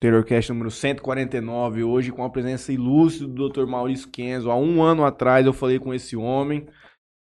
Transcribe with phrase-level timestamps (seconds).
[0.00, 3.66] Terrorcast número 149, hoje com a presença ilustre do Dr.
[3.66, 4.50] Maurício Kenzo.
[4.50, 6.68] Há um ano atrás eu falei com esse homem,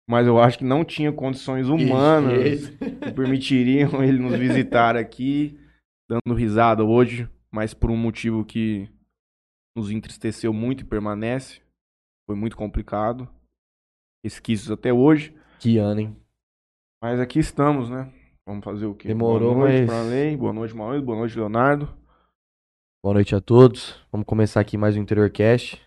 [0.09, 5.59] mas eu acho que não tinha condições humanas que permitiriam ele nos visitar aqui,
[6.09, 8.89] dando risada hoje, mas por um motivo que
[9.77, 11.61] nos entristeceu muito e permanece.
[12.27, 13.29] Foi muito complicado.
[14.25, 15.35] Esquistos até hoje.
[15.59, 16.17] Que ano, hein?
[17.03, 18.11] Mas aqui estamos, né?
[18.47, 19.09] Vamos fazer o quê?
[19.09, 22.02] Demorou, Boa noite mas- boa noite, Maurício, boa noite, Leonardo.
[23.03, 24.01] Boa noite a todos.
[24.13, 25.77] Vamos começar aqui mais um Interiorcast.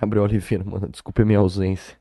[0.00, 1.98] Gabriel Oliveira, mano, desculpa a minha ausência.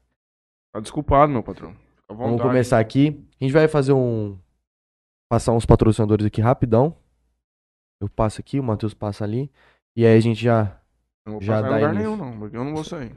[0.73, 1.75] Tá desculpado, meu patrão.
[2.09, 3.21] Vamos começar aqui.
[3.41, 4.39] A gente vai fazer um.
[5.29, 6.95] Passar uns patrocinadores aqui rapidão.
[8.01, 9.51] Eu passo aqui, o Matheus passa ali.
[9.97, 10.79] E aí a gente já.
[11.25, 12.09] Não vou já passar em dá lugar início.
[12.09, 13.11] nenhum, não, porque eu não vou sair.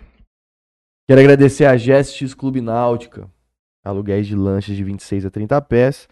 [1.08, 3.30] Quero agradecer a GSX Clube Náutica.
[3.84, 6.08] Aluguéis de lanchas de 26 a 30 pés.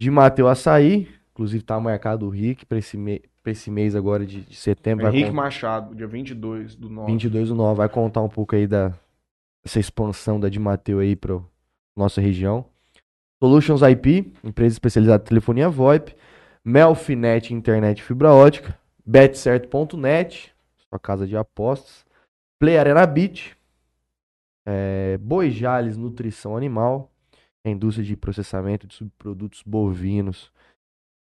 [0.00, 1.12] De Mateu Açaí.
[1.32, 3.20] Inclusive tá marcado o Rick pra esse, me...
[3.48, 5.06] pra esse mês agora de, de setembro.
[5.08, 7.10] Henrique Machado, dia 22 do 9.
[7.12, 7.76] 22 do 9.
[7.78, 8.92] Vai contar um pouco aí da
[9.64, 11.40] essa expansão da de Mateu aí pra
[11.96, 12.64] nossa região.
[13.42, 16.14] Solutions IP, empresa especializada em telefonia VoIP.
[16.64, 18.78] Melfinet Internet Fibra Ótica.
[19.04, 20.54] Betcerto.net,
[20.88, 22.04] sua casa de apostas.
[22.58, 23.56] Play Arena Beach.
[24.66, 27.10] É, Boi Jales Nutrição Animal.
[27.64, 30.52] A indústria de processamento de subprodutos bovinos.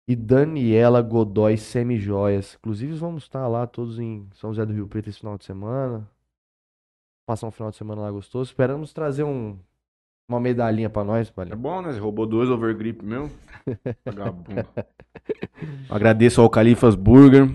[0.07, 2.55] E Daniela Godoy Semijoias.
[2.59, 6.09] Inclusive, vamos estar lá todos em São José do Rio Preto esse final de semana.
[7.27, 8.49] Passar um final de semana lá gostoso.
[8.49, 9.57] Esperamos trazer um,
[10.29, 11.55] uma medalhinha pra nós, É Palha.
[11.57, 11.91] bom, né?
[11.91, 13.29] Você roubou dois overgrip meu.
[14.05, 14.65] Vagabundo.
[15.89, 17.49] Agradeço ao Califas Burger,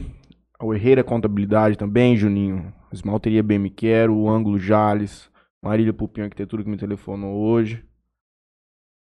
[0.58, 2.70] ao Herreira Contabilidade também, Juninho.
[2.92, 5.30] Esmalteria Bem Me Quero, o Ângulo Jales,
[5.64, 7.82] Marília Pupinho Arquitetura que me telefonou hoje.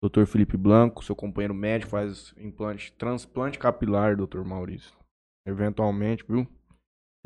[0.03, 0.25] Dr.
[0.25, 4.43] Felipe Blanco, seu companheiro médico, faz implante, transplante capilar, Dr.
[4.43, 4.91] Maurício.
[5.45, 6.47] Eventualmente, viu?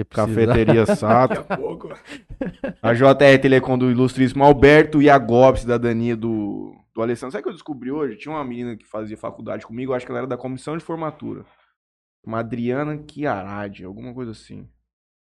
[0.10, 1.36] Cafeteria Sato.
[1.36, 1.90] Daqui a pouco.
[2.82, 7.32] A JR Telecom do ilustríssimo Alberto e a GOP cidadania do, do Alessandro.
[7.32, 8.18] Sabe o que eu descobri hoje?
[8.18, 10.84] Tinha uma menina que fazia faculdade comigo, eu acho que ela era da comissão de
[10.84, 11.46] formatura.
[12.26, 14.68] Uma Adriana Chiaradi, alguma coisa assim.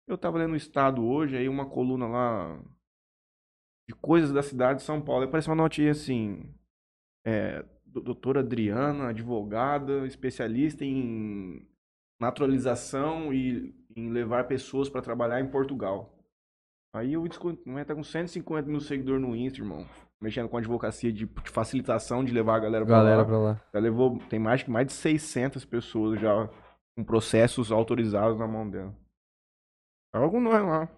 [0.08, 2.62] Eu tava lendo o Estado hoje, aí uma coluna lá
[3.90, 5.24] de coisas da cidade de São Paulo.
[5.24, 6.54] Aí apareceu uma notinha assim.
[7.26, 11.68] É, do- doutora Adriana, advogada, especialista em
[12.20, 16.18] naturalização e em levar pessoas para trabalhar em Portugal.
[16.96, 17.14] Aí
[17.66, 19.86] não é, tá com 150 mil seguidores no Insta, irmão.
[20.22, 23.26] Mexendo com advocacia de, de facilitação de levar a galera pra Galera lá.
[23.26, 23.62] pra lá.
[23.74, 26.48] Já levou, tem mais, mais de 600 pessoas já
[26.96, 28.96] com processos autorizados na mão dela.
[30.14, 30.90] Tava com nós lá.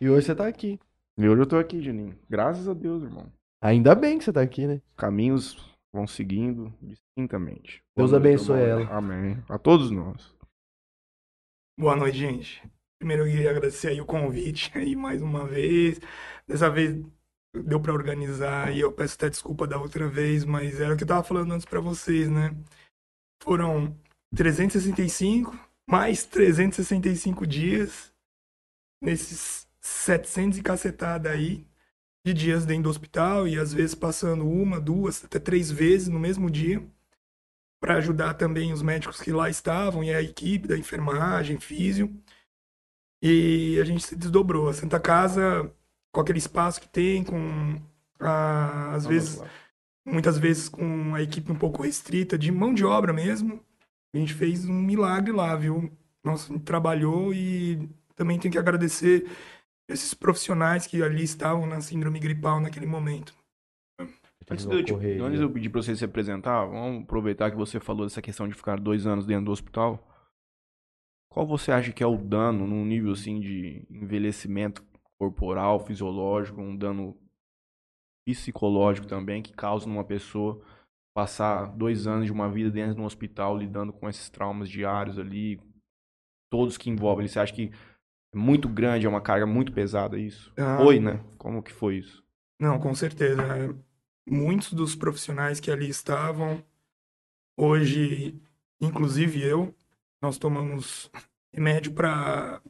[0.00, 0.80] E hoje você tá aqui.
[1.16, 2.18] E hoje eu tô aqui, Juninho.
[2.28, 3.30] Graças a Deus, irmão.
[3.64, 4.82] Ainda bem que você tá aqui, né?
[4.94, 7.82] Caminhos vão seguindo distintamente.
[7.96, 8.94] Deus Boa noite, abençoe ela.
[8.94, 9.42] Amém.
[9.48, 10.36] A todos nós.
[11.80, 12.62] Boa noite, gente.
[12.98, 15.98] Primeiro eu queria agradecer aí o convite aí mais uma vez.
[16.46, 17.02] Dessa vez
[17.54, 21.04] deu pra organizar e eu peço até desculpa da outra vez, mas era o que
[21.04, 22.54] eu tava falando antes pra vocês, né?
[23.42, 23.96] Foram
[24.36, 25.58] 365
[25.88, 28.12] mais 365 dias
[29.02, 31.66] nesses 700 e cacetada aí
[32.24, 36.18] de dias dentro do hospital e às vezes passando uma, duas, até três vezes no
[36.18, 36.82] mesmo dia.
[37.80, 42.10] para ajudar também os médicos que lá estavam e a equipe da enfermagem, físio.
[43.22, 44.68] E a gente se desdobrou.
[44.68, 45.70] A Santa Casa,
[46.12, 47.80] com aquele espaço que tem, com
[48.20, 49.40] a- às vezes,
[50.06, 53.60] muitas vezes com a equipe um pouco restrita de mão de obra mesmo,
[54.14, 55.90] a gente fez um milagre lá, viu?
[56.24, 59.26] Nossa, a gente trabalhou e também tenho que agradecer
[59.88, 63.34] esses profissionais que ali estavam na síndrome gripal naquele momento.
[64.50, 67.80] Antes de, eu antes de eu pedir pra você se apresentar, vamos aproveitar que você
[67.80, 70.06] falou dessa questão de ficar dois anos dentro do hospital.
[71.30, 74.84] Qual você acha que é o dano num nível assim de envelhecimento
[75.18, 77.16] corporal, fisiológico, um dano
[78.26, 80.62] psicológico também que causa numa pessoa
[81.14, 85.18] passar dois anos de uma vida dentro de um hospital lidando com esses traumas diários
[85.18, 85.60] ali,
[86.50, 87.26] todos que envolvem.
[87.26, 87.70] Você acha que
[88.34, 90.52] é muito grande, é uma carga muito pesada isso?
[90.56, 91.24] Ah, Foi, né?
[91.38, 92.22] Como que foi isso?
[92.60, 93.42] Não, com certeza.
[93.42, 93.74] É,
[94.26, 96.64] Muitos dos profissionais que ali estavam,
[97.58, 98.40] hoje,
[98.80, 99.74] inclusive eu,
[100.22, 101.10] nós tomamos
[101.52, 102.62] remédio para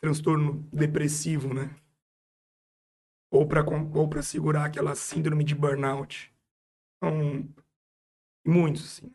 [0.00, 1.74] transtorno depressivo, né?
[3.30, 6.32] Ou para ou para segurar aquela síndrome de burnout.
[6.96, 7.46] Então,
[8.46, 9.06] muitos, assim.
[9.06, 9.14] Não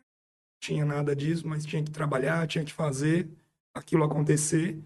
[0.60, 3.28] tinha nada disso, mas tinha que trabalhar, tinha que fazer
[3.74, 4.80] aquilo acontecer.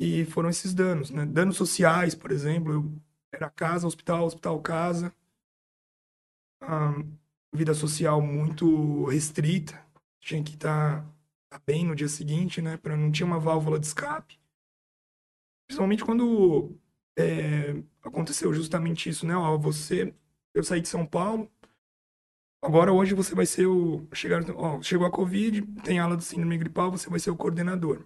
[0.00, 1.26] E foram esses danos, né?
[1.26, 2.92] Danos sociais, por exemplo, eu
[3.30, 5.14] era casa, hospital, hospital, casa.
[6.62, 6.94] Ah,
[7.52, 9.78] vida social muito restrita.
[10.18, 11.04] Tinha que estar
[11.50, 12.78] tá bem no dia seguinte, né?
[12.78, 14.40] Para não tinha uma válvula de escape.
[15.66, 16.74] Principalmente quando
[17.18, 19.36] é, aconteceu justamente isso, né?
[19.36, 20.14] Ó, você,
[20.54, 21.50] eu saí de São Paulo,
[22.62, 26.58] agora hoje você vai ser o chegar, ó, chegou a Covid, tem ala do síndrome
[26.58, 28.04] gripal, você vai ser o coordenador,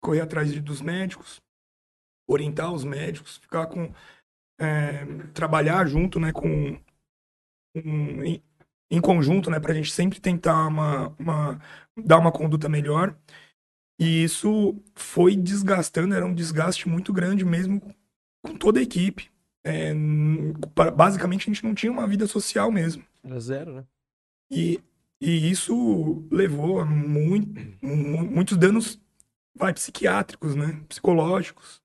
[0.00, 1.40] correr atrás dos médicos,
[2.28, 3.92] orientar os médicos, ficar com
[4.58, 6.78] é, trabalhar junto, né, com
[7.74, 8.42] um, em,
[8.90, 11.60] em, conjunto, né, para a gente sempre tentar uma, uma
[11.96, 13.16] dar uma conduta melhor.
[13.98, 17.80] E isso foi desgastando, era um desgaste muito grande mesmo
[18.42, 19.30] com toda a equipe.
[19.62, 19.92] É,
[20.96, 23.04] basicamente a gente não tinha uma vida social mesmo.
[23.22, 23.84] Era zero, né?
[24.50, 24.80] E,
[25.20, 28.98] e isso levou a muito, muitos danos
[29.60, 30.80] vai, psiquiátricos, né?
[30.88, 31.82] Psicológicos,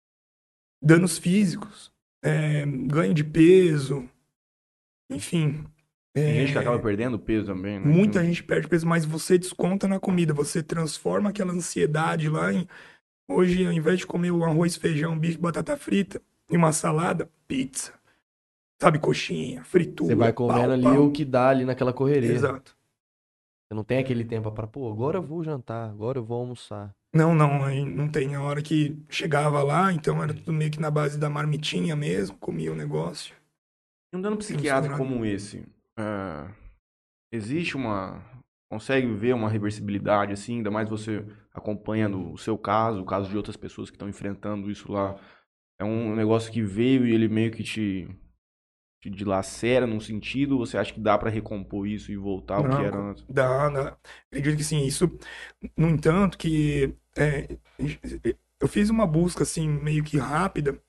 [0.81, 1.91] danos físicos,
[2.23, 4.09] é, ganho de peso,
[5.11, 5.65] enfim.
[6.13, 7.85] Tem é, gente que acaba perdendo peso também, né?
[7.85, 12.65] Muita gente perde peso, mas você desconta na comida, você transforma aquela ansiedade lá em.
[13.27, 17.93] Hoje, ao invés de comer o arroz, feijão, bife, batata frita e uma salada, pizza.
[18.81, 20.09] Sabe, coxinha, fritura.
[20.09, 21.05] Você vai comendo pau, ali pau.
[21.07, 22.31] o que dá ali naquela correria.
[22.31, 22.77] Exato.
[23.67, 26.93] Você não tem aquele tempo para, pô, agora eu vou jantar, agora eu vou almoçar.
[27.15, 28.35] Não, não, não tem.
[28.35, 32.35] A hora que chegava lá, então era tudo meio que na base da marmitinha mesmo,
[32.37, 33.33] comia o negócio.
[34.13, 35.59] E um dano psiquiátrico como esse,
[35.97, 36.53] uh,
[37.31, 38.21] existe uma.
[38.69, 43.37] Consegue ver uma reversibilidade, assim, ainda mais você acompanhando o seu caso, o caso de
[43.37, 45.15] outras pessoas que estão enfrentando isso lá.
[45.79, 48.09] É um negócio que veio e ele meio que te,
[49.05, 52.83] te dilacera num sentido, você acha que dá para recompor isso e voltar ao que
[52.83, 53.23] era antes?
[53.29, 53.97] Dá, dá.
[54.31, 54.83] Acredito que sim.
[54.83, 55.09] Isso,
[55.77, 57.55] no entanto, que é,
[58.59, 60.81] eu fiz uma busca assim meio que rápida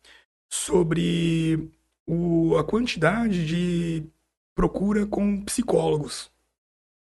[0.50, 1.70] sobre
[2.06, 4.04] o, a quantidade de
[4.54, 6.30] procura com psicólogos.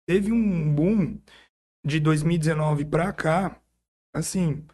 [0.09, 1.21] Teve um boom
[1.85, 3.61] de 2019 para cá,
[4.13, 4.65] assim,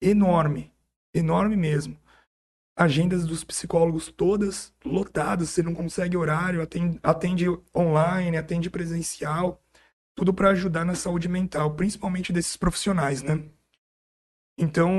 [0.00, 0.72] enorme,
[1.12, 1.98] enorme mesmo.
[2.80, 7.44] Agendas dos psicólogos todas lotadas, você não consegue horário, atende, atende
[7.76, 9.62] online, atende presencial,
[10.14, 13.44] tudo para ajudar na saúde mental, principalmente desses profissionais, né?
[14.56, 14.90] Então,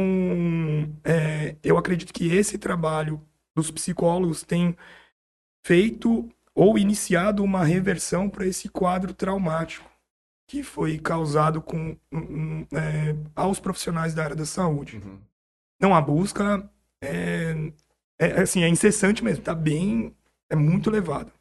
[1.04, 3.20] é, eu acredito que esse trabalho
[3.56, 4.78] dos psicólogos tem
[5.66, 9.90] feito ou iniciado uma reversão para esse quadro traumático
[10.48, 11.98] que foi causado com,
[12.74, 14.98] é, aos profissionais da área da saúde.
[14.98, 15.20] Uhum.
[15.80, 16.70] Não, a busca
[17.02, 17.72] é,
[18.20, 20.16] é, assim, é incessante mesmo, tá bem,
[20.50, 21.32] é muito elevado.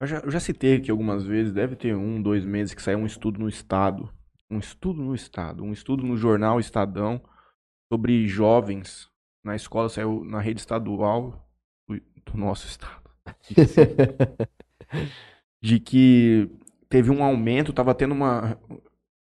[0.00, 2.98] Eu já, eu já citei aqui algumas vezes, deve ter um, dois meses que saiu
[2.98, 4.12] um estudo no Estado,
[4.50, 7.22] um estudo no Estado, um estudo no jornal Estadão,
[7.92, 9.08] sobre jovens
[9.42, 11.48] na escola, saiu na rede estadual
[11.88, 13.04] do, do nosso estado.
[15.62, 16.50] de que
[16.88, 18.58] teve um aumento, estava tendo uma.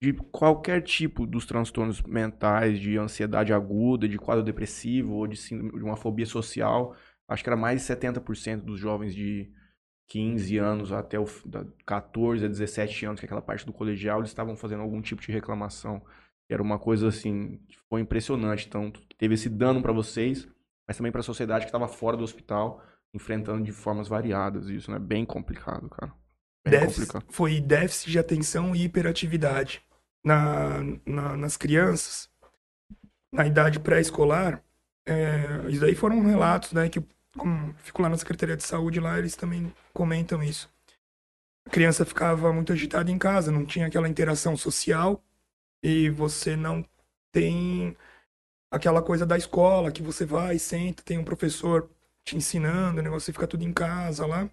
[0.02, 5.84] De qualquer tipo dos transtornos mentais, de ansiedade aguda, de quadro depressivo ou de, de
[5.84, 6.96] uma fobia social.
[7.28, 9.52] Acho que era mais de 70% dos jovens de
[10.08, 11.26] 15 anos até o
[11.86, 15.20] 14 a 17 anos, que é aquela parte do colegial, eles estavam fazendo algum tipo
[15.20, 16.02] de reclamação.
[16.48, 18.66] Era uma coisa assim, que foi impressionante.
[18.66, 20.48] Então, teve esse dano para vocês,
[20.88, 22.82] mas também para a sociedade que estava fora do hospital,
[23.14, 24.68] enfrentando de formas variadas.
[24.68, 24.98] Isso, né?
[24.98, 26.12] Bem complicado, cara.
[26.66, 27.32] Bem déficit, complicado.
[27.32, 29.84] Foi déficit de atenção e hiperatividade
[30.24, 32.28] na, na nas crianças.
[33.32, 34.62] Na idade pré-escolar,
[35.06, 36.88] é, isso aí foram relatos, né?
[36.88, 37.02] Que
[37.36, 40.68] como fico lá na Secretaria de Saúde, lá eles também comentam isso.
[41.66, 45.22] A criança ficava muito agitada em casa, não tinha aquela interação social
[45.82, 46.84] e você não
[47.32, 47.96] tem
[48.70, 51.88] aquela coisa da escola que você vai, senta, tem um professor
[52.24, 54.48] te ensinando, o negócio fica tudo em casa lá.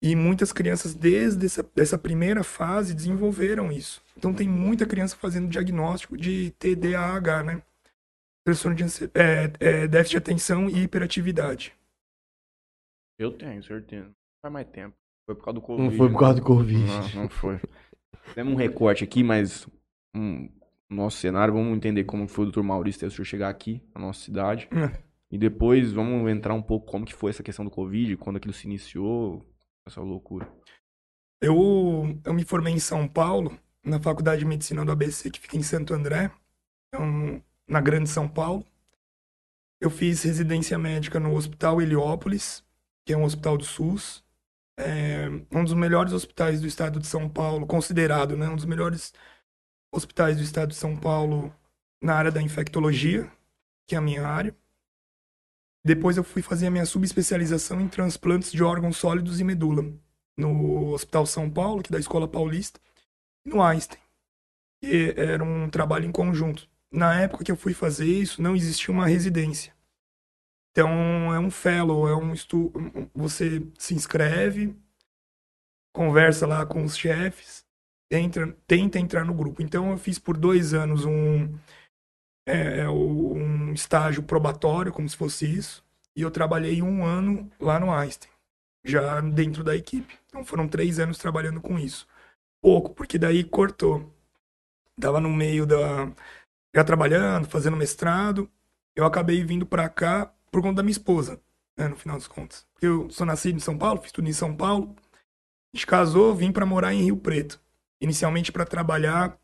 [0.00, 4.00] E muitas crianças, desde essa, essa primeira fase, desenvolveram isso.
[4.16, 7.62] Então, tem muita criança fazendo diagnóstico de TDAH, né?
[8.44, 11.74] Transtorno de é, é, déficit de atenção e hiperatividade.
[13.18, 14.06] Eu tenho, certeza.
[14.06, 14.94] Não faz mais tempo.
[15.26, 15.90] Foi por causa do Covid.
[15.90, 16.86] Não foi por causa do Covid.
[16.86, 17.60] Não, não foi.
[18.34, 19.66] Temos um recorte aqui, mas
[20.14, 20.48] um,
[20.88, 22.62] nosso cenário, vamos entender como foi o Dr.
[22.62, 24.68] Maurício ter o senhor chegar aqui na nossa cidade.
[24.72, 24.98] É.
[25.30, 28.54] E depois vamos entrar um pouco como que foi essa questão do Covid, quando aquilo
[28.54, 29.46] se iniciou,
[29.88, 30.48] essa loucura.
[31.40, 35.56] Eu, eu me formei em São Paulo, na Faculdade de Medicina do ABC, que fica
[35.56, 36.30] em Santo André,
[36.88, 38.64] então, na Grande São Paulo.
[39.80, 42.64] Eu fiz residência médica no Hospital Heliópolis,
[43.04, 44.24] que é um hospital do SUS.
[44.76, 48.48] É um dos melhores hospitais do estado de São Paulo, considerado, né?
[48.48, 49.12] Um dos melhores
[49.92, 51.54] hospitais do estado de São Paulo
[52.02, 53.30] na área da infectologia,
[53.86, 54.54] que é a minha área.
[55.88, 59.90] Depois eu fui fazer a minha subespecialização em transplantes de órgãos sólidos e medula,
[60.36, 62.78] no Hospital São Paulo, que é da Escola Paulista,
[63.42, 63.98] e no Einstein.
[64.82, 66.68] que era um trabalho em conjunto.
[66.92, 69.72] Na época que eu fui fazer isso, não existia uma residência.
[70.72, 72.70] Então, é um fellow, é um estu...
[73.14, 74.76] você se inscreve,
[75.90, 77.64] conversa lá com os chefes,
[78.10, 79.62] entra, tenta entrar no grupo.
[79.62, 81.48] Então, eu fiz por dois anos um,
[82.48, 85.84] é, é um estágio probatório, como se fosse isso,
[86.16, 88.30] e eu trabalhei um ano lá no Einstein,
[88.82, 90.18] já dentro da equipe.
[90.26, 92.08] Então, foram três anos trabalhando com isso.
[92.62, 94.12] Pouco, porque daí cortou.
[94.98, 96.10] Tava no meio da.
[96.74, 98.50] Já trabalhando, fazendo mestrado.
[98.96, 101.40] Eu acabei vindo para cá por conta da minha esposa,
[101.76, 102.66] né, no final das contas.
[102.80, 104.96] Eu sou nascido em São Paulo, fiz tudo em São Paulo.
[105.72, 107.60] A gente casou, vim para morar em Rio Preto.
[108.00, 109.38] Inicialmente para trabalhar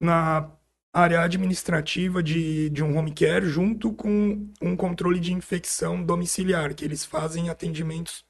[0.00, 0.50] na
[0.96, 6.84] área administrativa de, de um home care, junto com um controle de infecção domiciliar, que
[6.84, 8.24] eles fazem atendimentos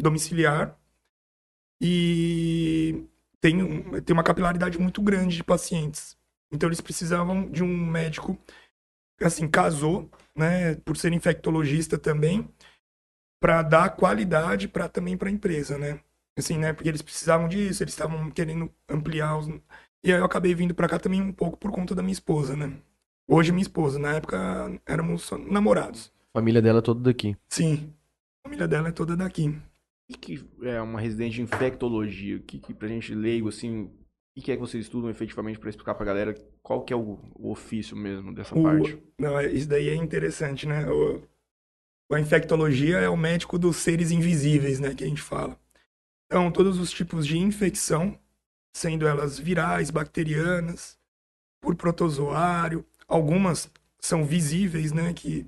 [0.00, 0.74] domiciliar.
[1.80, 3.04] E
[3.40, 6.16] tem, um, tem uma capilaridade muito grande de pacientes.
[6.50, 8.38] Então eles precisavam de um médico,
[9.20, 12.48] assim, casou, né, por ser infectologista também,
[13.38, 16.00] para dar qualidade para também para a empresa, né?
[16.38, 19.48] Assim, né, porque eles precisavam disso, eles estavam querendo ampliar os
[20.04, 22.56] E aí eu acabei vindo para cá também um pouco por conta da minha esposa,
[22.56, 22.72] né?
[23.28, 26.12] Hoje minha esposa, na época éramos namorados.
[26.34, 27.36] A família dela é toda daqui.
[27.48, 27.92] Sim.
[28.44, 29.48] A família dela é toda daqui.
[30.10, 32.36] O que é uma residente de infectologia?
[32.36, 33.90] O que, que pra gente leigo, assim,
[34.36, 37.18] o que é que vocês estudam efetivamente para explicar pra galera qual que é o,
[37.34, 38.96] o ofício mesmo dessa O- parte?
[39.20, 40.88] Não, é- isso daí é interessante, né?
[40.90, 41.20] O,
[42.14, 44.94] a infectologia é o médico dos seres invisíveis, né?
[44.94, 45.58] Que a gente fala.
[46.26, 48.18] Então, todos os tipos de infecção,
[48.74, 50.98] sendo elas virais, bacterianas,
[51.60, 53.70] por protozoário, algumas
[54.00, 55.12] são visíveis, né?
[55.12, 55.46] Que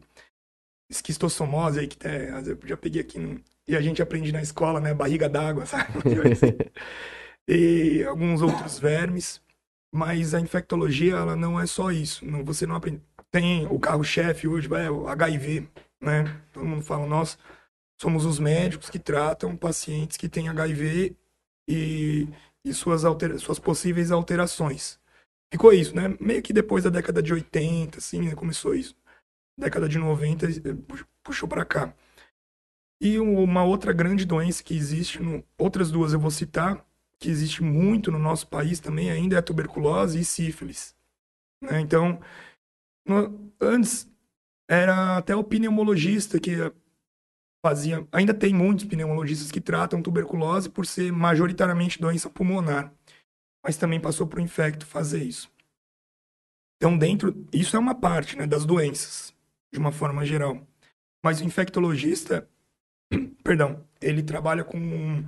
[0.90, 4.80] esquistossomose aí, que tem, eu já peguei aqui, no- e a gente aprende na escola,
[4.80, 4.92] né?
[4.92, 5.92] Barriga d'água, sabe?
[7.48, 9.40] e alguns outros vermes.
[9.92, 12.24] Mas a infectologia, ela não é só isso.
[12.24, 13.02] Não, você não aprende.
[13.30, 15.68] Tem o carro-chefe hoje, é o HIV,
[16.00, 16.40] né?
[16.52, 17.36] Todo mundo fala, nós
[18.00, 21.16] somos os médicos que tratam pacientes que têm HIV
[21.68, 22.28] e,
[22.64, 23.02] e suas,
[23.40, 24.98] suas possíveis alterações.
[25.52, 26.16] Ficou isso, né?
[26.20, 28.34] Meio que depois da década de 80, assim, né?
[28.34, 28.96] começou isso.
[29.58, 31.94] Década de 90, eh, pu- puxou para cá.
[33.00, 36.84] E uma outra grande doença que existe, no, outras duas eu vou citar,
[37.18, 40.94] que existe muito no nosso país também ainda é a tuberculose e sífilis.
[41.62, 41.80] né?
[41.80, 42.20] Então,
[43.06, 44.08] no- antes
[44.68, 46.52] era até o pneumologista que
[47.64, 48.06] fazia.
[48.12, 52.92] Ainda tem muitos pneumologistas que tratam tuberculose por ser majoritariamente doença pulmonar,
[53.64, 55.50] mas também passou para o infecto fazer isso.
[56.76, 57.46] Então, dentro.
[57.52, 59.34] Isso é uma parte né, das doenças,
[59.72, 60.66] de uma forma geral.
[61.22, 62.48] Mas o infectologista,
[63.44, 65.26] perdão, ele trabalha com um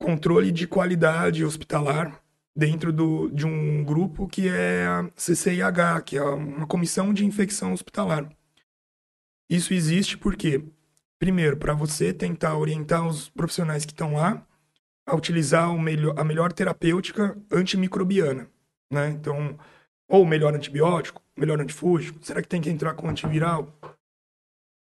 [0.00, 2.22] controle de qualidade hospitalar
[2.56, 7.72] dentro do, de um grupo que é a CCIH, que é uma comissão de infecção
[7.72, 8.28] hospitalar.
[9.50, 10.64] Isso existe porque,
[11.18, 14.46] primeiro, para você tentar orientar os profissionais que estão lá
[15.06, 18.48] a utilizar o melhor, a melhor terapêutica antimicrobiana,
[18.90, 19.08] né?
[19.10, 19.58] Então,
[20.08, 23.72] ou melhor antibiótico, melhor antifúngico, será que tem que entrar com antiviral?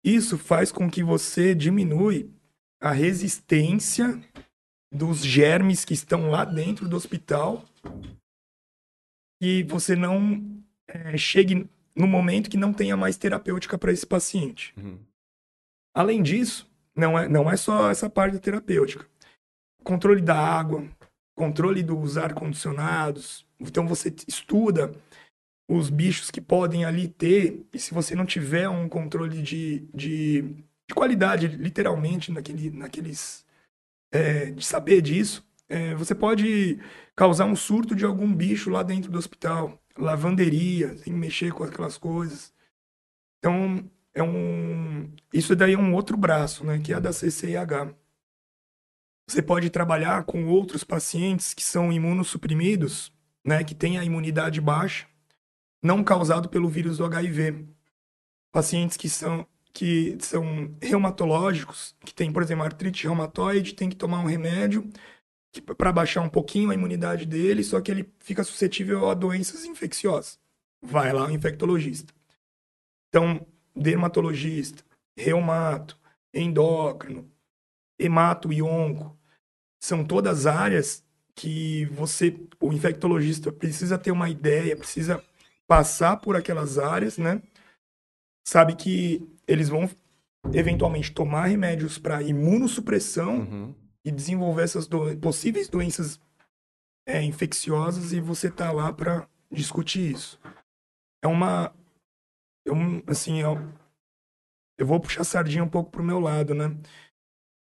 [0.03, 2.31] Isso faz com que você diminui
[2.79, 4.19] a resistência
[4.91, 7.63] dos germes que estão lá dentro do hospital
[9.41, 14.73] e você não é, chegue no momento que não tenha mais terapêutica para esse paciente.
[14.77, 14.99] Uhum.
[15.93, 19.05] Além disso, não é, não é só essa parte terapêutica.
[19.83, 20.87] Controle da água,
[21.35, 23.45] controle dos ar-condicionados.
[23.59, 24.93] Então você estuda
[25.69, 30.41] os bichos que podem ali ter, e se você não tiver um controle de, de,
[30.87, 33.45] de qualidade, literalmente, naquele, naqueles.
[34.11, 36.79] é, de saber disso, é, você pode
[37.15, 39.81] causar um surto de algum bicho lá dentro do hospital.
[39.97, 42.53] Lavanderia, que mexer com aquelas coisas.
[43.39, 45.11] Então, é um.
[45.33, 46.79] Isso daí é um outro braço, né?
[46.79, 47.95] Que é a da CCIH.
[49.27, 53.13] Você pode trabalhar com outros pacientes que são imunossuprimidos,
[53.45, 53.63] né?
[53.63, 55.07] Que têm a imunidade baixa,
[55.81, 57.67] não causado pelo vírus do HIV.
[58.51, 64.19] Pacientes que são que são reumatológicos, que tem, por exemplo, artrite reumatoide, tem que tomar
[64.19, 64.89] um remédio
[65.77, 70.39] para baixar um pouquinho a imunidade dele, só que ele fica suscetível a doenças infecciosas.
[70.81, 72.13] Vai lá o infectologista.
[73.09, 74.83] Então, dermatologista,
[75.17, 75.97] reumato,
[76.33, 77.29] endócrino,
[77.99, 79.17] hemato e onco,
[79.83, 81.03] são todas áreas
[81.35, 85.23] que você, o infectologista, precisa ter uma ideia, precisa
[85.67, 87.41] passar por aquelas áreas, né?
[88.45, 89.89] Sabe que eles vão
[90.53, 93.75] eventualmente tomar remédios para imunossupressão Uhum.
[94.03, 96.19] e desenvolver essas do- possíveis doenças
[97.07, 100.39] é, infecciosas e você tá lá para discutir isso.
[101.23, 101.73] É uma.
[102.65, 102.75] Eu,
[103.07, 103.57] assim, eu,
[104.77, 106.75] eu vou puxar a sardinha um pouco pro meu lado, né?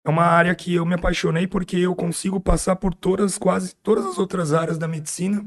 [0.06, 4.06] É uma área que eu me apaixonei porque eu consigo passar por todas, quase todas
[4.06, 5.44] as outras áreas da medicina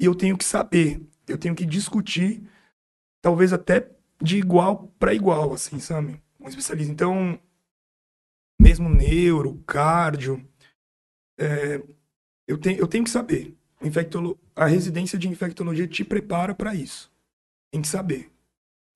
[0.00, 2.42] e eu tenho que saber, eu tenho que discutir,
[3.22, 6.20] talvez até de igual para igual, assim, sabe?
[6.40, 6.92] Um especialista.
[6.92, 7.40] Então,
[8.60, 10.44] mesmo neuro, cardio,
[11.38, 11.82] é,
[12.46, 13.56] eu, tenho, eu tenho que saber.
[13.80, 14.38] Infectolo...
[14.54, 17.12] A residência de infectologia te prepara para isso.
[17.70, 18.30] Tem que saber.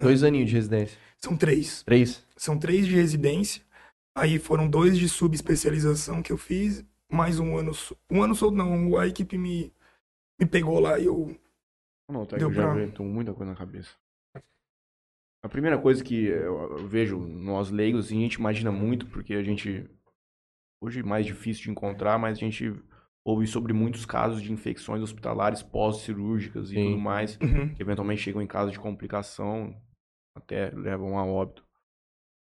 [0.00, 0.98] Dois aninhos de residência.
[1.18, 1.82] São três.
[1.82, 2.26] Três?
[2.36, 3.62] São três de residência.
[4.16, 6.84] Aí foram dois de subespecialização que eu fiz.
[7.12, 7.72] Mais um ano.
[8.10, 8.96] Um ano só não.
[8.96, 9.72] A equipe me,
[10.40, 11.36] me pegou lá e eu.
[12.10, 13.90] Não, tá, Deu eu já pra- tô muita coisa na cabeça.
[15.42, 19.34] A primeira coisa que eu eu vejo nós leigos, assim, a gente imagina muito, porque
[19.34, 19.88] a gente.
[20.82, 22.72] Hoje é mais difícil de encontrar, mas a gente
[23.24, 26.84] ouve sobre muitos casos de infecções hospitalares pós-cirúrgicas e Sim.
[26.92, 27.74] tudo mais, Uhum.
[27.74, 29.74] que eventualmente chegam em caso de complicação,
[30.34, 31.64] até levam a óbito.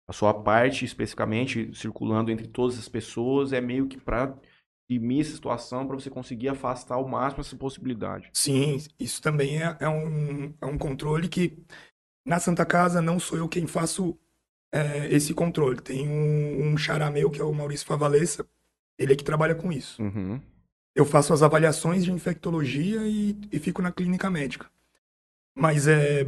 [0.09, 4.37] A sua parte, especificamente, circulando entre todas as pessoas, é meio que para
[4.89, 8.31] dirimir essa situação, para você conseguir afastar ao máximo essa possibilidade.
[8.33, 11.59] Sim, isso também é, é um, é um controle que
[12.25, 14.17] na Santa Casa não sou eu quem faço
[14.73, 15.81] é, esse controle.
[15.81, 18.47] Tem um, um xará meu, que é o Maurício Favalesa,
[18.97, 20.01] ele é que trabalha com isso.
[20.01, 20.41] Uhum.
[20.95, 24.71] Eu faço as avaliações de infectologia e, e fico na clínica médica.
[25.55, 26.25] Mas é,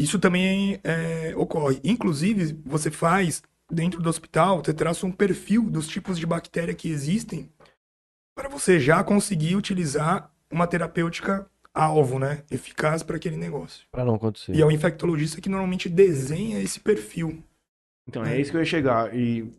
[0.00, 1.78] isso também é, ocorre.
[1.84, 6.88] Inclusive, você faz, dentro do hospital, você traça um perfil dos tipos de bactéria que
[6.88, 7.50] existem
[8.34, 12.42] para você já conseguir utilizar uma terapêutica alvo, né?
[12.50, 13.86] Eficaz para aquele negócio.
[13.92, 14.54] Pra não acontecer.
[14.54, 17.44] E é o infectologista que normalmente desenha esse perfil.
[18.08, 19.14] Então, é isso que eu ia chegar.
[19.14, 19.52] E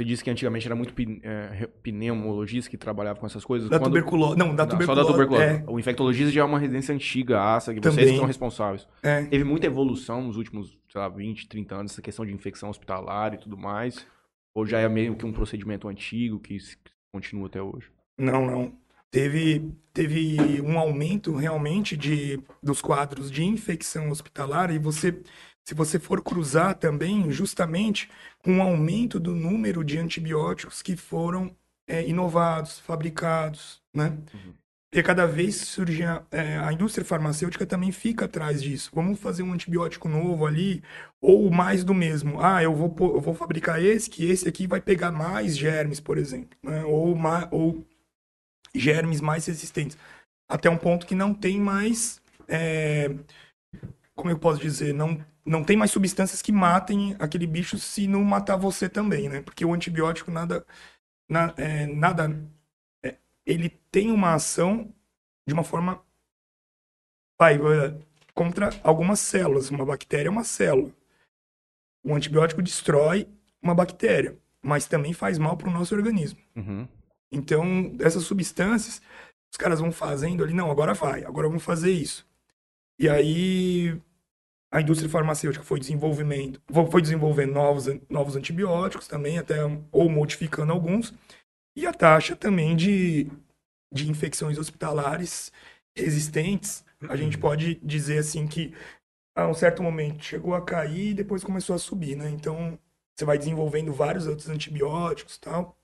[0.00, 3.68] você disse que antigamente era muito é, pneumologista que trabalhava com essas coisas.
[3.68, 4.38] Da Quando- tuberculose.
[4.38, 5.00] Não, da Não, tuberculose.
[5.00, 5.44] Só da tuberculose.
[5.44, 8.12] É, O infectologista já é uma residência antiga, aça, que vocês Também.
[8.12, 8.86] que são responsáveis.
[9.02, 9.24] é.
[9.24, 13.34] Teve muita evolução nos últimos, sei lá, 20, 30 anos, essa questão de infecção hospitalar
[13.34, 14.06] e tudo mais.
[14.54, 16.56] Ou já é meio que um procedimento antigo que
[17.12, 17.86] continua até hoje?
[18.18, 18.72] Não, não.
[19.10, 25.20] Teve, teve um aumento realmente de, dos quadros de infecção hospitalar e você,
[25.70, 28.10] se você for cruzar também, justamente
[28.42, 31.56] com o aumento do número de antibióticos que foram
[31.88, 34.18] é, inovados, fabricados, né?
[34.34, 34.52] Uhum.
[34.92, 38.90] E cada vez surge a, é, a indústria farmacêutica também fica atrás disso.
[38.92, 40.82] Vamos fazer um antibiótico novo ali
[41.20, 42.42] ou mais do mesmo.
[42.42, 46.18] Ah, eu vou, eu vou fabricar esse, que esse aqui vai pegar mais germes, por
[46.18, 46.84] exemplo, né?
[46.84, 47.16] Ou,
[47.52, 47.86] ou
[48.74, 49.96] germes mais resistentes.
[50.48, 52.20] Até um ponto que não tem mais.
[52.48, 53.14] é,
[54.16, 54.92] como eu posso dizer?
[54.92, 59.42] Não, não tem mais substâncias que matem aquele bicho se não matar você também, né?
[59.42, 60.66] Porque o antibiótico nada.
[61.28, 62.28] na- é, nada
[63.04, 64.92] é, ele tem uma ação
[65.46, 66.02] de uma forma.
[67.38, 67.98] Vai, é,
[68.34, 69.70] contra algumas células.
[69.70, 70.92] Uma bactéria é uma célula.
[72.04, 73.28] O antibiótico destrói
[73.62, 76.38] uma bactéria, mas também faz mal para o nosso organismo.
[76.56, 76.88] Uhum.
[77.30, 79.00] Então, essas substâncias,
[79.52, 82.26] os caras vão fazendo ali, não, agora vai, agora vamos fazer isso.
[82.98, 84.00] E aí
[84.70, 89.56] a indústria farmacêutica foi desenvolvimento, foi desenvolvendo novos, novos antibióticos também, até
[89.90, 91.12] ou modificando alguns,
[91.76, 93.28] e a taxa também de,
[93.92, 95.52] de infecções hospitalares
[95.96, 98.74] resistentes, a gente pode dizer assim que
[99.34, 102.30] a um certo momento chegou a cair e depois começou a subir, né?
[102.30, 102.78] Então,
[103.16, 105.76] você vai desenvolvendo vários outros antibióticos e tal,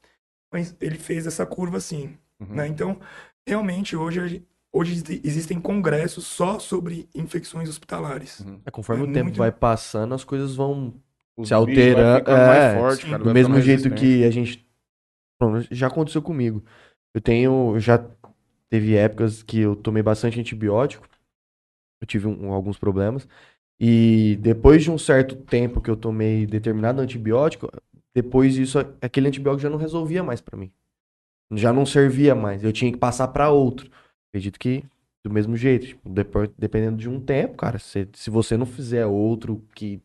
[0.53, 2.57] mas ele fez essa curva assim, Uhum.
[2.57, 2.67] né?
[2.69, 3.01] Então,
[3.49, 4.47] realmente, hoje,
[4.77, 8.41] hoje exi- existem congressos só sobre infecções hospitalares.
[8.41, 8.61] Uhum.
[8.65, 10.95] É, conforme É o tempo muito- vai passando, as coisas vão
[11.37, 12.31] Os se alterando.
[12.31, 13.11] É, forte, sim.
[13.11, 14.67] cara, do mesmo jeito que a gente.
[15.41, 16.63] Bom, já aconteceu comigo.
[17.15, 17.79] Eu tenho.
[17.79, 18.05] Já
[18.69, 21.07] teve épocas que eu tomei bastante antibiótico.
[22.01, 23.27] Eu tive um- alguns problemas.
[23.79, 27.71] E depois de um certo tempo que eu tomei determinado antibiótico,
[28.15, 30.71] depois disso, aquele antibiótico já não resolvia mais pra mim.
[31.53, 32.65] Já não servia mais.
[32.65, 33.91] Eu tinha que passar pra outro.
[34.37, 34.85] Acredito que
[35.25, 35.87] do mesmo jeito.
[35.87, 39.99] Tipo, depois, dependendo de um tempo, cara, se, se você não fizer outro que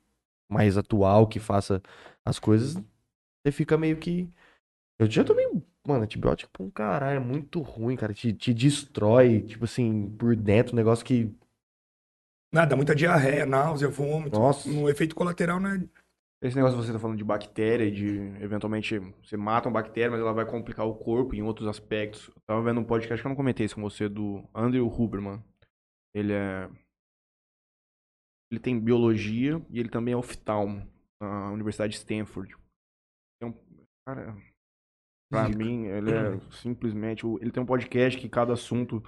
[0.49, 1.81] mais atual, que faça
[2.25, 4.29] as coisas, você fica meio que.
[4.97, 5.45] Eu já tomei,
[5.85, 8.13] mano, antibiótico pra um caralho, é muito ruim, cara.
[8.13, 11.29] Te, te destrói, tipo assim, por dentro, um negócio que.
[12.53, 14.39] Nada, muita diarreia, náusea, vômito.
[14.39, 14.69] Nossa.
[14.69, 15.83] No efeito colateral, né?
[16.41, 20.19] Esse negócio que você tá falando de bactéria, de eventualmente você mata uma bactéria, mas
[20.19, 22.29] ela vai complicar o corpo em outros aspectos.
[22.29, 25.43] Eu tava vendo um podcast que eu não comentei isso com você, do Andrew Huberman.
[26.15, 26.67] Ele é.
[28.51, 30.85] Ele tem biologia e ele também é oftalmo
[31.21, 32.57] na Universidade de Stanford.
[33.37, 33.55] Então,
[34.05, 34.35] cara,
[35.31, 35.57] pra Zica.
[35.57, 37.23] mim, ele é simplesmente.
[37.39, 39.03] Ele tem um podcast que cada assunto.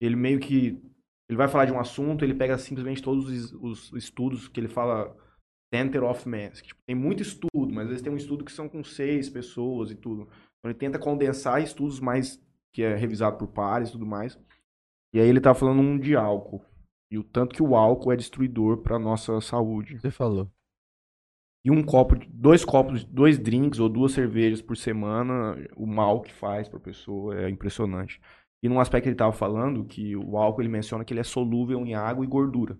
[0.00, 0.82] Ele meio que
[1.28, 4.66] Ele vai falar de um assunto, ele pega simplesmente todos os, os estudos que ele
[4.66, 5.14] fala
[5.72, 6.60] Center of Mass.
[6.62, 9.90] tipo, tem muito estudo, mas às vezes tem um estudo que são com seis pessoas
[9.90, 10.22] e tudo.
[10.22, 14.38] Então ele tenta condensar estudos mais que é revisado por pares e tudo mais.
[15.12, 16.64] E aí ele tá falando um de álcool.
[17.10, 19.98] E o tanto que o álcool é destruidor para nossa saúde.
[19.98, 20.48] Você falou.
[21.64, 26.22] E um copo, de- dois copos, dois drinks ou duas cervejas por semana, o mal
[26.22, 28.20] que faz pra pessoa é impressionante.
[28.62, 31.24] E num aspecto que ele tava falando, que o álcool ele menciona que ele é
[31.24, 32.78] solúvel em água e gordura.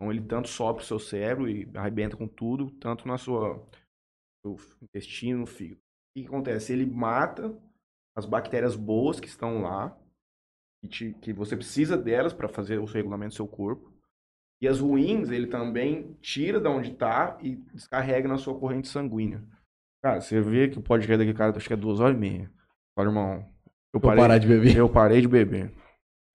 [0.00, 3.66] Então ele tanto sobe o seu cérebro e arrebenta com tudo, tanto na sua
[4.44, 5.80] seu intestino, no fígado.
[5.80, 6.72] O que, acontece?
[6.72, 7.56] Ele mata
[8.16, 9.96] as bactérias boas que estão lá,
[10.82, 13.92] que, te- que você precisa delas para fazer o regulamento do seu corpo.
[14.60, 19.44] E as ruins, ele também tira da onde tá e descarrega na sua corrente sanguínea.
[20.02, 22.50] Cara, você vê que o podcast daquele cara acho que é duas horas e meia.
[22.96, 23.52] Fala, irmão,
[23.92, 24.76] eu parei, parar de beber.
[24.76, 25.72] eu parei de beber.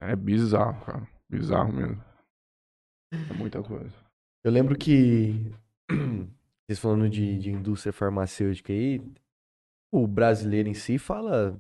[0.02, 1.08] É bizarro, cara.
[1.30, 2.04] Bizarro mesmo.
[3.30, 3.94] É muita coisa.
[4.44, 5.52] Eu lembro que,
[6.68, 9.02] vocês falando de, de indústria farmacêutica aí,
[9.92, 11.60] o brasileiro em si fala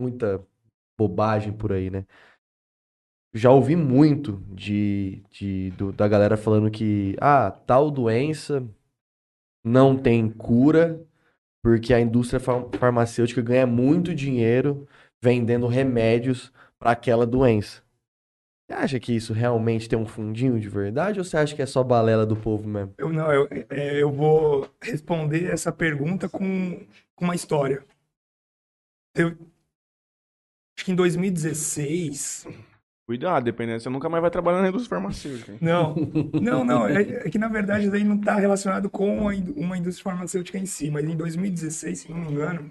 [0.00, 0.44] muita
[0.98, 2.04] bobagem por aí, né?
[3.32, 8.66] Já ouvi muito de, de, do- da galera falando que, ah, tal doença
[9.64, 11.00] não tem cura
[11.62, 14.88] porque a indústria far- farmacêutica ganha muito dinheiro
[15.22, 17.82] vendendo remédios para aquela doença.
[18.70, 21.66] Você acha que isso realmente tem um fundinho de verdade ou você acha que é
[21.66, 22.94] só balela do povo mesmo?
[22.96, 26.78] Eu não, eu, é, eu vou responder essa pergunta com,
[27.16, 27.84] com uma história.
[29.12, 29.36] Eu,
[30.78, 32.46] acho que em 2016.
[33.08, 35.50] Cuidado, dependendo, você nunca mais vai trabalhar na indústria farmacêutica.
[35.50, 35.58] hein?
[35.60, 35.96] Não,
[36.40, 36.86] não, não.
[36.86, 40.66] É, é que na verdade isso daí não está relacionado com uma indústria farmacêutica em
[40.66, 42.70] si, mas em 2016, se não me engano,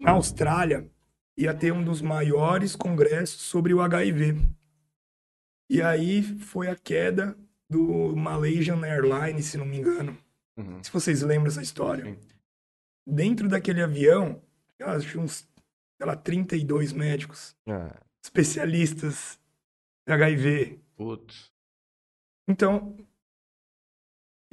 [0.00, 0.90] na Austrália
[1.36, 4.36] ia ter um dos maiores congressos sobre o HIV.
[5.70, 7.36] E aí foi a queda
[7.68, 10.16] do Malaysian Airlines, se não me engano.
[10.56, 10.82] Uhum.
[10.82, 12.04] Se vocês lembram essa história.
[12.04, 12.18] Sim.
[13.06, 14.40] Dentro daquele avião,
[14.80, 15.48] acho que uns,
[15.96, 19.38] sei lá, 32 médicos, Ah, especialistas
[20.08, 20.80] em HIV.
[20.96, 21.50] Putz.
[22.48, 22.96] Então,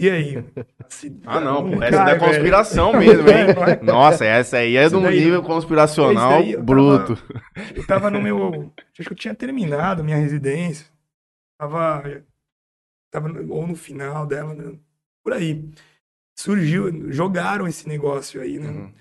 [0.02, 0.44] e aí?
[0.90, 3.54] Se- Ah, não, um essa é cara, da conspiração mesmo, hein?
[3.56, 3.82] Não é?
[3.82, 7.16] Nossa, essa aí é de um nível conspiracional eu bruto.
[7.16, 8.74] velho, Eu tava no meu.
[8.98, 10.88] Acho que eu tinha terminado minha residência.
[11.60, 12.04] Tava.
[13.12, 14.78] Tava ou no final dela, né?
[15.24, 15.70] por aí.
[16.38, 18.70] Surgiu, jogaram esse negócio aí, né?
[18.70, 18.94] Uhum.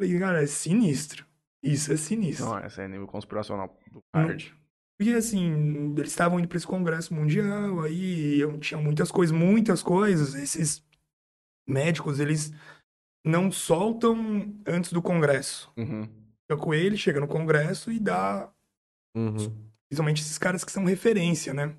[0.00, 1.24] Falei, cara, é sinistro.
[1.62, 2.46] Isso é sinistro.
[2.46, 4.61] Não, essa é nível conspiracional do Não.
[4.98, 9.82] Porque assim, eles estavam indo para esse congresso mundial, aí eu tinha muitas coisas, muitas
[9.82, 10.34] coisas.
[10.34, 10.84] Esses
[11.66, 12.52] médicos, eles
[13.24, 15.72] não soltam antes do congresso.
[15.76, 16.08] Uhum.
[16.42, 18.50] Fica com ele, chega no congresso e dá,
[19.16, 19.36] uhum.
[19.88, 21.74] principalmente esses caras que são referência, né?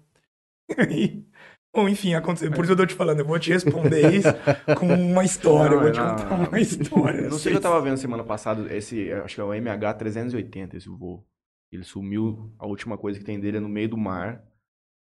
[0.77, 1.25] Aí,
[1.73, 2.51] bom, enfim, aconteceu.
[2.51, 4.29] Por isso eu tô te falando, eu vou te responder isso
[4.79, 6.47] com uma história, eu vou te Não, contar não.
[6.47, 7.29] uma história.
[7.29, 10.75] Não sei o que eu tava vendo semana passada, esse, acho que é o MH380,
[10.75, 11.25] esse voo.
[11.75, 14.43] Ele sumiu, a última coisa que tem dele é no meio do mar.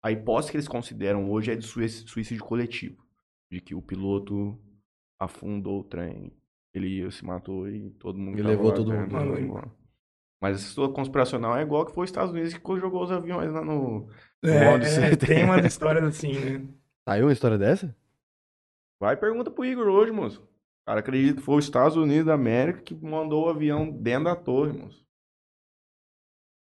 [0.03, 3.03] A hipótese que eles consideram hoje é de sui- suicídio coletivo.
[3.51, 4.59] De que o piloto
[5.19, 6.31] afundou o trem,
[6.73, 9.39] ele se matou e todo mundo E levou lá todo mundo.
[9.39, 9.71] embora.
[10.41, 13.51] Mas essa história conspiracional é igual que foi os Estados Unidos que jogou os aviões
[13.51, 14.07] lá no...
[14.43, 16.67] É, Modo é, tem umas histórias assim, né?
[17.07, 17.95] Saiu uma história dessa?
[18.99, 20.41] Vai e pergunta pro Igor hoje, moço.
[20.41, 24.25] O cara acredita que foi os Estados Unidos da América que mandou o avião dentro
[24.25, 25.04] da torre, moço.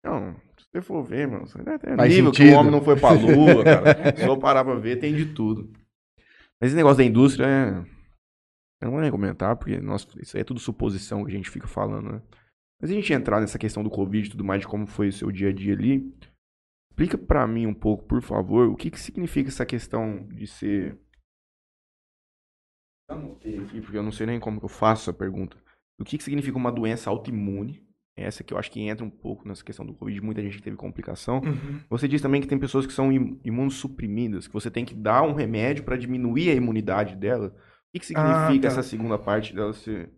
[0.05, 2.55] Não, se você for ver, mano, é Faz nível que sentido.
[2.55, 4.15] o homem não foi pra lua, cara.
[4.17, 5.73] Se eu parar pra ver, tem de tudo.
[6.61, 7.69] Mas esse negócio da indústria é...
[8.83, 11.49] Eu não vou nem comentar, porque nossa, isso aí é tudo suposição que a gente
[11.49, 12.23] fica falando, né?
[12.81, 15.13] Mas a gente entrar nessa questão do Covid e tudo mais, de como foi o
[15.13, 16.13] seu dia a dia ali,
[16.91, 20.99] explica pra mim um pouco, por favor, o que que significa essa questão de ser
[23.09, 25.57] Anotei aqui, porque eu não sei nem como que eu faço essa pergunta.
[26.01, 27.87] O que, que significa uma doença autoimune?
[28.17, 30.77] Essa que eu acho que entra um pouco nessa questão do Covid, muita gente teve
[30.77, 31.41] complicação.
[31.41, 31.81] Uhum.
[31.91, 35.23] Você diz também que tem pessoas que são im- imunossuprimidas, que você tem que dar
[35.23, 37.49] um remédio para diminuir a imunidade dela.
[37.49, 37.53] O
[37.93, 38.69] que, que Ah, significa tá.
[38.69, 40.11] essa segunda parte dela ser...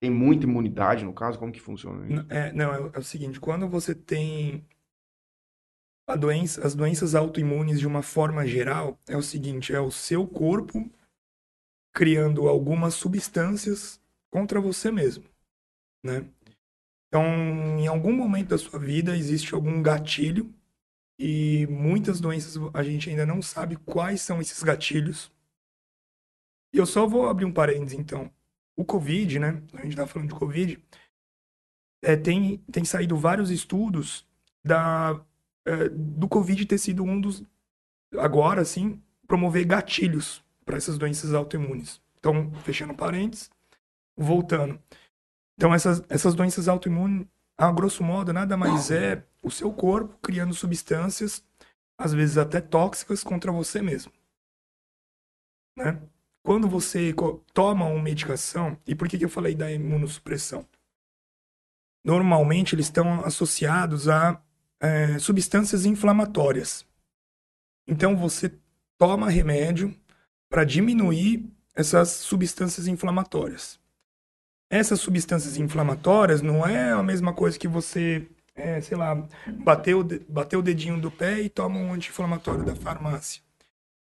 [0.00, 1.38] Tem muita imunidade, no caso?
[1.38, 2.26] Como que funciona isso?
[2.30, 4.64] É, não, é, o- é o seguinte, quando você tem
[6.08, 10.26] a doença, as doenças autoimunes de uma forma geral, é o seguinte, é o seu
[10.26, 10.90] corpo
[11.92, 15.24] criando algumas substâncias contra você mesmo,
[16.02, 16.24] né?
[17.10, 17.24] Então,
[17.78, 20.54] em algum momento da sua vida existe algum gatilho
[21.18, 25.30] e muitas doenças a gente ainda não sabe quais são esses gatilhos.
[26.72, 28.30] E eu só vou abrir um parênteses, então.
[28.76, 29.60] O Covid, né?
[29.74, 30.82] A gente tá falando de Covid.
[32.00, 34.24] É, tem, tem saído vários estudos
[34.64, 35.20] da
[35.64, 37.44] é, do Covid ter sido um dos,
[38.18, 42.00] agora sim, promover gatilhos para essas doenças autoimunes.
[42.18, 43.50] Então, fechando parênteses,
[44.16, 44.80] voltando.
[45.60, 47.26] Então, essas, essas doenças autoimunes,
[47.58, 51.44] a grosso modo, nada mais é o seu corpo criando substâncias,
[51.98, 54.10] às vezes até tóxicas, contra você mesmo.
[55.76, 56.00] Né?
[56.42, 57.14] Quando você
[57.52, 60.66] toma uma medicação, e por que, que eu falei da imunossupressão?
[62.02, 64.42] Normalmente eles estão associados a
[64.80, 66.86] é, substâncias inflamatórias.
[67.86, 68.58] Então você
[68.96, 69.94] toma remédio
[70.48, 73.79] para diminuir essas substâncias inflamatórias.
[74.70, 79.26] Essas substâncias inflamatórias não é a mesma coisa que você, é, sei lá,
[79.64, 83.42] bater o, de- bater o dedinho do pé e toma um anti-inflamatório da farmácia.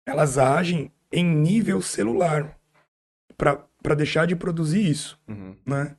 [0.07, 2.57] Elas agem em nível celular
[3.37, 5.55] para deixar de produzir isso Uhum.
[5.65, 5.97] né?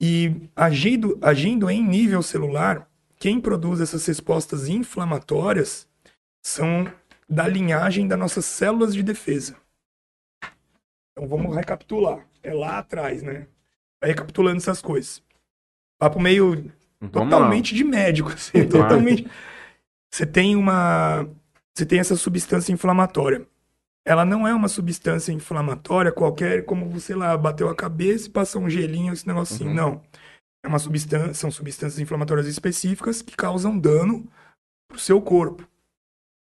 [0.00, 5.86] E agindo, agindo em nível celular, quem produz essas respostas inflamatórias
[6.42, 6.90] são
[7.28, 9.56] da linhagem das nossas células de defesa.
[11.12, 12.26] Então vamos recapitular.
[12.44, 13.46] É lá atrás, né?
[14.00, 15.22] Vai recapitulando essas coisas.
[15.98, 17.22] Papo meio Vamos lá.
[17.22, 19.26] totalmente de médico, assim, totalmente.
[20.12, 21.26] Você tem uma,
[21.74, 23.46] você tem essa substância inflamatória.
[24.06, 28.62] Ela não é uma substância inflamatória qualquer, como sei lá, bateu a cabeça e passou
[28.62, 29.66] um gelinho, esse negócio assim.
[29.66, 29.74] Uhum.
[29.74, 30.02] Não.
[30.62, 34.26] É uma substância, são substâncias inflamatórias específicas que causam dano
[34.88, 35.66] pro seu corpo.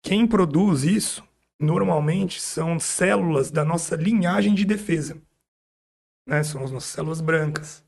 [0.03, 1.23] Quem produz isso,
[1.59, 5.17] normalmente, são células da nossa linhagem de defesa.
[6.25, 6.43] Né?
[6.43, 7.83] São as nossas células brancas.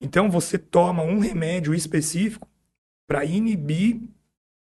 [0.00, 2.48] Então você toma um remédio específico
[3.06, 4.00] para inibir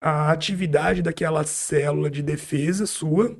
[0.01, 3.35] a atividade daquela célula de defesa sua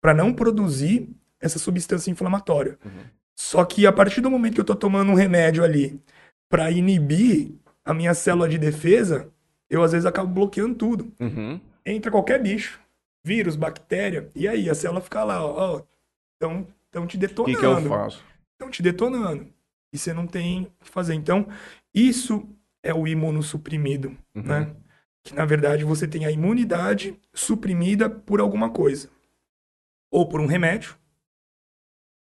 [0.00, 1.08] para não produzir
[1.40, 2.78] essa substância inflamatória.
[2.84, 3.04] Uhum.
[3.36, 6.00] Só que a partir do momento que eu tô tomando um remédio ali
[6.48, 7.52] para inibir
[7.84, 9.28] a minha célula de defesa,
[9.70, 11.12] eu às vezes acabo bloqueando tudo.
[11.20, 11.60] Uhum.
[11.84, 12.80] Entra qualquer bicho,
[13.24, 15.82] vírus, bactéria, e aí a célula fica lá, ó,
[16.34, 18.24] estão tão te O que, detonando que eu faço?
[18.58, 19.48] Estão te detonando.
[19.92, 21.14] E você não tem o que fazer.
[21.14, 21.46] Então,
[21.94, 22.46] isso
[22.82, 24.42] é o imunossuprimido, Uhum.
[24.42, 24.76] né?
[25.24, 29.10] Que na verdade você tem a imunidade suprimida por alguma coisa.
[30.10, 30.96] Ou por um remédio,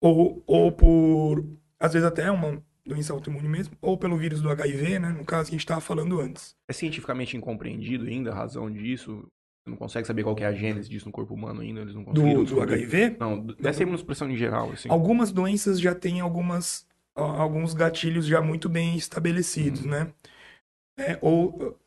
[0.02, 1.46] ou, ou por,
[1.80, 5.10] às vezes até uma doença autoimune mesmo, ou pelo vírus do HIV, né?
[5.10, 6.56] No caso que a gente estava falando antes.
[6.68, 9.28] É cientificamente incompreendido ainda a razão disso?
[9.70, 11.82] Não consegue saber qual que é a gênese disso no corpo humano ainda?
[11.82, 12.62] Eles não conseguiram Do, do?
[12.62, 14.90] HIV, Não, dessa imunossupressão em geral, assim.
[14.90, 20.12] Algumas doenças já têm algumas, alguns gatilhos já muito bem estabelecidos, né?
[20.98, 21.78] É, ou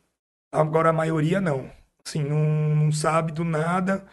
[0.51, 1.71] agora a maioria não.
[2.05, 4.05] Assim, não, não sabe do nada.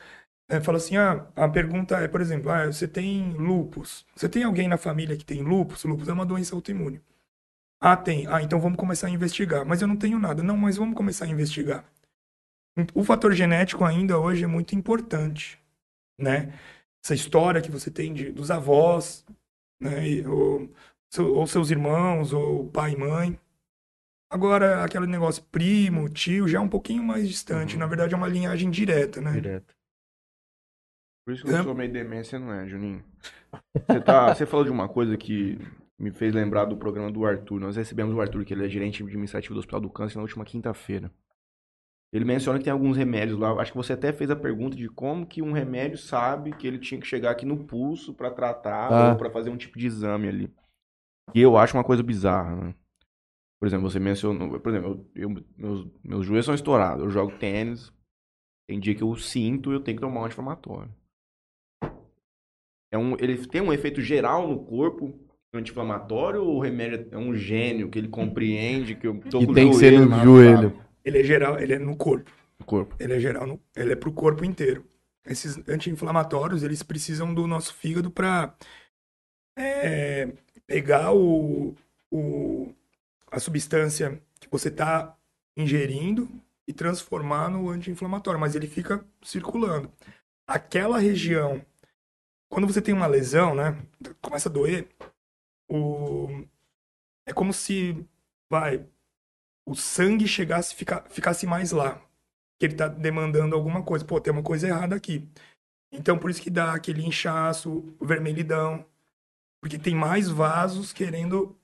[0.49, 4.05] É, fala assim, ah, a pergunta é, por exemplo, ah, você tem lupus.
[4.15, 5.83] Você tem alguém na família que tem lupus?
[5.83, 7.01] Lupus é uma doença autoimune.
[7.79, 8.27] Ah, tem.
[8.27, 9.65] Ah, então vamos começar a investigar.
[9.65, 10.43] Mas eu não tenho nada.
[10.43, 11.85] Não, mas vamos começar a investigar.
[12.93, 15.59] O fator genético ainda hoje é muito importante,
[16.19, 16.53] né?
[17.03, 19.25] essa história que você tem de, dos avós,
[19.81, 20.07] né?
[20.07, 20.69] e- ou,
[21.13, 23.39] seu- ou seus irmãos, ou pai e mãe.
[24.31, 27.73] Agora, aquele negócio primo, tio, já é um pouquinho mais distante.
[27.73, 27.79] Uhum.
[27.79, 29.31] Na verdade, é uma linhagem direta, né?
[29.31, 29.73] Direto.
[31.25, 33.03] Por isso que eu sou meio demência, não é, Juninho?
[33.87, 35.57] Você, tá, você falou de uma coisa que
[35.97, 37.59] me fez lembrar do programa do Arthur.
[37.59, 40.45] Nós recebemos o Arthur, que ele é gerente administrativo do Hospital do Câncer, na última
[40.45, 41.11] quinta-feira.
[42.11, 43.51] Ele menciona que tem alguns remédios lá.
[43.61, 46.79] Acho que você até fez a pergunta de como que um remédio sabe que ele
[46.79, 49.11] tinha que chegar aqui no pulso pra tratar Ah.
[49.11, 50.51] ou pra fazer um tipo de exame ali.
[51.35, 52.75] E eu acho uma coisa bizarra, né?
[53.59, 54.59] Por exemplo, você mencionou.
[54.59, 57.03] Por exemplo, eu, eu- meus, meus joelhos são estourados.
[57.03, 57.93] Eu jogo tênis.
[58.67, 60.91] Tem dia que eu sinto e eu tenho que tomar um anti-inflamatório.
[62.91, 65.13] É um, ele tem um efeito geral no corpo
[65.53, 69.51] anti-inflamatório ou o remédio é um gênio que ele compreende que eu tô Que com
[69.51, 70.73] o tem que ser no joelho.
[71.09, 72.31] Ele é geral, ele é no corpo.
[72.59, 72.95] no corpo?
[72.99, 74.85] Ele é geral, no, ele é pro corpo inteiro.
[75.25, 78.55] Esses anti-inflamatórios, eles precisam do nosso fígado para
[80.67, 81.75] pegar o,
[82.11, 82.73] o,
[83.31, 85.17] a substância que você está
[85.57, 86.29] ingerindo
[86.67, 89.91] e transformar no anti-inflamatório, mas ele fica circulando.
[90.47, 91.65] Aquela região,
[92.47, 93.75] quando você tem uma lesão, né,
[94.21, 94.87] começa a doer,
[95.67, 96.45] o,
[97.25, 98.05] é como se,
[98.49, 98.85] vai,
[99.69, 102.01] o sangue chegasse, fica, ficasse mais lá
[102.59, 104.03] que ele tá demandando alguma coisa.
[104.03, 105.29] Pô, tem uma coisa errada aqui.
[105.91, 108.83] Então, por isso que dá aquele inchaço, vermelhidão.
[109.61, 111.55] Porque tem mais vasos querendo.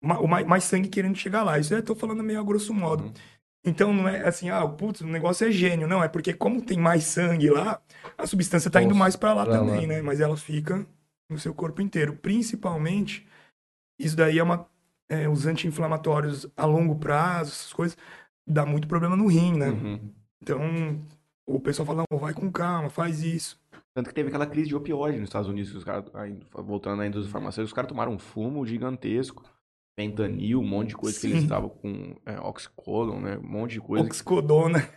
[0.00, 1.58] mais, mais sangue querendo chegar lá.
[1.58, 3.04] Isso eu tô falando meio a grosso modo.
[3.04, 3.12] Uhum.
[3.64, 5.88] Então, não é assim, ah, putz, o negócio é gênio.
[5.88, 7.82] Não, é porque como tem mais sangue lá,
[8.16, 9.94] a substância tá indo mais para lá pra também, lá.
[9.94, 10.02] né?
[10.02, 10.86] Mas ela fica
[11.28, 12.16] no seu corpo inteiro.
[12.16, 13.26] Principalmente,
[13.98, 14.66] isso daí é uma.
[15.10, 17.98] É, os anti-inflamatórios a longo prazo, essas coisas,
[18.46, 19.68] dá muito problema no rim, né?
[19.68, 20.14] Uhum.
[20.40, 20.60] Então,
[21.44, 23.60] o pessoal fala, não, vai com calma, faz isso.
[23.92, 26.04] Tanto que teve aquela crise de opioide nos Estados Unidos, que os caras,
[26.54, 29.42] voltando à indústria farmacêutica, os caras tomaram um fumo gigantesco,
[29.98, 31.44] fentanil, um monte de coisa que eles Sim.
[31.44, 33.36] estavam com é, oxicodon, né?
[33.38, 34.06] Um monte de coisa.
[34.06, 34.88] Oxicodona.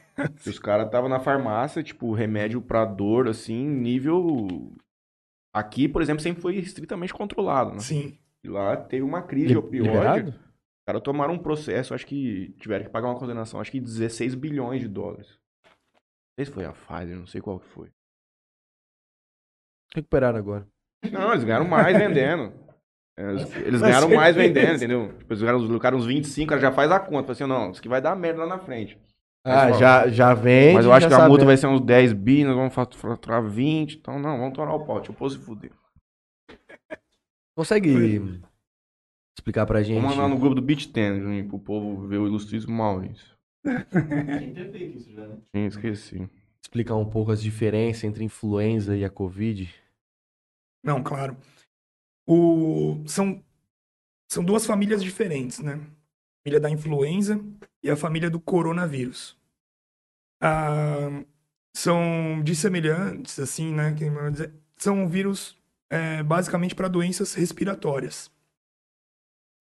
[0.44, 4.72] que Os caras estavam na farmácia, tipo, remédio pra dor, assim, nível.
[5.52, 7.80] Aqui, por exemplo, sempre foi estritamente controlado, né?
[7.80, 8.18] Sim.
[8.44, 10.30] E lá teve uma crise opioide.
[10.30, 14.36] Os caras tomaram um processo, acho que tiveram que pagar uma condenação, acho que 16
[14.36, 15.40] bilhões de dólares.
[15.66, 17.90] Não sei se foi a Pfizer, não sei qual que foi.
[19.96, 20.68] Recuperaram agora.
[21.12, 22.54] Não, eles ganharam mais vendendo.
[23.18, 25.18] Eles, eles ganharam mais vendendo, entendeu?
[25.20, 27.32] Tipo, eles ganharam, lucraram uns 25, cara já faz a conta.
[27.32, 29.00] Assim, não, isso aqui vai dar merda lá na frente.
[29.46, 30.76] Ah, Mas, já, já vende.
[30.76, 31.46] Mas eu acho que a multa sabendo.
[31.46, 33.98] vai ser uns 10 bi, nós vamos faturar 20.
[33.98, 34.98] Então, não, vamos torar o pau.
[34.98, 35.72] Deixa o povo se fuder.
[37.56, 38.42] Consegue
[39.38, 40.02] explicar pra gente?
[40.02, 43.34] Vamos mandar no grupo do Beat Tennis, pro povo ver o ilustríssimo Maurício.
[43.64, 45.38] Tinha que ter feito isso já, né?
[45.56, 46.30] Sim, esqueci.
[46.62, 49.74] Explicar um pouco as diferenças entre influenza e a Covid?
[50.84, 51.38] Não, claro.
[52.28, 53.04] O...
[53.06, 53.44] São...
[54.32, 55.74] São duas famílias diferentes, né?
[55.74, 57.40] A família da influenza
[57.84, 59.38] e a família do coronavírus.
[60.42, 61.24] Ah,
[61.76, 63.96] são dissemelhantes, assim, né?
[64.76, 65.56] São vírus
[65.94, 68.32] é, basicamente para doenças respiratórias.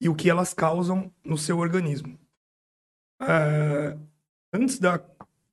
[0.00, 2.18] E o que elas causam no seu organismo.
[3.20, 3.98] Ah,
[4.50, 4.98] antes da,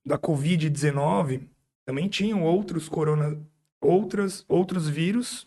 [0.06, 1.48] da Covid-19,
[1.86, 3.38] também tinham outros corona,
[3.82, 5.46] outras, outros vírus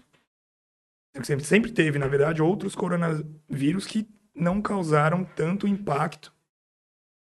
[1.22, 6.34] sempre, sempre teve, na verdade, outros coronavírus que não causaram tanto impacto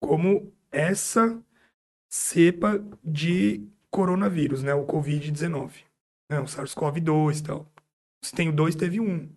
[0.03, 1.40] como essa
[2.09, 4.75] cepa de coronavírus, né?
[4.75, 5.85] O Covid-19.
[6.29, 6.40] Né?
[6.40, 7.66] O SARS-CoV-2 e tal.
[8.22, 9.28] Se tem o 2, teve um.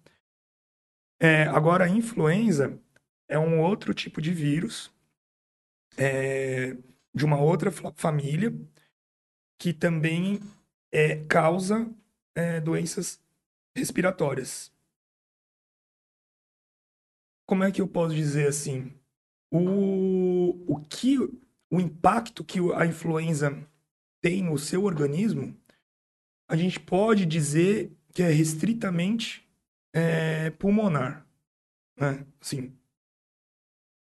[1.19, 2.79] É, agora, a influenza
[3.27, 4.91] é um outro tipo de vírus
[5.97, 6.75] é,
[7.13, 8.51] de uma outra fa- família
[9.57, 10.39] que também
[10.91, 11.89] é, causa
[12.35, 13.21] é, doenças
[13.75, 14.71] respiratórias.
[17.45, 18.93] Como é que eu posso dizer assim?
[19.51, 21.17] O, o que
[21.69, 23.65] o impacto que a influenza
[24.21, 25.55] tem no seu organismo,
[26.47, 29.47] a gente pode dizer que é restritamente
[29.93, 31.27] é, pulmonar,
[31.99, 32.25] né?
[32.39, 32.77] Assim,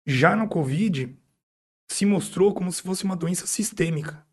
[0.07, 1.17] já no COVID
[1.91, 4.27] se mostrou como se fosse uma doença sistêmica.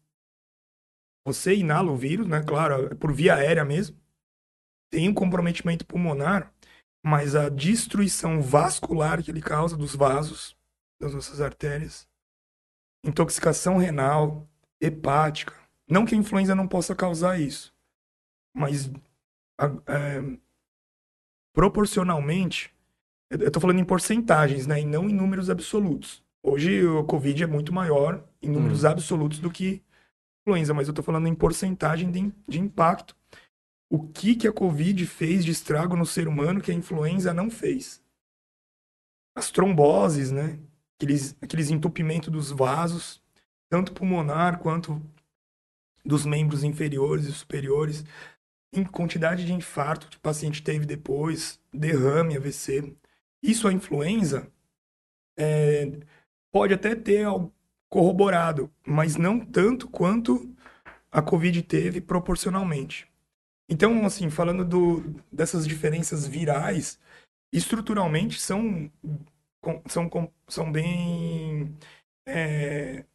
[1.25, 2.41] Você inala o vírus, né?
[2.43, 3.99] Claro, por via aérea mesmo
[4.89, 6.53] tem um comprometimento pulmonar,
[7.05, 10.57] mas a destruição vascular que ele causa dos vasos,
[10.99, 12.07] das nossas artérias,
[13.03, 14.47] intoxicação renal,
[14.81, 15.53] hepática.
[15.89, 17.73] Não que a influenza não possa causar isso,
[18.55, 18.89] mas
[19.59, 20.37] é,
[21.53, 22.73] proporcionalmente,
[23.29, 26.23] eu tô falando em porcentagens, né, e não em números absolutos.
[26.43, 29.83] Hoje o Covid é muito maior em números absolutos do que
[30.41, 33.15] influenza, mas eu tô falando em porcentagem de, de impacto
[33.89, 37.49] o que, que a Covid fez de estrago no ser humano que a influenza não
[37.49, 38.03] fez.
[39.35, 40.59] As tromboses, né?
[40.97, 43.21] Aqueles, aqueles entupimentos dos vasos,
[43.69, 45.01] tanto pulmonar quanto
[46.03, 48.03] dos membros inferiores e superiores,
[48.73, 52.95] em quantidade de infarto que o paciente teve depois, derrame, AVC.
[53.41, 54.51] Isso a influenza
[55.37, 55.91] é,
[56.51, 57.27] pode até ter
[57.89, 60.53] corroborado, mas não tanto quanto
[61.11, 63.07] a Covid teve proporcionalmente.
[63.69, 65.01] Então, assim, falando do,
[65.31, 66.99] dessas diferenças virais,
[67.51, 68.91] estruturalmente são,
[69.87, 70.09] são,
[70.47, 71.75] são bem.
[72.25, 73.05] é,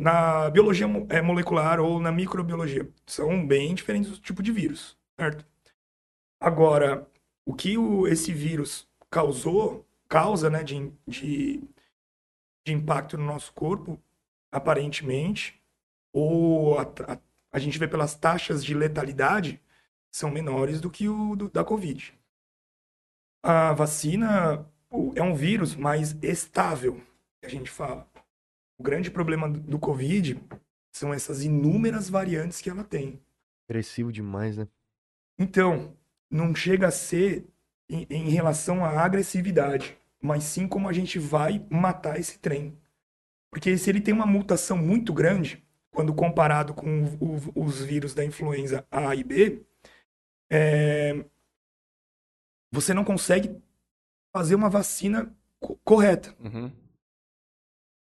[0.00, 5.44] na biologia é, molecular ou na microbiologia, são bem diferentes do tipo de vírus, certo?
[6.40, 7.06] Agora,
[7.46, 11.62] o que o, esse vírus causou, causa, né, de, de,
[12.64, 14.00] de impacto no nosso corpo,
[14.50, 15.60] aparentemente,
[16.12, 17.18] ou a, a,
[17.52, 19.60] a gente vê pelas taxas de letalidade,
[20.12, 22.14] são menores do que o do- da Covid.
[23.44, 24.66] A vacina
[25.14, 27.00] é um vírus mais estável,
[27.40, 28.08] que a gente fala.
[28.82, 30.42] O grande problema do, Covid
[30.92, 33.22] são essas inúmeras variantes que ela tem.
[33.70, 34.66] Agressivo demais, né?
[35.38, 35.96] Então,
[36.28, 37.46] não chega a ser
[37.88, 42.76] em, em relação à agressividade, mas sim como a gente vai matar esse trem.
[43.52, 48.14] Porque se ele tem uma mutação muito grande, quando comparado com o- o- os vírus
[48.14, 49.64] da influenza A e B,
[50.50, 51.24] é,
[52.72, 53.56] você não consegue
[54.34, 56.34] fazer uma vacina co- correta.
[56.40, 56.81] Uhum.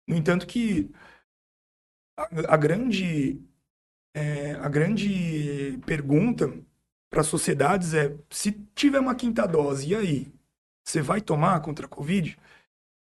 [0.09, 0.91] No entanto que
[2.17, 3.41] a, a grande
[4.15, 6.53] é, a grande pergunta
[7.11, 10.33] para as sociedades é se tiver uma quinta dose, e aí?
[10.85, 12.39] Você vai tomar contra a Covid?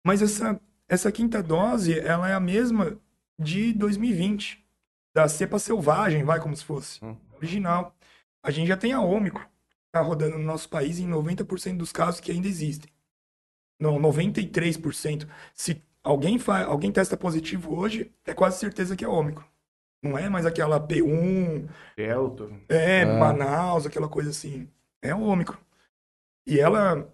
[0.05, 2.99] Mas essa, essa quinta dose, ela é a mesma
[3.39, 4.65] de 2020.
[5.15, 7.03] Da cepa selvagem, vai como se fosse.
[7.03, 7.15] Hum.
[7.35, 7.95] Original.
[8.43, 9.45] A gente já tem a Ômicron.
[9.91, 12.91] Tá rodando no nosso país em 90% dos casos que ainda existem.
[13.79, 15.27] Não, 93%.
[15.53, 16.63] Se alguém, fa...
[16.65, 19.45] alguém testa positivo hoje, é quase certeza que é Ômicron.
[20.03, 22.49] Não é mais aquela P1, Delta.
[22.69, 23.17] é, Ah.
[23.19, 24.69] Manaus, aquela coisa assim.
[25.01, 25.57] É o Ômicron.
[26.45, 27.07] E ela,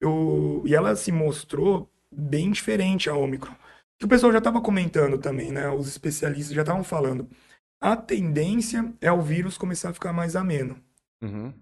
[0.00, 3.54] eu, e ela se mostrou bem diferente a Ômicron.
[3.98, 5.68] Que o pessoal já estava comentando também, né?
[5.70, 7.28] Os especialistas já estavam falando.
[7.80, 10.76] A tendência é o vírus começar a ficar mais ameno.
[11.22, 11.52] Uhum.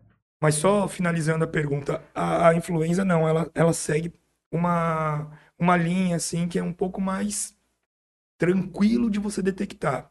[0.41, 4.13] Mas só finalizando a pergunta, a, a influenza não, ela, ela segue
[4.53, 5.29] uma,
[5.59, 7.57] uma linha assim que é um pouco mais
[8.39, 10.11] tranquilo de você detectar.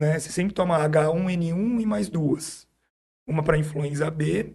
[0.00, 0.18] Né?
[0.18, 2.68] Você sempre toma H1N1 e mais duas.
[3.26, 4.54] Uma para influenza B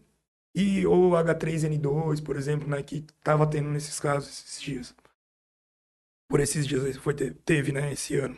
[0.54, 4.96] e ou H3N2, por exemplo, né, que estava tendo nesses casos esses dias.
[6.28, 8.38] Por esses dias foi te- teve, né, esse ano.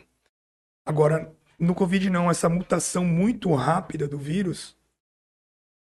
[0.84, 4.76] Agora, no Covid não, essa mutação muito rápida do vírus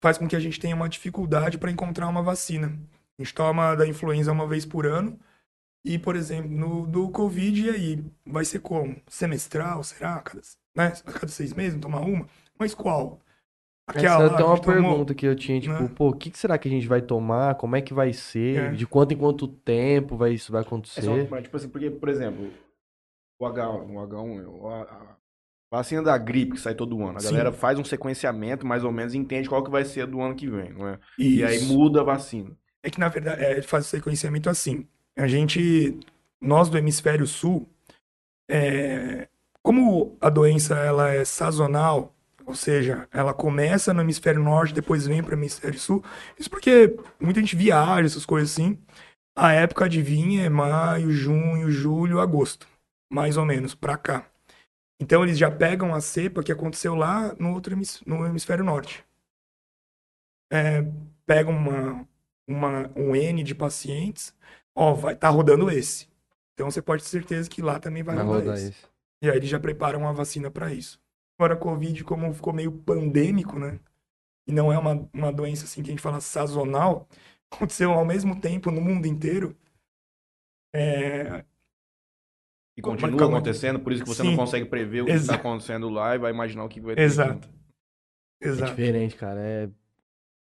[0.02, 2.68] faz com que a gente tenha uma dificuldade para encontrar uma vacina.
[3.18, 5.18] A gente toma da influenza uma vez por ano.
[5.84, 8.04] E, por exemplo, no do Covid, e aí?
[8.24, 9.00] Vai ser como?
[9.08, 10.20] Semestral, será?
[10.20, 10.40] Cada,
[10.76, 10.90] né?
[11.04, 12.26] Cada seis meses, tomar uma?
[12.58, 13.20] Mas qual?
[13.94, 15.88] Essa lá é uma gente tomou- pergunta que eu tinha, tipo, né?
[15.88, 17.56] pô, o que, que será que a gente vai tomar?
[17.56, 18.72] Como é que vai ser?
[18.72, 18.76] É.
[18.76, 21.28] De quanto em quanto tempo vai isso vai É só, acontecer?
[21.28, 22.50] mas, tipo assim, porque, por exemplo,
[23.40, 25.16] o, H, o H1, o- a, a
[25.70, 27.18] vacina da gripe que sai todo ano.
[27.18, 27.28] A Sim.
[27.30, 30.34] galera faz um sequenciamento, mais ou menos, e entende qual que vai ser do ano
[30.36, 30.98] que vem, não é?
[31.18, 31.72] E aí Isso.
[31.72, 32.56] muda a vacina.
[32.82, 34.88] É que, na verdade, é, faz o sequenciamento assim.
[35.16, 35.98] A gente,
[36.40, 37.68] nós do hemisfério sul,
[38.48, 39.28] é,
[39.62, 45.22] como a doença ela é sazonal, ou seja, ela começa no hemisfério norte, depois vem
[45.22, 46.04] para o hemisfério sul,
[46.38, 48.78] isso porque muita gente viaja, essas coisas assim.
[49.36, 52.66] A época de vir é maio, junho, julho, agosto,
[53.10, 54.26] mais ou menos, para cá.
[55.00, 59.04] Então eles já pegam a cepa que aconteceu lá no outro hemis- no hemisfério norte.
[60.52, 60.84] É,
[61.26, 62.08] pegam uma,
[62.46, 64.34] uma, um N de pacientes,
[64.74, 66.08] ó, vai tá rodando esse.
[66.54, 68.70] Então você pode ter certeza que lá também vai, Vai rodar, rodar esse.
[68.70, 68.90] isso.
[69.22, 71.00] E aí eles já preparam uma vacina para isso.
[71.38, 73.80] Agora, a Covid, como ficou meio pandêmico, né?
[74.46, 77.08] E não é uma, uma doença assim que a gente fala sazonal,
[77.52, 79.56] aconteceu ao mesmo tempo no mundo inteiro.
[80.74, 81.44] É,
[82.76, 84.30] E continua acontecendo, por isso que você Sim.
[84.30, 87.02] não consegue prever o que está acontecendo lá e vai imaginar o que vai ter.
[87.02, 87.48] Exato.
[88.42, 88.70] É exato.
[88.70, 89.40] diferente, cara.
[89.40, 89.70] É...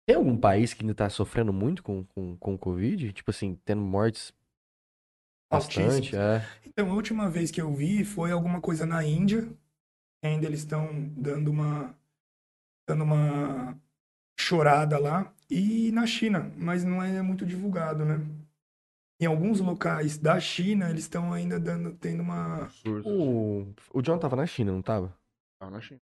[0.06, 3.14] Tem algum país que ainda tá sofrendo muito com, com, com o Covid?
[3.14, 4.34] Tipo assim, tendo mortes
[5.50, 6.16] bastante?
[6.16, 6.46] É.
[6.66, 9.48] Então, a última vez que eu vi foi alguma coisa na Índia.
[10.24, 11.96] Ainda eles estão dando uma
[12.88, 13.78] dando uma
[14.40, 18.20] chorada lá e na China, mas não é muito divulgado, né?
[19.22, 22.70] Em alguns locais da China, eles estão ainda dando tendo uma.
[23.06, 25.16] O, o John tava na China, não tava?
[25.60, 26.02] Tá na China.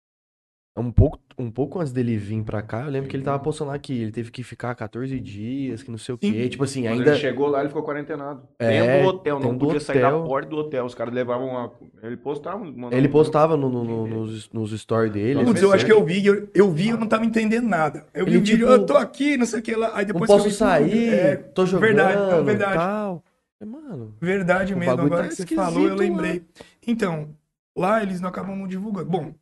[0.76, 3.70] Um pouco, um pouco antes dele vir pra cá, eu lembro que ele tava postando
[3.70, 6.26] lá que ele teve que ficar 14 dias, que não sei o quê.
[6.26, 6.48] Sim.
[6.48, 7.10] Tipo assim, Quando ainda.
[7.12, 8.42] ele chegou lá, ele ficou quarentenado.
[8.58, 10.24] É, dentro do hotel, não dentro do podia sair da hotel.
[10.28, 10.84] porta do hotel.
[10.84, 11.72] Os caras levavam uma...
[12.02, 12.58] Ele postava.
[12.64, 15.44] mandava Ele postava no, no- no- nos, nos stories dele.
[15.44, 18.06] Putz, eu acho que eu vi, eu, eu vi, eu não tava entendendo nada.
[18.12, 19.92] Eu vi Ele, o vídeo, tipo, eu tô aqui, não sei o que lá.
[19.94, 22.74] Aí Não depois que eu posso vi tudo, sair, é, tô jogando, verdade, não, verdade.
[22.74, 23.24] tal.
[23.60, 26.42] É, Mano, Verdade O mesmo, bagulho agora tá que você falou, eu lembrei.
[26.84, 27.28] Então,
[27.76, 29.08] lá eles não acabam não divulgando.
[29.08, 29.32] Bom,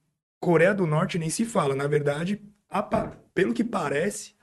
[0.43, 1.73] Coreia do Norte nem se fala.
[1.77, 4.35] Na verdade, apa- pelo que parece,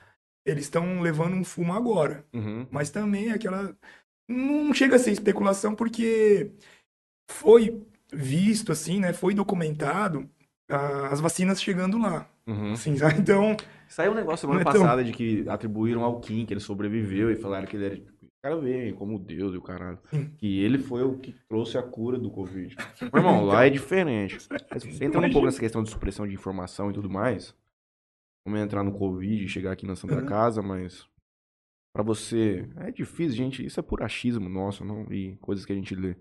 [0.46, 2.26] eles estão levando um fumo agora.
[2.34, 2.66] Uhum.
[2.72, 3.76] Mas também é aquela.
[4.30, 6.52] Não chega a ser especulação, porque
[7.30, 7.82] foi
[8.14, 9.12] visto, assim, né?
[9.14, 10.30] Foi documentado
[10.70, 12.28] ah, as vacinas chegando lá.
[12.48, 12.74] Uhum.
[12.74, 12.96] Assim?
[13.20, 16.60] Então, Saiu um negócio semana é tão- passada de que atribuíram ao Kim, que ele
[16.62, 18.00] sobreviveu e falaram que ele era.
[18.40, 20.00] O cara veio como Deus e o caralho.
[20.38, 22.74] Que ele foi o que trouxe a cura do Covid.
[23.14, 24.38] Meu irmão, lá é diferente.
[24.72, 27.54] Mas entrando um pouco nessa questão de supressão de informação e tudo mais.
[28.46, 30.26] Vamos entrar no Covid e chegar aqui na Santa Uhum.
[30.26, 31.06] Casa, mas.
[31.94, 32.70] Pra você.
[32.78, 33.66] É difícil, gente.
[33.66, 35.04] Isso é por achismo nosso, não?
[35.12, 36.16] E coisas que a gente lê.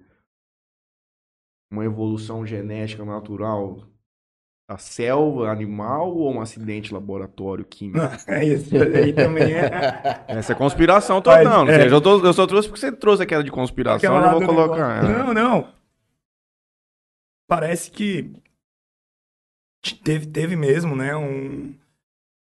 [1.70, 3.86] Uma evolução genética natural
[4.68, 7.98] da selva animal ou um acidente laboratório químico?
[8.28, 8.70] é isso.
[8.76, 10.24] Aí também é.
[10.28, 11.64] Essa é conspiração Mas, total.
[11.64, 11.80] Não é.
[11.80, 14.40] sei, eu, tô- eu só trouxe porque você trouxe aquela de conspiração, Aquela eu vou
[14.40, 15.04] do colocar.
[15.04, 15.08] é.
[15.08, 15.72] Não, não.
[17.48, 18.30] Parece que
[20.04, 21.16] teve, teve mesmo, né?
[21.16, 21.74] Um.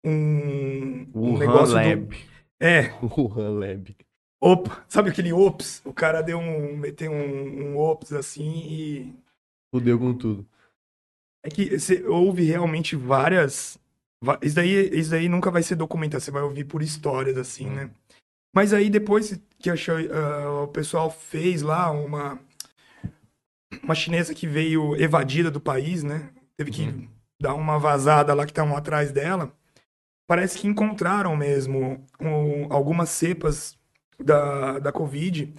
[0.05, 1.89] Um, um negócio do.
[1.89, 2.17] Lab.
[2.61, 3.97] É, Wuhan Lab.
[4.41, 5.81] opa, sabe aquele ops?
[5.85, 6.77] O cara deu um.
[6.77, 9.15] meteu um, um ops assim e.
[9.75, 10.47] Fudeu com tudo.
[11.45, 13.79] É que cê, houve realmente várias.
[14.41, 17.91] Isso daí, isso daí nunca vai ser documentado, você vai ouvir por histórias assim, né?
[18.55, 22.39] Mas aí depois que achou, ah, o pessoal fez lá uma.
[23.83, 26.31] uma chinesa que veio evadida do país, né?
[26.57, 27.09] Teve que
[27.41, 29.53] dar uma vazada lá que estavam atrás dela.
[30.29, 33.77] Parece que encontraram mesmo um, algumas cepas
[34.19, 35.53] da, da Covid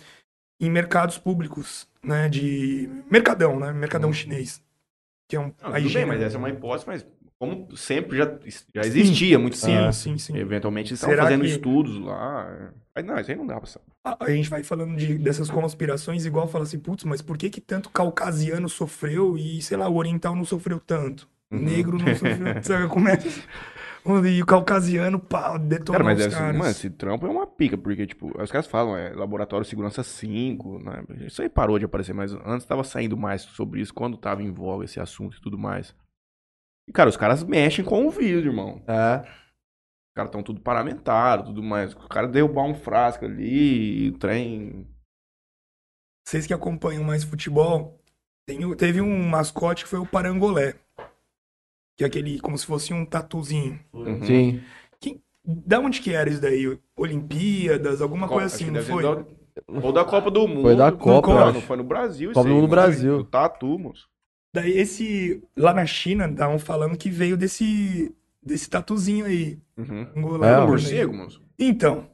[0.62, 2.30] em mercados públicos, né?
[2.30, 3.74] De mercadão, né?
[3.74, 4.14] Mercadão Uhum.
[4.14, 4.62] chinês.
[5.28, 5.54] Que é um.
[5.62, 7.06] Não, a tudo bem, mas essa é uma hipótese, mas
[7.40, 8.26] como sempre já,
[8.74, 9.94] já existia há muito Sim, tempo.
[9.94, 10.38] sim, sim.
[10.38, 12.72] Eventualmente estavam fazendo que- estudos lá.
[12.96, 13.86] Mas não, isso aí não dá pra saber.
[14.06, 17.50] A a gente vai falando de, dessas conspirações, igual fala assim, putz, mas por que
[17.50, 21.28] que tanto caucasiano sofreu e, sei lá, o oriental não sofreu tanto?
[21.52, 21.60] Uhum.
[21.60, 23.18] negro não sofreu, sabe como é?
[24.06, 26.58] E o caucasiano, pá, detonou Cara, mas os esse, caras.
[26.58, 30.80] mano, esse trampo é uma pica, porque, tipo, os caras falam, é laboratório segurança 5,
[30.80, 31.04] né?
[31.22, 34.52] Isso aí parou de aparecer, mas antes tava saindo mais sobre isso, quando tava em
[34.52, 35.96] voga esse assunto e tudo mais.
[36.86, 38.84] E, cara, os caras mexem com o vírus, irmão.
[38.86, 39.22] É.
[39.22, 41.94] Os caras estão tudo paramentado, tudo mais.
[41.94, 44.86] O cara derrubar um frasco ali, o trem.
[46.28, 48.04] Vocês que acompanham mais futebol,
[48.46, 50.76] tem teve um mascote que foi o Parangolé.
[51.98, 53.80] Que é aquele, como se fosse um tatuzinho.
[53.94, 54.24] Uhum.
[54.26, 54.62] Sim.
[55.46, 56.80] Da onde que era isso daí?
[56.96, 59.04] Olimpíadas, alguma Qual- coisa assim, que não foi?
[59.04, 59.26] da-
[59.68, 60.62] Ou da Copa do Mundo.
[60.62, 62.32] Foi da Copa, Não, não foi no Brasil.
[62.32, 62.68] isso Copa do Mundo.
[62.70, 63.24] Brasil.
[63.26, 64.08] Tatu, moço.
[64.56, 69.60] Daí esse, lá na China, estavam falando que veio desse, desse tatuzinho aí.
[69.78, 70.08] Uhum.
[70.16, 70.66] Angolano, É, né?
[70.66, 71.42] Morcego, moço.
[71.60, 72.08] Então,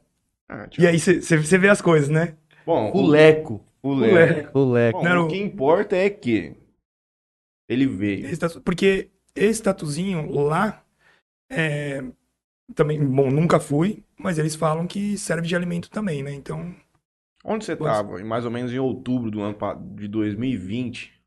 [0.48, 2.34] Ah, e aí você vê as coisas, né?
[2.66, 3.64] Bom, O Leco.
[3.80, 4.58] o O Leco.
[4.58, 5.00] O Leco.
[5.00, 6.56] Bom, o que importa é que
[7.68, 8.26] ele veio.
[8.64, 10.82] Porque esse tatuzinho lá,
[11.50, 12.02] é,
[12.74, 16.32] também, bom, nunca fui, mas eles falam que serve de alimento também, né?
[16.32, 16.74] Então,
[17.44, 17.90] Onde você Pois.
[17.90, 18.20] tava?
[18.20, 19.56] Em mais ou menos em outubro do ano
[19.94, 21.18] de 2020.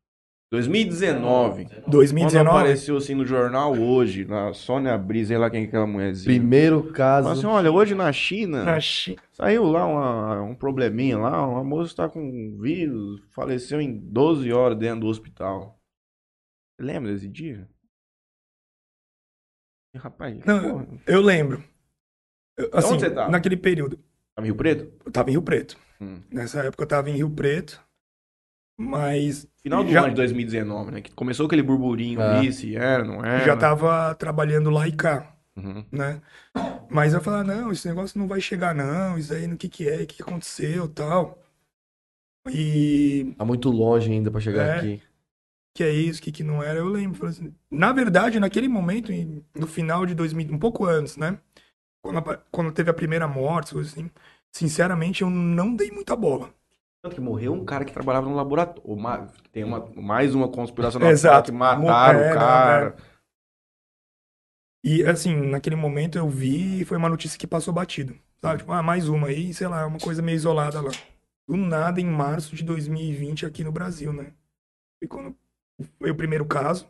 [0.51, 1.66] 2019.
[1.66, 5.88] Quando 2019, apareceu assim no jornal hoje, na Sônia Brisa, sei lá quem é aquela
[5.88, 6.38] mulherzinha.
[6.38, 7.28] Primeiro caso.
[7.28, 11.64] Falou assim, olha, hoje na China na Chi- saiu lá uma- um probleminha lá, uma
[11.64, 15.80] moça tá com vírus, faleceu em 12 horas dentro do hospital.
[16.78, 17.68] Você lembra desse dia?
[19.96, 21.64] Rapaz, Não, porra, eu lembro.
[22.58, 23.30] Eu- Assim, onde você tava?
[23.32, 23.98] naquele período,
[24.36, 24.91] tá no Rio Preto?
[25.06, 25.78] eu tava em Rio Preto.
[26.02, 26.22] Hum.
[26.32, 27.80] Nessa época eu tava em Rio Preto,
[28.78, 31.02] mas Final do Já- ano de 2019, né?
[31.02, 32.38] Que começou aquele burburinho É.
[32.39, 33.46] ali, se era, não era.
[33.46, 35.30] já tava trabalhando lá e cá.
[35.56, 35.86] Uhum.
[35.91, 36.20] né?
[36.89, 39.88] Mas eu falava, não, esse negócio não vai chegar, não, isso aí no que que
[39.88, 41.38] é, o que que aconteceu, tal.
[42.52, 44.78] E Tá muito longe ainda pra chegar É.
[44.80, 45.02] aqui.
[45.74, 47.26] Que é isso, o que que não era, eu lembro.
[47.28, 49.11] assim, na verdade, naquele momento,
[49.55, 51.39] no final de 2000, um pouco antes, né?
[52.01, 52.21] Quando,
[52.51, 54.09] quando teve a primeira morte, assim,
[54.51, 56.53] sinceramente, eu não dei muita bola.
[57.01, 58.82] Tanto que morreu um cara que trabalhava no laboratório.
[58.89, 61.51] O ma- Tem uma, mais uma conspiração Exato.
[61.51, 62.95] que mataram É, o não, cara.
[64.84, 68.17] E, assim, naquele momento eu vi e foi uma notícia que passou batido.
[68.41, 68.59] Sabe?
[68.59, 70.91] Tipo, ah, mais uma aí, sei lá, uma coisa meio isolada lá.
[71.47, 74.34] Do nada, em março de 2020, aqui no Brasil, né?
[75.01, 75.38] E quando
[75.99, 76.89] foi o primeiro caso.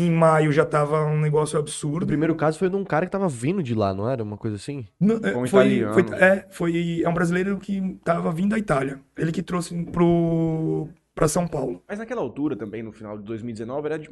[0.00, 2.06] Em maio já tava um negócio O absurdo.
[2.06, 4.22] primeiro caso foi de um cara que tava vindo de lá, não era?
[4.22, 4.86] Uma coisa assim?
[5.00, 5.94] Não, é, um foi, italiano.
[5.94, 9.00] foi- é, foi, é um brasileiro que tava vindo da Itália.
[9.16, 11.82] Ele que trouxe pro, pra São Paulo.
[11.88, 14.08] Mas naquela altura também, no final de 2019, era de...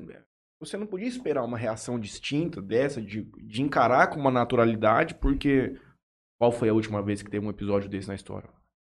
[0.59, 5.76] você não podia esperar uma reação distinta dessa, de, de encarar com uma naturalidade, porque
[6.37, 8.49] qual foi a última vez que teve um episódio desse na história?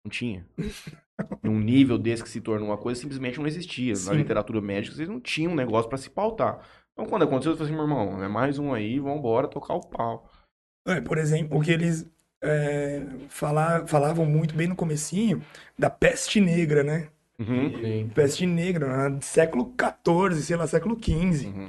[0.02, 0.46] Não tinha.
[1.44, 3.92] um nível desse que se tornou uma coisa simplesmente não existia.
[3.92, 4.16] Na Sim.
[4.16, 6.60] literatura médica, vocês não tinham um negócio pra se pautar.
[6.92, 9.80] Então, quando aconteceu, eu falei assim, meu irmão, é mais um aí, vambora tocar o
[9.80, 10.28] pau.
[10.86, 12.08] É, por exemplo, o que eles
[12.42, 15.42] é, fala- falavam muito bem no comecinho
[15.78, 17.08] da peste negra, né?
[17.40, 17.70] Uhum.
[17.80, 18.10] Sim.
[18.14, 19.18] Peste negra, né?
[19.20, 21.46] século XIV, sei lá, século XV.
[21.46, 21.68] Uhum.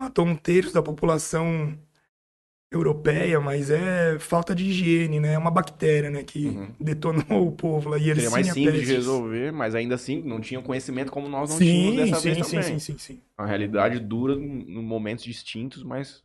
[0.00, 1.78] Matou um terço da população
[2.76, 5.34] europeia, mas é falta de higiene, né?
[5.34, 6.22] É uma bactéria, né?
[6.24, 6.74] Que Uhum.
[6.78, 7.98] detonou o povo lá.
[7.98, 11.28] E eles Seria mais tinham simples de resolver, mas ainda assim não tinham conhecimento como
[11.28, 12.62] nós não Sim, tínhamos dessa sim, vez sim, também.
[12.62, 13.22] sim, sim, sim.
[13.36, 16.22] A realidade dura em momentos distintos, mas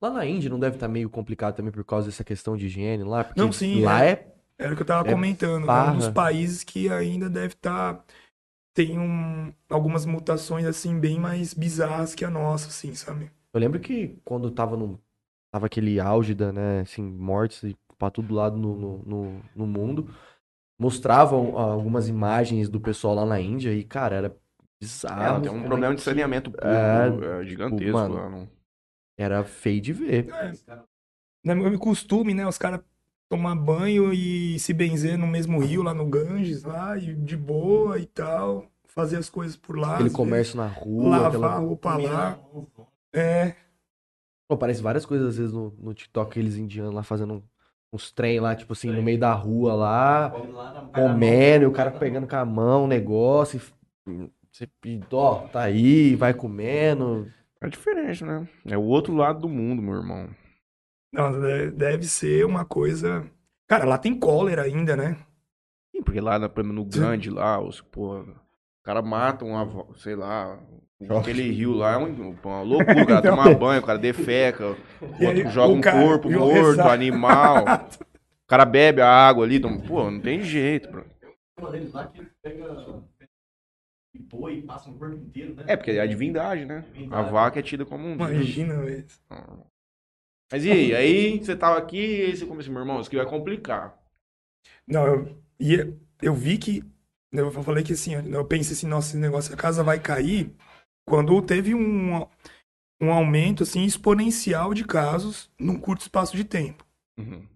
[0.00, 3.04] Lá na Índia não deve estar meio complicado também por causa dessa questão de higiene
[3.04, 3.24] lá?
[3.24, 4.34] Porque Não, sim, lá é.
[4.58, 5.74] Era o que eu tava É comentando.
[5.74, 8.04] É um dos países que ainda deve estar.
[8.74, 13.30] tem um, algumas mutações, assim, bem mais bizarras que a nossa, assim, sabe?
[13.52, 15.00] Eu lembro que quando tava no.
[15.52, 20.08] Tava aquele auge da, né, assim, mortes pra todo lado no, no, no, no mundo,
[20.78, 24.36] mostravam ah, algumas imagens do pessoal lá na Índia e, cara, era
[24.80, 25.22] bizarro.
[25.22, 28.14] ela tem um como problema é de saneamento público É, é, gigantesco mano.
[28.14, 28.30] lá.
[28.30, 28.48] Não...
[29.18, 30.28] Era feio de ver.
[31.44, 32.46] Não é meu costume, né?
[32.46, 32.80] Os caras
[33.28, 37.98] tomar banho e se benzer no mesmo rio lá no Ganges, lá, e de boa
[37.98, 38.66] e tal.
[38.86, 39.94] Fazer as coisas por lá.
[39.94, 41.46] Aquele comércio na vezes, rua, Lavar aquela...
[41.52, 42.38] a roupa lá.
[43.12, 43.54] É.
[44.50, 47.42] Pô, aparece várias coisas às vezes no, no TikTok, aqueles indianos lá fazendo um-
[47.92, 50.36] uns trem lá, tipo assim, no meio da rua lá,
[50.92, 53.60] comendo, e o cara pegando com a mão o negócio,
[54.08, 54.68] e Você,
[55.12, 57.32] ó, tá aí, vai comendo.
[57.60, 58.48] É diferente, né?
[58.66, 60.28] É o outro lado do mundo, meu irmão.
[61.12, 63.30] Não, de- deve ser uma coisa.
[63.68, 65.16] Cara, lá tem cólera ainda, né?
[65.94, 66.84] Sim, porque lá na- por exemplo, no.
[66.84, 68.34] Grande, lá, os, pô, o
[68.82, 70.58] cara mata uma, avó- sei lá,
[71.08, 74.66] aquele rio lá é um- uma loucura, o cara toma banho, o cara defeca,
[75.00, 76.90] o outro aí, joga o um cara- corpo morto, exato.
[76.90, 77.64] animal,
[78.44, 81.04] o cara bebe a água ali, toma- pô, não tem jeito, bro.
[81.58, 82.64] Uma deles lá que pega
[84.30, 85.64] boi e passa no corpo inteiro, né?
[85.66, 86.84] É, porque é a divindade, né?
[87.10, 88.14] A vaca é tida como um.
[88.14, 89.06] Imagina, velho.
[90.52, 90.94] Mas e aí?
[90.94, 93.96] Aí você tava aqui e aí você começou, meu irmão, isso aqui vai complicar.
[94.86, 96.82] Não, eu, e eu vi que.
[97.32, 100.52] Eu falei que assim, eu pensei assim, nossa, esse negócio, a casa vai cair
[101.06, 102.26] quando teve um,
[103.00, 106.84] um aumento assim, exponencial de casos num curto espaço de tempo.
[107.18, 107.46] Uhum.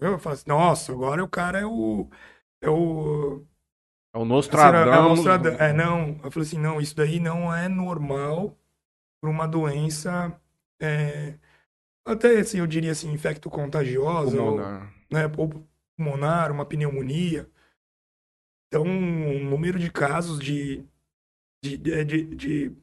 [0.00, 2.08] Eu falei assim, nossa, agora o cara é o.
[2.62, 3.44] É o.
[4.14, 5.16] É o É, Nostradamus.
[5.24, 6.18] Nostrada- é, não.
[6.24, 8.56] Eu falei assim, não, isso daí não é normal
[9.20, 10.38] para uma doença.
[10.80, 11.38] é,
[12.06, 14.92] até assim, eu diria assim, infecto-contagiosa, ou, pulmonar.
[15.12, 15.50] né, ou
[15.96, 17.48] pulmonar, uma pneumonia.
[18.68, 20.84] Então, o número de casos de,
[21.62, 22.76] de, de, de, de-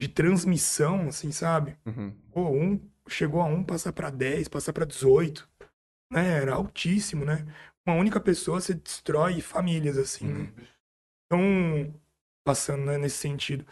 [0.00, 1.76] de transmissão, assim, sabe?
[1.86, 2.12] Uhum.
[2.32, 5.48] Pô, um chegou a um passar para 10, passar para 18,
[6.12, 6.38] né?
[6.42, 7.46] Era altíssimo, né?
[7.86, 10.52] Uma única pessoa se destrói famílias, assim, né?
[11.26, 11.94] Então,
[12.44, 13.66] passando né, nesse sentido,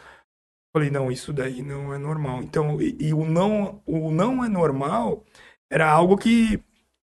[0.72, 2.42] falei, não, isso daí não é normal.
[2.42, 5.24] Então, e, e o, não, o não é normal
[5.70, 6.58] era algo que,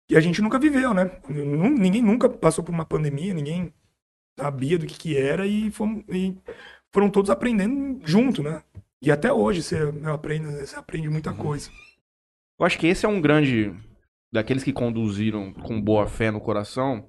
[0.09, 1.21] que a gente nunca viveu, né?
[1.29, 3.73] Ninguém nunca passou por uma pandemia, ninguém
[4.39, 6.37] sabia do que que era e, fomos, e
[6.93, 8.63] foram todos aprendendo junto, né?
[9.01, 11.71] E até hoje você aprende, você aprende muita coisa.
[12.59, 13.75] Eu acho que esse é um grande.
[14.33, 17.09] Daqueles que conduziram com boa fé no coração.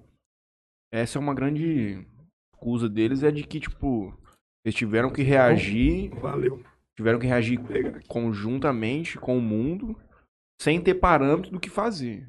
[0.91, 2.07] Essa é uma grande
[2.53, 4.17] acusa deles, é de que, tipo,
[4.63, 6.09] eles tiveram que reagir.
[6.15, 6.63] Valeu.
[6.95, 7.59] Tiveram que reagir
[8.07, 9.99] conjuntamente com o mundo
[10.61, 12.27] sem ter parâmetro do que fazer.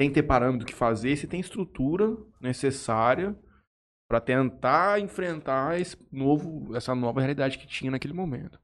[0.00, 3.36] Sem ter parâmetro do que fazer, você tem estrutura necessária
[4.08, 8.60] para tentar enfrentar esse novo, essa nova realidade que tinha naquele momento.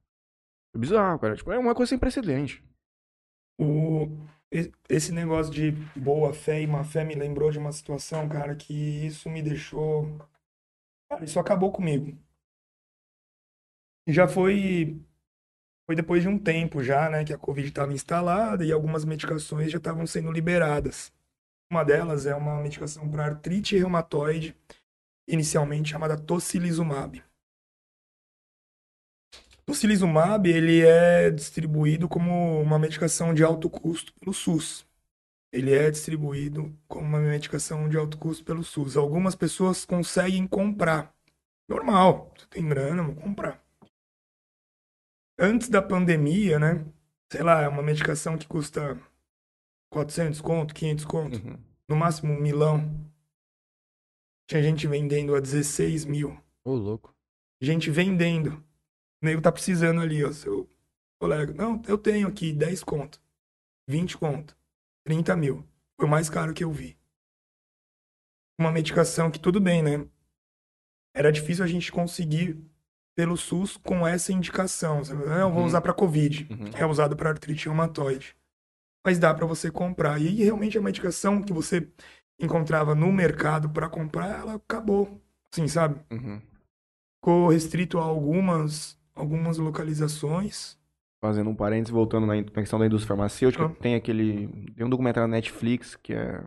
[0.74, 1.36] É bizarro, cara.
[1.36, 2.62] Tipo, é uma coisa sem precedente.
[3.58, 4.06] O,
[4.88, 8.74] esse negócio de boa fé e má fé me lembrou de uma situação, cara, que
[9.06, 10.18] isso me deixou.
[11.08, 12.16] Cara, isso acabou comigo.
[14.08, 15.00] Já foi.
[15.86, 19.72] Foi depois de um tempo já, né, que a Covid estava instalada e algumas medicações
[19.72, 21.12] já estavam sendo liberadas.
[21.68, 24.56] Uma delas é uma medicação para artrite reumatoide,
[25.32, 27.22] inicialmente chamada tocilizumab.
[29.64, 34.86] Tocilizumab, ele é distribuído como uma medicação de alto custo pelo SUS.
[35.52, 38.96] Ele é distribuído como uma medicação de alto custo pelo SUS.
[38.96, 41.14] Algumas pessoas conseguem comprar.
[41.68, 43.62] Normal, você tem grana, vou comprar.
[45.38, 46.84] Antes da pandemia, né?
[47.32, 49.00] Sei lá, é uma medicação que custa
[49.90, 51.58] 400 conto, 500 conto, Uhum.
[51.88, 52.80] no máximo um milão.
[54.50, 57.14] Tinha gente vendendo a 16 mil Ô, louco.
[57.60, 58.54] gente vendendo.
[59.22, 60.68] O nego tá precisando ali, ó, seu
[61.20, 61.54] colega.
[61.54, 63.20] Não, eu tenho aqui 10 conto,
[63.88, 64.56] 20 conto,
[65.04, 65.64] 30 mil.
[65.96, 66.98] Foi o mais caro que eu vi.
[68.58, 70.04] Uma medicação que tudo bem, né?
[71.14, 72.58] Era difícil a gente conseguir
[73.16, 75.04] pelo SUS com essa indicação.
[75.04, 75.22] Sabe?
[75.28, 75.66] Ah, Eu vou Uhum.
[75.66, 76.48] usar para Covid.
[76.50, 76.70] Uhum.
[76.76, 78.36] É usado para artrite reumatoide.
[79.06, 80.20] Mas dá para você comprar.
[80.20, 81.88] E aí, realmente a medicação que você
[82.40, 85.20] encontrava no mercado para comprar, ela acabou.
[85.52, 86.00] Assim, sabe?
[86.10, 86.40] Uhum.
[87.18, 90.78] ficou restrito a algumas, algumas localizações.
[91.22, 93.68] Fazendo um parênteses, voltando na questão da indústria farmacêutica, Ah.
[93.68, 94.48] tem aquele.
[94.74, 96.42] Tem um documentário na Netflix que é.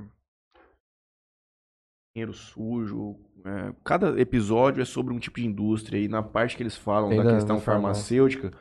[2.16, 3.16] Dinheiro sujo.
[3.46, 5.98] é, cada episódio é sobre um tipo de indústria.
[6.00, 8.52] E na parte que eles falam Tem da questão farmacêutica,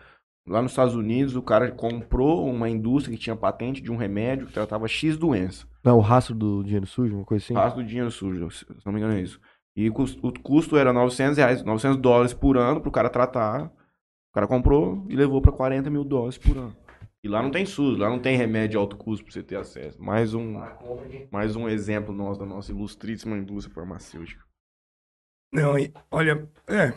[0.47, 4.47] lá nos Estados Unidos, o cara comprou uma indústria que tinha patente de um remédio
[4.47, 5.67] que tratava X doença.
[5.85, 7.55] Não, o rastro do dinheiro sujo, uma coisa assim.
[7.55, 9.41] Passo do dinheiro sujo, se não me engano é isso.
[9.75, 13.65] E o cus- o custo era 900 reais, 900 dólares por ano pro cara tratar.
[13.67, 16.77] O cara comprou e levou pra 40 mil dólares por ano.
[17.25, 19.57] E lá não tem SUS, lá não tem remédio de alto custo pra você ter
[19.57, 20.03] acesso.
[20.03, 20.61] Mais um,
[21.31, 24.43] mais um exemplo nosso da nossa ilustríssima indústria farmacêutica.
[25.53, 26.89] Não, e, olha, é,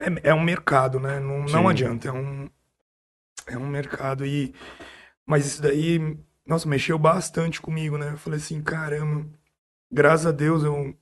[0.00, 1.18] é, é um mercado, né?
[1.20, 1.54] Não, Sim.
[1.54, 2.48] não adianta, é um,
[3.46, 4.54] é um mercado e...
[5.26, 5.98] Mas isso daí,
[6.46, 8.12] nossa, mexeu bastante comigo, né?
[8.12, 9.26] Eu falei assim, caramba,
[9.90, 10.94] graças a Deus eu,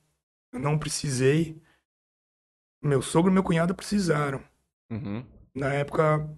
[0.53, 1.61] eu não precisei.
[2.83, 4.41] Meu sogro e meu cunhado precisaram.
[4.91, 5.25] Uhum.
[5.55, 6.29] Na época,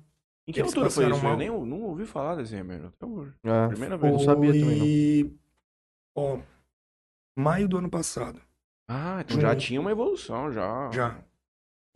[0.46, 1.24] Em que Eles altura foi passaram isso?
[1.24, 1.38] Eu mal.
[1.38, 3.32] nem não ouvi falar desse remédio até hoje.
[3.42, 4.12] É, Primeira eu vez.
[4.12, 4.78] não sabia também, não.
[4.78, 5.38] foi,
[6.16, 6.38] ó,
[7.38, 8.40] maio do ano passado.
[8.88, 10.90] Ah, então já tinha uma evolução, já.
[10.90, 11.18] Já.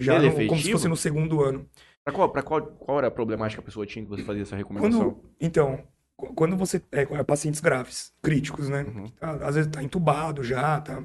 [0.00, 1.68] Já é no- como se fosse no segundo ano.
[2.08, 4.42] Pra qual, pra qual, qual era a problemática que a pessoa tinha que você fazia
[4.42, 5.10] essa recomendação?
[5.12, 5.84] Quando, então,
[6.16, 8.82] qu- quando você é, é pacientes graves, críticos, né?
[8.82, 9.08] Uhum.
[9.08, 11.02] Tá- Às vezes tá entubado já, tá?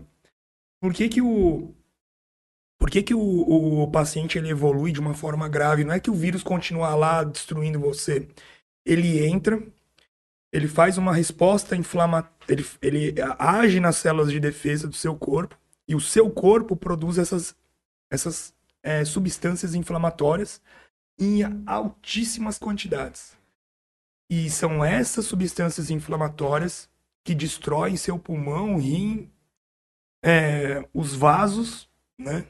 [0.81, 1.73] Por que que o
[2.79, 3.19] por que que o,
[3.83, 5.83] o paciente ele evolui de uma forma grave?
[5.85, 8.27] Não é que o vírus continua lá destruindo você.
[8.85, 9.61] Ele entra,
[10.51, 15.57] ele faz uma resposta inflamatória, ele, ele age nas células de defesa do seu corpo
[15.87, 17.55] e o seu corpo produz essas,
[18.11, 20.61] essas é, substâncias inflamatórias
[21.23, 23.37] em altíssimas quantidades.
[24.29, 26.89] E são essas substâncias inflamatórias
[27.23, 29.31] que destroem seu pulmão, rim,
[30.23, 32.45] é, os vasos, né?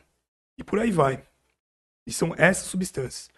[0.57, 1.26] E por aí vai.
[2.07, 3.30] E são essas substâncias.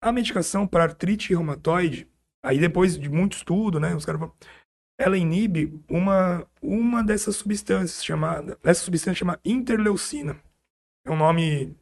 [0.00, 2.08] A medicação para artrite reumatoide,
[2.42, 3.94] aí depois de muito estudo, né?
[3.94, 4.34] Os caras falam,
[4.98, 10.40] ela inibe uma, uma dessas substâncias chamada, essa substância chama interleucina.
[11.04, 11.76] É um nome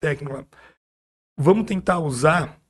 [0.00, 0.46] técnico lá.
[1.42, 2.60] Vamos tentar usar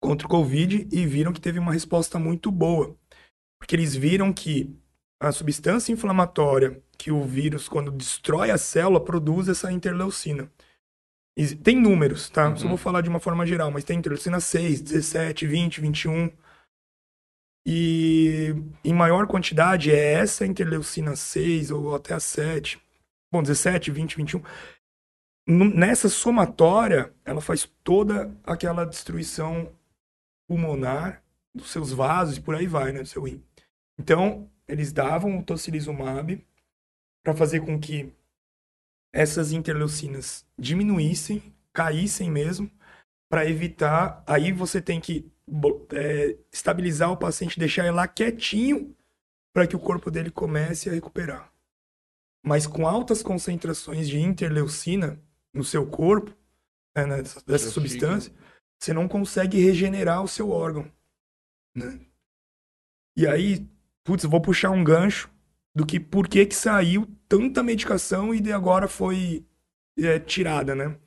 [0.00, 2.96] contra o Covid e viram que teve uma resposta muito boa.
[3.60, 4.74] Porque eles viram que
[5.20, 10.50] a substância inflamatória que o vírus, quando destrói a célula, produz essa interleucina.
[11.62, 12.56] Tem números, tá?
[12.56, 12.70] Só Uhum.
[12.70, 16.32] vou falar de uma forma geral, mas tem interleucina 6, 17, 20, 21.
[17.66, 22.80] E em maior quantidade é essa interleucina 6 ou até a 7.
[23.30, 24.42] Bom, 17, 20, 21.
[25.46, 29.72] Nessa somatória, ela faz toda aquela destruição
[30.48, 31.22] pulmonar
[31.54, 33.42] dos seus vasos e por aí vai, né, do seu rim.
[33.98, 36.44] Então, eles davam o tocilizumab
[37.24, 38.12] para fazer com que
[39.12, 42.70] essas interleucinas diminuíssem, caíssem mesmo,
[43.28, 44.22] para evitar.
[44.26, 45.30] Aí você tem que
[45.92, 48.96] é, estabilizar o paciente, deixar ele lá quietinho,
[49.52, 51.52] para que o corpo dele comece a recuperar.
[52.44, 55.20] Mas com altas concentrações de interleucina
[55.52, 56.30] no seu corpo,
[56.96, 58.32] né, nessa- dessa Seu substância,
[58.80, 60.90] você não consegue regenerar o seu órgão.
[61.74, 62.00] Né?
[63.16, 63.66] E aí,
[64.04, 65.30] putz, eu vou puxar um gancho
[65.74, 69.44] do que por que que saiu tanta medicação e de agora foi
[69.98, 70.98] é, tirada, né?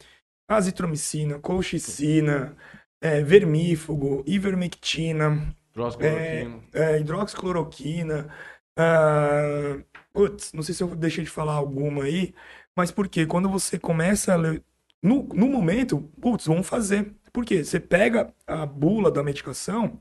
[0.47, 2.55] Azitromicina, colchicina,
[3.01, 6.63] é, vermífugo, ivermectina, Hidroxicloroquina.
[6.73, 8.35] é, hidroxicloroquina.
[8.77, 9.83] ah,
[10.13, 12.33] putz, não sei se eu deixei de falar alguma aí,
[12.75, 13.25] mas por quê?
[13.25, 14.63] Quando você começa a ler.
[15.03, 17.13] No, no momento, putz, vamos fazer.
[17.31, 17.63] Por quê?
[17.63, 19.99] Você pega a bula da medicação,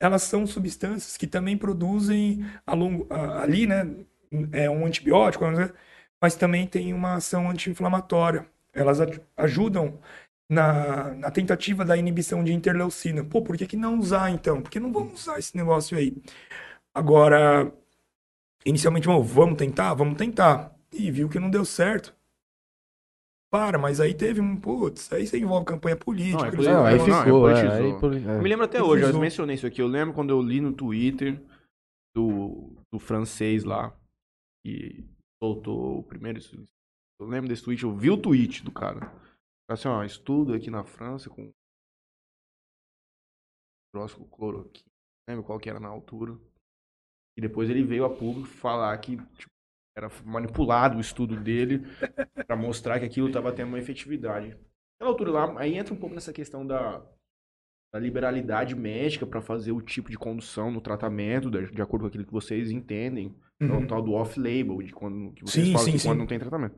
[0.00, 3.84] elas são substâncias que também produzem a longo, a- ali, né?
[4.52, 5.44] É um antibiótico,
[6.20, 8.46] mas também tem uma ação anti-inflamatória.
[8.72, 9.98] Elas aj- ajudam
[10.48, 13.24] na, na tentativa da inibição de interleucina.
[13.24, 14.62] Pô, por que, que não usar então?
[14.62, 16.16] Por que não vamos usar esse negócio aí?
[16.94, 17.72] Agora,
[18.66, 19.94] inicialmente, bom, vamos tentar?
[19.94, 20.72] Vamos tentar.
[20.92, 22.14] E viu que não deu certo.
[23.50, 24.58] Para, mas aí teve um.
[24.58, 26.38] Putz, aí você envolve campanha política.
[26.38, 26.72] Não, é política.
[26.74, 27.48] Não, aí vão- não, é ficou.
[27.48, 27.86] é, politizou.
[27.94, 28.36] aí poli- é.
[28.38, 29.82] Eu me lembro até hoje, eu mencionei isso aqui.
[29.82, 31.38] Eu lembro quando eu li no Twitter
[32.16, 33.94] do, do francês lá,
[34.64, 35.04] que
[35.42, 36.40] soltou o primeiro.
[37.20, 39.12] Eu lembro desse tweet, eu vi o tweet do cara.
[39.70, 41.50] Assim, ó, estudo aqui na França com
[44.30, 44.86] cloroquina,
[45.28, 46.38] não lembro qual que era na altura.
[47.36, 49.51] E depois ele veio a público falar que tipo,
[49.96, 51.82] era manipulado o estudo dele
[52.46, 54.48] pra mostrar que aquilo tava tendo uma efetividade.
[54.48, 56.98] Naquela altura lá, aí entra um pouco nessa questão da,
[57.92, 62.08] da liberalidade médica para fazer o tipo de condução no tratamento, de, de acordo com
[62.08, 63.34] aquilo que vocês entendem.
[63.60, 63.86] É o Uhum.
[63.86, 66.08] tal do off-label, de quando que vocês Sim, falam sim, que sim.
[66.08, 66.76] quando não tem tratamento.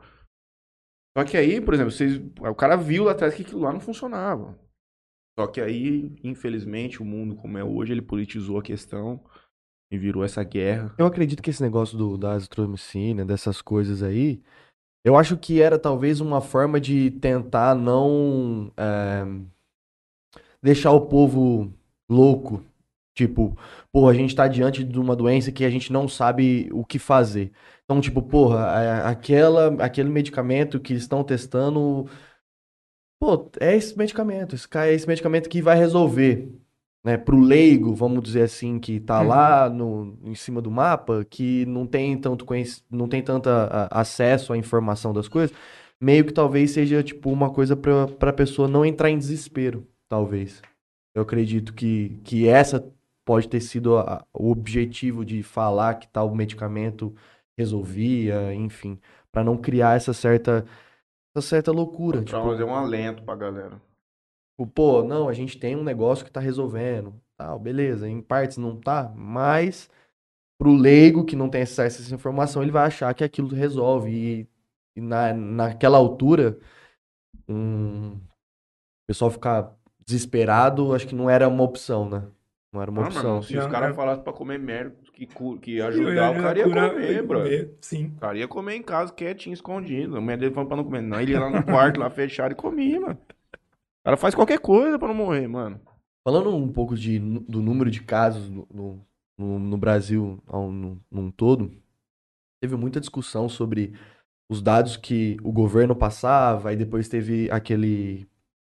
[1.17, 3.81] Só que aí, por exemplo, vocês, o cara viu lá atrás que aquilo lá não
[3.81, 4.59] funcionava.
[5.39, 9.25] Só que aí, infelizmente, o mundo como é hoje, ele politizou a questão
[9.91, 10.95] e virou essa guerra.
[10.99, 14.43] Eu acredito que esse negócio do, da azitromicina, dessas coisas aí,
[15.05, 19.25] eu acho que era talvez uma forma de tentar não é,
[20.63, 21.73] deixar o povo
[22.09, 22.63] louco.
[23.15, 23.57] Tipo,
[23.93, 26.99] pô, a gente tá diante de uma doença que a gente não sabe o que
[26.99, 27.53] fazer.
[27.85, 32.09] Então, tipo, porra, aquela, aquele medicamento que estão testando,
[33.21, 36.51] pô, é esse medicamento, esse, é esse medicamento que vai resolver
[37.05, 39.29] né, pro leigo, vamos dizer assim, que tá Uhum.
[39.29, 42.83] lá no, em cima do mapa, que não tem tanto conhec...
[42.91, 43.49] não tem tanto
[43.91, 45.55] acesso à informação das coisas,
[46.01, 50.63] meio que talvez seja tipo uma coisa pra, pra pessoa não entrar em desespero, talvez.
[51.15, 52.91] Eu acredito que, que essa
[53.25, 57.15] pode ter sido a- o objetivo de falar que tal medicamento
[57.59, 58.99] resolvia, enfim,
[59.33, 60.65] pra não criar essa certa
[61.37, 63.81] essa certa loucura, Pra tipo, fazer um alento pra galera.
[64.57, 68.57] Tipo, pô, não, a gente tem um negócio que tá resolvendo, tal, beleza, em partes
[68.57, 69.91] não tá, mas
[70.57, 74.11] pro leigo que não tem acesso a essa informação, ele vai achar que aquilo resolve
[74.11, 74.49] e,
[74.97, 76.57] e na, naquela altura
[77.49, 78.13] um.
[78.15, 79.75] O pessoal ficar
[80.07, 82.23] desesperado, acho que não era uma opção, né?
[82.73, 83.23] Não era uma Ah, opção.
[83.33, 85.27] mano, se os caras é- falassem pra comer merda, que,
[85.61, 87.39] que ajudar, o cara ia curar- comer, bro.
[87.43, 88.07] comer, Sim.
[88.17, 90.17] O cara ia comer em casa, quietinho, escondido.
[90.17, 91.03] A mulher dele falando pra não comer.
[91.03, 93.19] Não, ele ia lá no quarto, lá fechado e comia, mano.
[94.05, 95.81] O cara faz qualquer coisa pra não morrer, mano.
[96.23, 98.67] Falando um pouco de, do número de casos no,
[99.39, 101.73] no, no- Brasil ao- no- num todo,
[102.61, 103.95] teve muita discussão sobre
[104.51, 108.29] os dados que o governo passava, e depois teve aquele,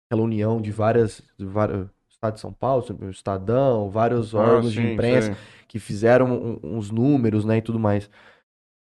[0.09, 4.79] aquela união de várias, de vários Estado de São Paulo, o Estadão, vários órgãos de
[4.79, 5.35] Ah, sim, imprensa sei.
[5.67, 8.09] que fizeram uns números, né, e tudo mais.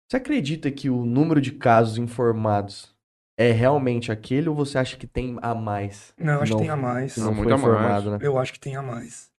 [0.08, 2.95] Você acredita que o número de casos informados
[3.36, 6.14] é realmente aquele ou você acha que tem a mais?
[6.18, 7.16] Não, acho Não, que tem a mais.
[7.16, 8.04] Não, não foi muito a mais.
[8.04, 8.18] né?
[8.22, 9.30] Eu acho que tem a mais.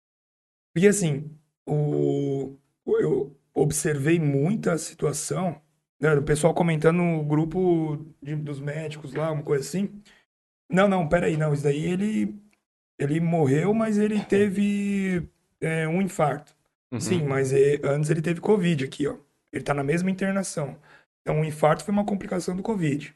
[0.74, 1.30] Porque assim,
[1.66, 5.61] o, o- eu observei muita situação,
[6.01, 10.03] né, o pessoal comentando no grupo de- dos médicos lá, uma coisa assim.
[10.70, 12.36] Não, não, peraí, não, isso daí ele,
[12.99, 15.28] ele morreu, mas ele teve
[15.61, 16.55] é, um infarto.
[16.92, 17.01] Uhum.
[17.01, 19.16] Sim, mas é, antes ele teve Covid aqui, ó.
[19.53, 20.78] Ele tá na mesma internação.
[21.22, 23.14] Então, o infarto foi uma complicação do Covid.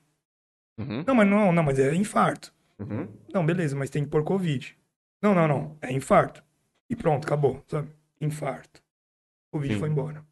[0.80, 1.04] Uhum.
[1.06, 2.52] Não, mas não, não, mas é infarto.
[2.78, 3.08] Uhum.
[3.32, 4.76] Não, beleza, mas tem que pôr Covid.
[5.22, 5.78] Não, não, não.
[5.82, 6.42] É infarto.
[6.88, 7.88] E pronto, acabou, sabe?
[8.20, 8.82] Infarto.
[9.52, 9.80] Covid Sim.
[9.80, 10.24] foi embora.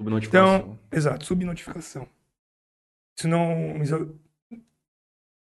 [0.00, 0.56] Subnotificação.
[0.56, 2.08] Então, exato, subnotificação.
[3.18, 3.82] Isso não.
[3.82, 4.18] Isso,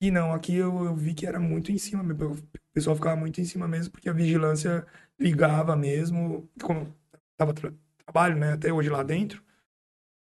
[0.03, 2.33] e não, aqui eu, eu vi que era muito em cima mesmo.
[2.33, 2.39] O
[2.75, 4.85] pessoal ficava muito em cima mesmo, porque a vigilância
[5.19, 6.51] ligava mesmo.
[6.61, 6.95] Como
[7.37, 7.73] tava tra
[8.05, 8.53] trabalho, né?
[8.53, 9.43] Até hoje lá dentro.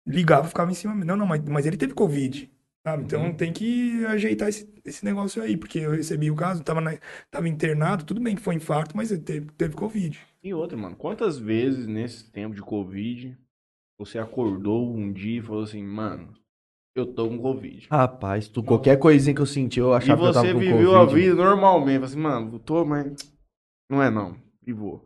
[0.06, 1.06] Ligava, ficava em cima mesmo.
[1.06, 2.50] Não, não, mas, mas ele teve Covid.
[2.82, 3.04] Sabe?
[3.04, 3.34] Então Uhum.
[3.36, 6.98] tem que ajeitar esse, esse negócio aí, porque eu recebi o caso, tava, na-
[7.30, 10.18] tava internado, tudo bem que foi infarto, mas teve, teve Covid.
[10.42, 13.36] E outra, mano, quantas vezes nesse tempo de Covid
[13.98, 16.32] você acordou um dia e falou assim, mano,
[16.96, 17.86] eu tô com Covid.
[17.90, 20.60] Rapaz, tu, qualquer coisinha que eu senti, eu e achava que eu tava você com
[20.60, 21.14] viveu a Covid.
[21.14, 21.94] vida normalmente.
[21.94, 23.12] Falou assim, mano, eu tô, mas
[23.90, 24.36] não é não.
[24.66, 25.04] E vou.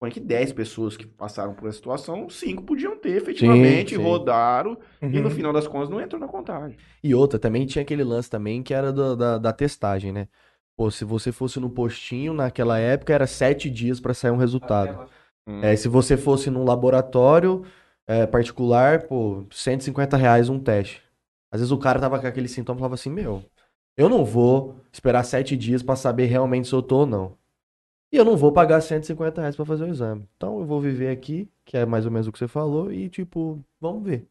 [0.00, 4.02] Põe que 10 pessoas que passaram por essa situação, 5 podiam ter, efetivamente, sim.
[4.02, 5.30] rodaram, e no Uhum.
[5.30, 6.78] final das contas não entrou na contagem.
[7.02, 10.28] E outra, também tinha aquele lance também que era do- da, da testagem, né?
[10.76, 15.08] Pô, se você fosse no postinho, naquela época, era sete dias pra sair um resultado.
[15.46, 15.60] Hum.
[15.62, 17.64] É, se você fosse num laboratório
[18.06, 21.02] é, particular, pô, 150 reais um teste.
[21.52, 23.42] Às vezes o cara tava com aquele sintoma e falava assim, meu,
[23.96, 27.37] eu não vou esperar sete dias pra saber realmente se eu tô ou não.
[28.10, 30.26] E eu não vou pagar 150 reais pra fazer o exame.
[30.36, 33.08] Então eu vou viver aqui, que é mais ou menos o que você falou, e
[33.08, 34.26] tipo, vamos ver.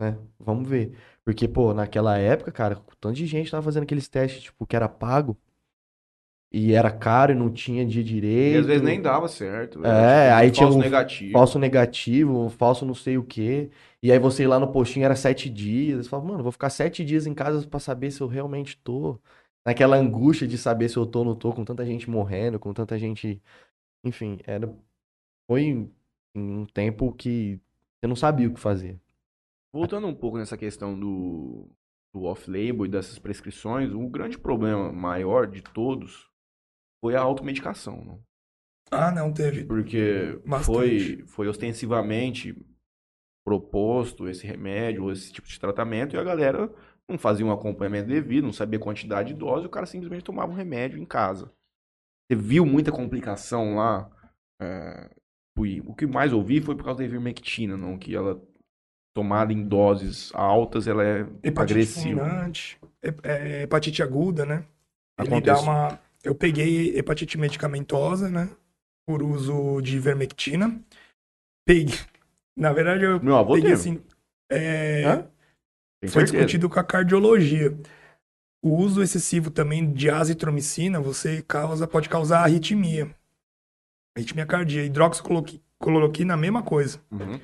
[0.00, 0.16] Né?
[0.38, 0.96] Vamos ver.
[1.24, 4.88] Porque, pô, naquela época, cara, tanto de gente tava fazendo aqueles testes, tipo, que era
[4.88, 5.36] pago.
[6.52, 8.56] E era caro e não tinha dia direito.
[8.56, 9.84] E às vezes nem dava certo.
[9.84, 11.32] É, aí tinha falso um negativo.
[11.32, 13.68] falso negativo, falso não sei o quê.
[14.02, 16.06] E aí você ir lá no postinho era sete dias.
[16.06, 19.18] Você fala, mano, vou ficar sete dias em casa pra saber se eu realmente tô.
[19.66, 22.72] Naquela angústia de saber se eu tô ou não tô, com tanta gente morrendo, com
[22.72, 23.42] tanta gente.
[24.04, 24.72] Enfim, era.
[25.50, 25.90] Foi
[26.36, 27.60] um tempo que
[27.98, 29.00] você não sabia o que fazer.
[29.72, 31.68] Voltando um pouco nessa questão do,
[32.14, 36.30] do off-label e dessas prescrições, o grande problema maior de todos
[37.00, 38.22] foi a automedicação, não?
[38.90, 39.64] Ah, não, teve.
[39.64, 40.64] Porque Bastante.
[40.64, 42.56] foi, foi ostensivamente
[43.44, 46.72] proposto esse remédio, esse tipo de tratamento, e a galera
[47.08, 50.50] não fazia um acompanhamento devido, não sabia a quantidade de dose, o cara simplesmente tomava
[50.52, 51.50] um remédio em casa.
[52.28, 54.10] Você viu muita complicação lá?
[54.60, 55.10] é,
[55.56, 57.98] fui- o que mais ouvi foi por causa da ivermectina, não?
[57.98, 58.40] Que ela,
[59.14, 62.20] tomada em doses altas, ela é Hepatite agressiva.
[62.22, 64.64] fulminante, hep- é, hepatite aguda, né?
[65.20, 65.62] Ele dá Acontece.
[65.62, 66.00] uma.
[66.24, 68.50] Eu peguei hepatite medicamentosa, né?
[69.06, 70.80] Por uso de ivermectina.
[71.66, 71.94] Peguei.
[72.56, 74.02] Na verdade, eu Meu avô peguei teve, assim.
[74.50, 75.30] é, Hã?
[76.06, 76.44] Tem foi certeza.
[76.44, 77.76] discutido com a cardiologia.
[78.62, 83.14] O uso excessivo também de azitromicina, você causa, pode causar arritmia.
[84.16, 84.86] Arritmia cardíaca.
[84.86, 87.00] Hidroxicloroquina, a mesma coisa.
[87.10, 87.38] Uhum.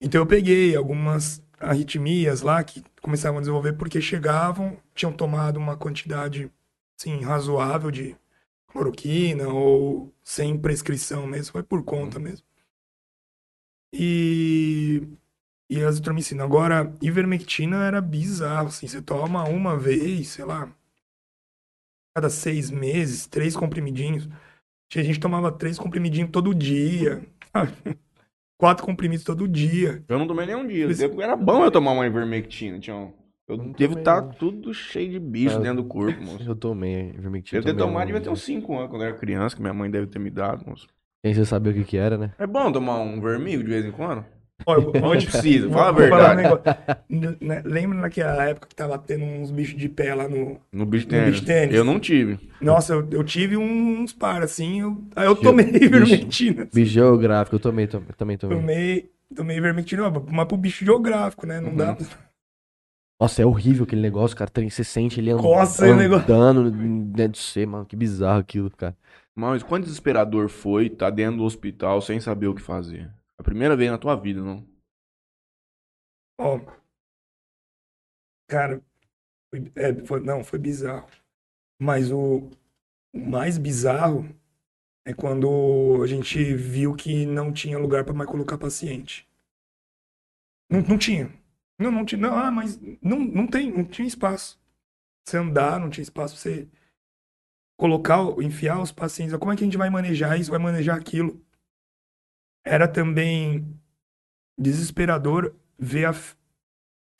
[0.00, 5.76] Então eu peguei algumas arritmias lá que começavam a desenvolver porque chegavam, tinham tomado uma
[5.76, 6.50] quantidade,
[6.98, 8.16] assim, razoável de
[8.68, 12.44] cloroquina ou sem prescrição mesmo, foi por conta mesmo.
[13.92, 15.02] E,
[15.70, 16.44] e azitromicina.
[16.44, 20.70] Agora, ivermectina era bizarro, assim, você toma uma vez, sei lá,
[22.14, 24.28] cada seis meses, três comprimidinhos.
[24.90, 27.22] Tinha gente tomava três comprimidinhos todo dia,
[28.58, 30.04] quatro comprimidos todo dia.
[30.08, 30.86] Eu não tomei nenhum dia.
[30.90, 33.12] Esse- Era bom eu tomar uma ivermectina, Tião.
[33.46, 34.30] Eu Não devo estar não.
[34.30, 36.48] tudo cheio de bicho É, dentro do corpo, moço.
[36.48, 37.60] Eu tomei ivermectina.
[37.60, 39.60] Deve ter tomei tomado, um devia ter uns 5 anos quando eu era criança, que
[39.60, 40.86] minha mãe deve ter me dado, moço.
[41.24, 42.32] Sem você saber o que que era, né?
[42.38, 44.24] É bom tomar um vermigo de vez em quando?
[45.02, 46.42] Onde precisa, fala a um verdade.
[47.10, 50.58] N- né, Lembra naquela época que tava tendo uns bichos de pé lá no.
[50.72, 51.30] No beach No tênis.
[51.40, 51.74] beach tênis.
[51.74, 52.38] Eu não tive.
[52.60, 56.68] Nossa, eu, eu tive uns par assim, eu, aí eu tomei vermentina.
[56.72, 58.56] Bicho geográfico, eu tomei, tom- também tomei.
[58.58, 61.60] Tomei, tomei vermentina, mas pro bicho geográfico, né?
[61.60, 61.76] Não Uhum.
[61.76, 61.96] dá.
[63.20, 64.50] Nossa, é horrível aquele negócio, cara.
[64.68, 66.24] Você sente ele and- Coça o negócio.
[66.34, 66.70] andando
[67.12, 67.86] dentro de você, mano.
[67.86, 68.96] Que bizarro aquilo, cara.
[69.36, 73.10] Mas quão desesperador foi estar dentro do hospital sem saber o que fazer?
[73.38, 74.66] A primeira vez na tua vida, não?
[76.38, 76.60] Ó,
[78.48, 78.82] cara,
[79.50, 81.08] foi- é, foi- não, foi bizarro.
[81.80, 82.50] Mas o,
[83.14, 84.28] o mais bizarro
[85.06, 89.28] é quando a gente viu que não tinha lugar para mais colocar paciente.
[90.70, 91.32] Não, não tinha.
[91.78, 92.20] Não, não tinha.
[92.20, 94.58] Não, ah, mas não, não tem, não tinha espaço.
[95.26, 96.36] Você andar, não tinha espaço.
[96.36, 96.68] Você
[97.76, 99.36] colocar, enfiar os pacientes.
[99.36, 100.50] Como é que a gente vai manejar isso?
[100.50, 101.40] Vai manejar aquilo?
[102.64, 103.78] Era também
[104.58, 106.12] desesperador ver a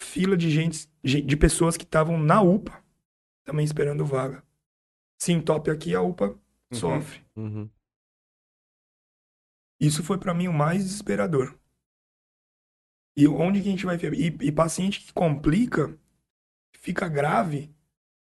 [0.00, 2.82] fila de gente, gen- de pessoas que estavam na UPA
[3.44, 4.42] também esperando vaga.
[5.20, 6.38] Se entope aqui, a UPA
[6.72, 7.24] sofre.
[7.36, 7.68] Uhum.
[9.80, 11.58] Isso foi pra mim o mais desesperador.
[13.16, 14.12] E onde que a gente vai ver?
[14.14, 15.96] E, e paciente que complica,
[16.78, 17.72] fica grave,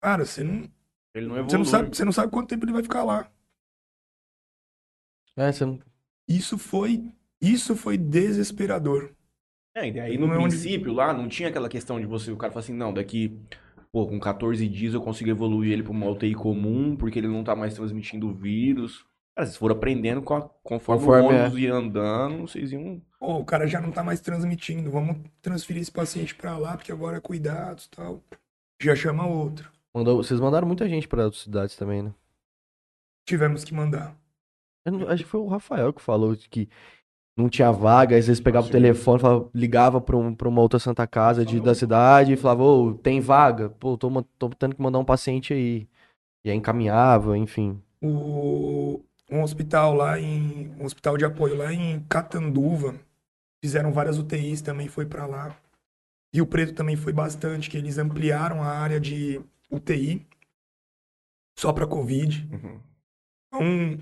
[0.01, 0.71] cara, você não,
[1.15, 1.51] Ele não evolui.
[1.51, 3.31] você não sabe, você não sabe quanto tempo ele vai ficar lá.
[5.37, 5.79] É, você não...
[6.29, 7.05] Isso foi,
[7.41, 9.13] isso foi desesperador.
[9.75, 12.31] É, e aí no Não é onde- princípio lá não tinha aquela questão de você,
[12.33, 13.39] o cara falar assim, não, daqui,
[13.93, 17.45] pô, com 14 dias eu consigo evoluir ele pra uma UTI comum, porque ele não
[17.45, 19.05] tá mais transmitindo o vírus.
[19.37, 21.41] Cara, vocês foram aprendendo com a- conforme, Conforme o é.
[21.43, 23.03] ônibus ia andando, vocês iam...
[23.21, 26.91] Pô, o cara já não tá mais transmitindo, vamos transferir esse paciente pra lá, porque
[26.91, 28.23] agora é cuidados e tal.
[28.81, 29.71] Já chama outro.
[29.95, 30.17] Mandou...
[30.17, 32.15] Vocês mandaram muita gente pra outras cidades também, né?
[33.29, 34.17] Tivemos que mandar.
[34.91, 36.69] Não- Acho que foi o Rafael que falou de que
[37.37, 40.79] não tinha vaga, às vezes pegava o telefone, falava- ligava pra, um- pra uma outra
[40.79, 43.69] Santa Casa de, da cidade e falava, ô, tem vaga?
[43.71, 45.87] Pô, tô, tô tendo que mandar um paciente aí.
[46.45, 47.81] E aí encaminhava, enfim.
[48.03, 52.95] o, um hospital lá em um hospital de apoio lá em Catanduva
[53.63, 55.57] fizeram várias UTIs também foi pra lá
[56.33, 60.25] Rio Preto também foi bastante que eles ampliaram a área de UTI
[61.59, 62.81] só para Covid Uhum.
[63.49, 63.99] então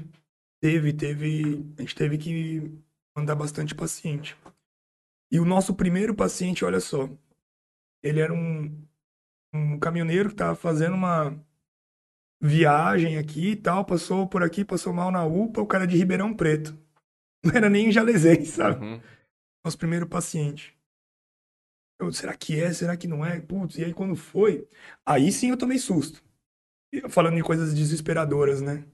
[0.64, 2.72] teve teve a gente teve que
[3.14, 4.34] mandar bastante paciente
[5.30, 7.06] e o nosso primeiro paciente olha só
[8.02, 8.82] ele era um
[9.52, 11.38] um caminhoneiro que estava fazendo uma
[12.40, 15.96] viagem aqui e tal, passou por aqui, passou mal na UPA, o cara é de
[15.96, 16.76] Ribeirão Preto.
[17.44, 18.84] Não era nem em Jalesense, sabe?
[18.84, 19.00] Uhum.
[19.64, 20.76] Nosso primeiro paciente.
[22.00, 22.72] Eu, será que é?
[22.72, 23.38] Será que não é?
[23.38, 24.68] Putz, e aí quando foi?
[25.06, 26.20] Aí sim eu tomei susto.
[27.10, 28.84] Falando de coisas desesperadoras, né?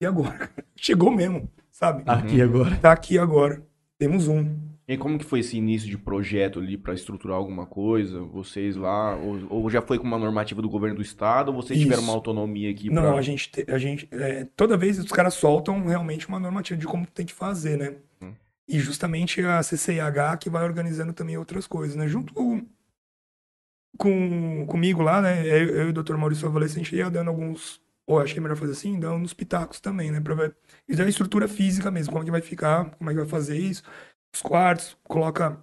[0.00, 0.50] E agora?
[0.76, 2.02] Chegou mesmo, sabe?
[2.06, 2.76] Aqui agora.
[2.76, 3.62] Tá aqui agora.
[3.98, 4.56] Temos um.
[4.88, 8.20] E como que foi esse início de projeto ali pra estruturar alguma coisa?
[8.22, 11.78] Vocês lá, ou, ou já foi com uma normativa do governo do estado, ou vocês
[11.78, 12.10] tiveram Isso.
[12.10, 13.14] uma autonomia aqui Não, pra...
[13.14, 16.86] a gente, te- a gente é, toda vez os caras soltam realmente uma normativa de
[16.86, 17.94] como tem que fazer, né?
[18.20, 18.32] Hum.
[18.66, 22.08] E justamente a CCIH que vai organizando também outras coisas, né?
[22.08, 22.66] Junto com,
[23.96, 25.46] com comigo lá, né?
[25.46, 26.16] Eu, eu e o Dr.
[26.16, 27.80] Maurício Avalese, a gente ia dando alguns,
[28.10, 30.20] ou achei melhor fazer assim, dando uns pitacos também, né?
[30.20, 30.56] Pra ver,
[30.88, 33.28] isso é a estrutura física mesmo, como é que vai ficar, como é que vai
[33.28, 33.84] fazer isso,
[34.34, 35.62] os quartos, coloca,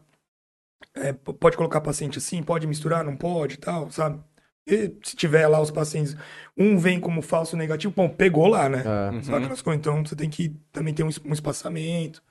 [0.95, 4.23] é, pode colocar paciente assim, pode misturar, não pode e tal, sabe?
[4.65, 6.15] E se tiver lá os pacientes,
[6.57, 8.83] um vem como falso negativo, bom, pegou lá, né?
[8.85, 9.11] É.
[9.11, 9.23] Uhum.
[9.23, 9.79] Sabe aquelas coisas?
[9.81, 12.23] Então você tem que também ter um, um espaçamento,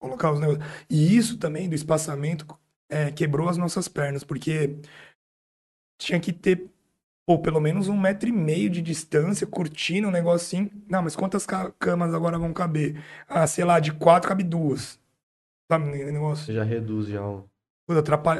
[0.00, 0.64] colocar os negócios.
[0.90, 2.44] E isso também do espaçamento
[2.90, 4.80] é, quebrou as nossas pernas, porque
[5.96, 6.73] tinha que ter
[7.26, 10.70] pô, pelo menos um metro e meio de distância, curtindo um negócio assim.
[10.88, 13.02] Não, mas quantas ca- camas agora vão caber?
[13.28, 14.98] Ah, sei lá, de quatro cabe duas.
[15.70, 16.46] Sabe, o negócio?
[16.46, 17.22] Você já reduz já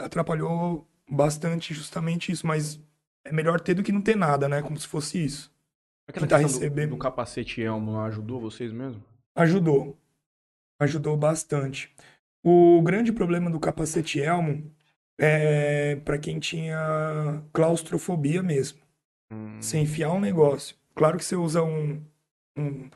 [0.05, 2.81] atrapalhou, bastante justamente isso, mas
[3.25, 4.63] é melhor ter do que não ter nada, né?
[4.63, 5.53] Como se fosse isso.
[6.09, 6.91] Aquela Quem tá questão do- recebendo.
[6.91, 9.03] do, capacete Elmo ajudou vocês mesmo?
[9.35, 9.97] Ajudou.
[10.79, 11.91] Ajudou bastante.
[12.43, 14.71] O grande problema do capacete Elmo
[15.19, 18.79] é para quem tinha claustrofobia mesmo.
[19.33, 19.61] Hum.
[19.61, 20.77] Você enfiar um negócio.
[20.95, 22.03] Claro que você usa um,
[22.57, 22.89] um,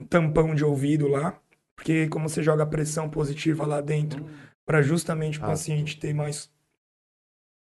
[0.00, 1.40] um tampão de ouvido lá,
[1.76, 4.26] porque como você joga pressão positiva lá dentro,
[4.66, 5.48] para justamente o Ah.
[5.48, 6.50] paciente ter mais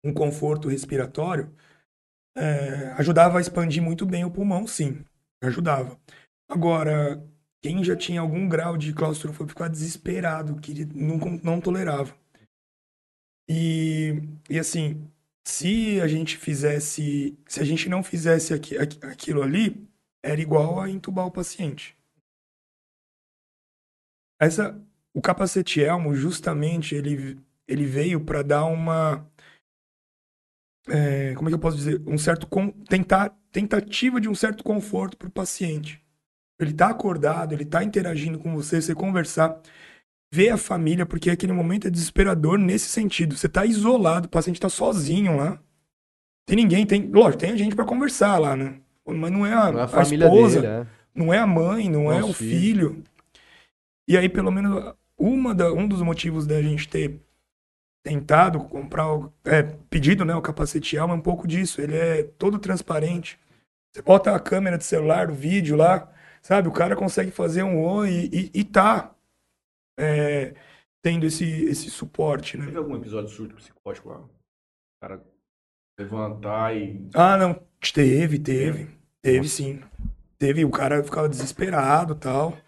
[0.04, 1.52] um conforto respiratório,
[2.36, 5.04] é, ajudava a expandir muito bem o pulmão, sim.
[5.42, 5.98] Ajudava.
[6.48, 7.22] Agora,
[7.62, 12.14] quem já tinha algum grau de claustrofobia ficava desesperado, que não, não tolerava.
[13.48, 15.08] E, e assim,
[15.44, 19.86] se a gente fizesse, se a gente não fizesse aqui, aqui- aquilo ali,
[20.22, 21.96] era igual a entubar o paciente.
[24.40, 24.80] Essa,
[25.14, 29.26] o capacete elmo, justamente, ele, ele veio para dar uma.
[30.88, 32.02] é, como é que eu posso dizer?
[32.06, 32.48] Um certo.
[32.88, 36.00] Tentar, tentativa de um certo conforto para o paciente.
[36.60, 39.60] Ele tá acordado, ele tá interagindo com você, você conversar,
[40.32, 43.36] ver a família, porque aquele momento é desesperador nesse sentido.
[43.36, 45.60] Você tá isolado, o paciente tá sozinho lá.
[46.46, 47.08] Tem ninguém, tem.
[47.10, 48.80] Lógico, tem gente para conversar lá, né?
[49.06, 50.86] Mas não é a, Não é a a família esposa, dele, é.
[51.14, 52.92] não é a mãe, não, é os o filhos.
[52.92, 53.04] filho.
[54.08, 57.20] E aí, pelo menos, uma da, um dos motivos da gente ter
[58.04, 61.80] tentado comprar, o, é, pedido, né, o capacete alma é um pouco disso.
[61.80, 63.38] Ele é todo transparente.
[63.92, 66.08] Você bota a câmera de celular, o vídeo lá,
[66.42, 66.68] sabe?
[66.68, 69.12] O cara consegue fazer um oi e, e, e tá
[69.98, 70.54] é,
[71.02, 72.66] tendo esse, esse suporte, né?
[72.66, 74.18] Teve algum episódio surto psicótico lá?
[74.20, 74.30] O
[75.00, 75.24] cara
[75.98, 77.08] levantar e.
[77.14, 77.54] Ah, não.
[77.94, 78.90] Teve, teve.
[79.22, 79.80] Teve sim.
[80.38, 82.58] Teve, o cara ficava desesperado e tal.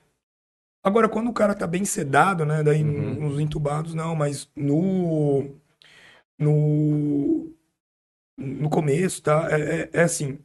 [0.85, 2.63] Agora, quando o cara tá bem sedado, né?
[2.63, 3.29] Daí Uhum.
[3.29, 5.55] nos entubados, não, mas no.
[6.39, 7.53] No.
[8.39, 9.49] No começo, tá?
[9.51, 10.39] É, é- é assim.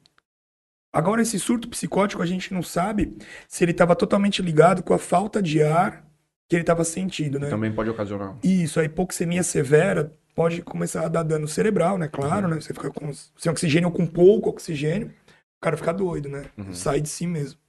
[0.91, 3.15] Agora, esse surto psicótico, a gente não sabe
[3.47, 6.05] se ele tava totalmente ligado com a falta de ar
[6.50, 7.50] que ele tava sentindo, né?
[7.50, 8.38] Também pode ocasionar.
[8.44, 12.08] Isso, a hipoxemia severa pode começar a dar dano cerebral, né?
[12.08, 12.56] Claro, né?
[12.60, 16.50] Você fica com sem oxigênio ou com pouco oxigênio, o cara fica doido, né?
[16.58, 16.74] Uhum.
[16.74, 17.60] Sai de si mesmo.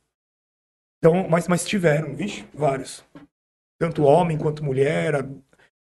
[0.98, 3.04] Então, mas, mas tiveram, vixe, vários.
[3.78, 5.28] Tanto homem quanto mulher, a-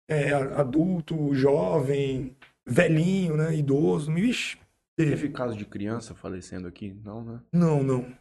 [0.09, 2.37] é, adulto, jovem,
[2.67, 3.55] velhinho, né?
[3.55, 4.57] Idoso, vixe.
[4.97, 5.11] Teve.
[5.11, 6.97] Teve caso de criança falecendo aqui?
[7.05, 7.41] Não, né?
[7.53, 8.13] Não, não.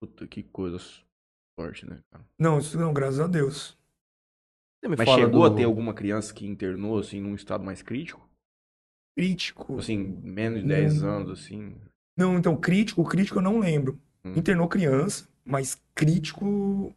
[0.00, 0.78] Puta, que coisa
[1.58, 2.24] forte, né, cara?
[2.38, 3.76] Não, isso não, graças a Deus.
[4.88, 8.28] Mas chegou do- a ter alguma criança que internou, assim, num estado mais crítico?
[9.16, 9.78] Crítico.
[9.78, 11.08] Assim, menos de 10 Não.
[11.08, 11.74] anos, assim.
[12.16, 13.98] Não, então, crítico, crítico eu não lembro.
[14.24, 14.32] Hum.
[14.36, 16.94] Internou criança, mas crítico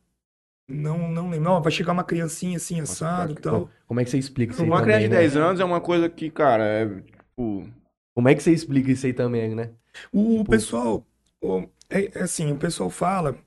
[0.69, 1.45] não não lembro.
[1.49, 3.69] Não, vai chegar uma criancinha assim, assado e tal.
[3.87, 5.15] Como é que você explica isso aí Uma criança de né?
[5.17, 7.69] 10 anos é uma coisa que, cara, é tipo.
[8.15, 9.71] Como é que você explica isso aí também, né?
[10.11, 11.05] O Tipo- pessoal,
[11.41, 13.37] o- é, é assim, o pessoal fala,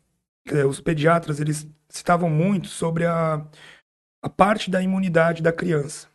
[0.46, 3.44] é, os pediatras, eles citavam muito sobre a,
[4.22, 6.08] a parte da imunidade da criança.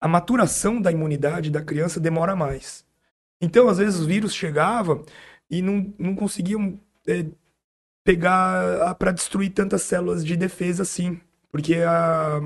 [0.00, 2.84] A maturação da imunidade da criança demora mais.
[3.40, 5.02] Então, às vezes, o vírus chegava
[5.50, 7.24] e não, não conseguiam é,
[8.02, 11.20] pegar para destruir tantas células de defesa assim.
[11.50, 12.40] Porque a,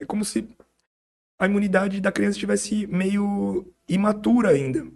[0.00, 0.48] é como se
[1.38, 4.86] a imunidade da criança estivesse meio imatura ainda.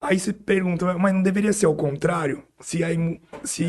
[0.00, 2.44] Aí você pergunta, mas não deveria ser ao contrário?
[2.60, 2.90] Se é,
[3.42, 3.64] se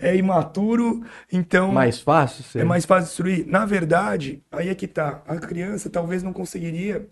[0.00, 2.44] é imaturo, então Mais fácil?
[2.44, 2.60] Você...
[2.60, 3.46] é mais fácil destruir?
[3.46, 5.22] Na verdade, aí é que tá.
[5.26, 7.08] A criança talvez não conseguiria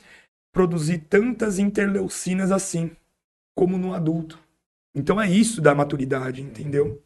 [0.52, 2.92] produzir tantas interleucinas assim,
[3.56, 4.38] como no adulto.
[4.94, 7.02] Então é isso da maturidade, entendeu?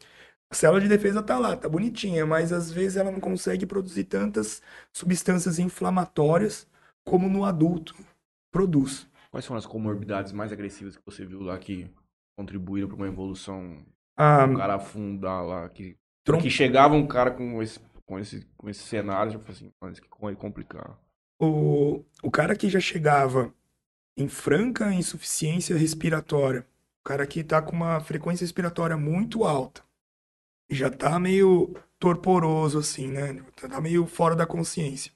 [0.51, 4.03] A célula de defesa tá lá, tá bonitinha, mas às vezes ela não consegue produzir
[4.03, 4.61] tantas
[4.91, 6.67] substâncias inflamatórias
[7.03, 7.95] como no adulto
[8.51, 9.07] produz.
[9.33, 11.89] Quais foram as comorbidades mais agressivas que você viu lá que
[12.37, 13.83] contribuíram para uma evolução?
[14.15, 15.67] A O cara afundar lá.
[15.69, 19.71] Que, trom- que chegava um cara com esse, com esse, com esse cenário, falei assim,
[19.81, 20.95] mano, isso aqui é complicado.
[21.39, 23.51] o, o cara que já chegava
[24.17, 26.67] em franca insuficiência respiratória,
[27.01, 29.83] o cara que tá com uma frequência respiratória muito alta,
[30.69, 33.43] e já tá meio torporoso assim, né?
[33.55, 35.11] Tá meio fora da consciência.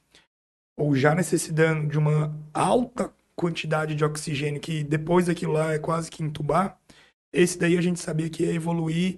[0.77, 6.09] Ou já necessitando de uma alta quantidade de oxigênio que depois daquilo lá é quase
[6.11, 6.77] que entubar,
[7.31, 9.18] esse daí a gente sabia que ia evoluir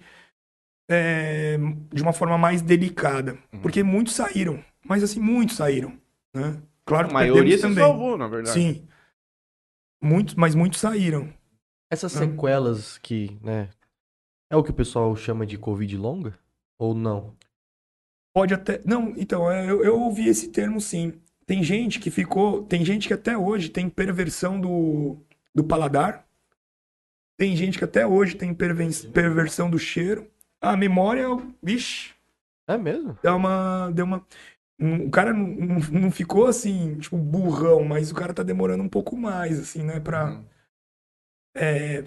[0.91, 1.57] é,
[1.93, 3.37] de uma forma mais delicada.
[3.53, 3.61] Uhum.
[3.61, 5.97] Porque muitos saíram, mas assim, muitos saíram,
[6.35, 6.61] né?
[6.85, 7.83] Claro A que maioria perdemos se também.
[7.83, 8.59] salvou, na verdade.
[8.59, 8.87] Sim.
[10.01, 11.31] Muitos, mas muitos saíram.
[11.91, 12.19] Essas Ah.
[12.19, 13.69] sequelas que, né?
[14.51, 16.37] É o que o pessoal chama de Covid longa?
[16.79, 17.35] Ou não?
[18.33, 18.81] Pode até.
[18.85, 21.13] Não, então, é, eu, eu ouvi esse termo sim.
[21.49, 22.61] Tem gente que ficou.
[22.63, 25.17] Tem gente que até hoje tem perversão do,
[25.53, 26.23] do paladar.
[27.39, 30.30] Tem gente que até hoje tem perven- perversão do cheiro.
[30.61, 31.26] A memória,
[31.63, 32.13] vixe,
[32.67, 33.17] É mesmo?
[33.23, 33.89] deu uma.
[33.91, 34.23] Deu uma
[34.80, 38.88] um- o cara não, não, ficou assim, tipo, burrão, mas o cara tá demorando um
[38.89, 39.99] pouco mais, assim, né?
[39.99, 40.30] Pra.
[40.34, 40.45] Uhum.
[41.55, 42.03] é,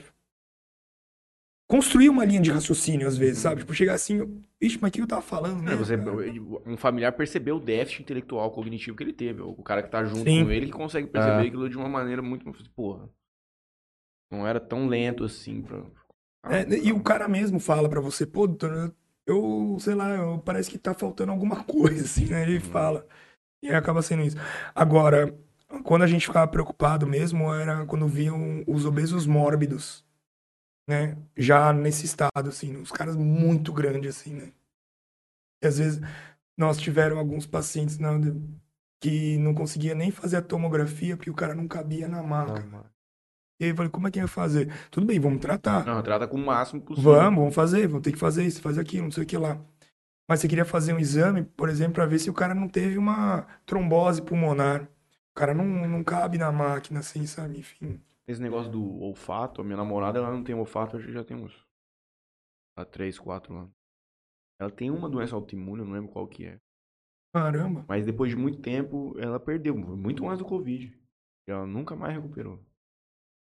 [1.73, 3.62] construir uma linha de raciocínio, às vezes, sabe?
[3.62, 4.20] Tipo, chegar assim,
[4.61, 5.74] ixi, mas o que eu tava falando, É, né?
[5.77, 6.12] você, cara?"
[6.66, 9.40] um familiar percebeu o déficit intelectual cognitivo que ele teve.
[9.40, 10.44] O cara que tá junto Sim.
[10.44, 11.40] com ele que consegue perceber Ah.
[11.47, 12.44] aquilo de uma maneira muito.
[12.77, 13.09] Porra.
[14.31, 15.82] Não era tão lento assim pra.
[16.44, 18.94] É, e o cara mesmo fala pra você, pô, doutor,
[19.27, 22.43] eu, sei lá, eu- parece que tá faltando alguma coisa, assim, né?
[22.43, 23.07] Ele fala.
[23.62, 24.36] E aí acaba sendo isso.
[24.74, 25.35] Agora,
[25.85, 30.05] quando a gente ficava preocupado mesmo, era quando viam os obesos mórbidos,
[30.86, 31.16] né?
[31.36, 34.52] Já nesse estado, assim, os caras muito grandes, assim, né?
[35.62, 36.00] E às vezes
[36.56, 38.20] nós tiveram alguns pacientes, não,
[39.00, 42.60] que não conseguia nem fazer a tomografia porque o cara não cabia na maca.
[42.60, 42.84] Não.
[43.60, 44.72] E aí eu falei, como é que ia fazer?
[44.90, 45.84] Tudo bem, vamos tratar.
[45.84, 47.12] Não, trata com o máximo possível.
[47.12, 49.60] Vamos, vamos fazer, vamos ter que fazer isso, fazer aquilo, não sei o que lá.
[50.28, 52.98] Mas você queria fazer um exame, por exemplo, para ver se o cara não teve
[52.98, 54.82] uma trombose pulmonar.
[54.82, 57.59] O cara não, não cabe na máquina, assim, sabe?
[57.59, 58.00] Enfim.
[58.27, 61.36] Esse negócio do olfato, a minha namorada, ela não tem olfato, acho que já tem
[61.36, 61.66] uns.
[62.77, 63.73] Há 3, 4 anos.
[64.61, 66.61] Ela tem uma doença autoimune, eu não lembro qual que é.
[67.35, 67.85] Caramba.
[67.89, 69.77] Mas depois de muito tempo, ela perdeu.
[69.77, 70.86] Muito mais do Covid.
[71.49, 72.65] E ela nunca mais recuperou.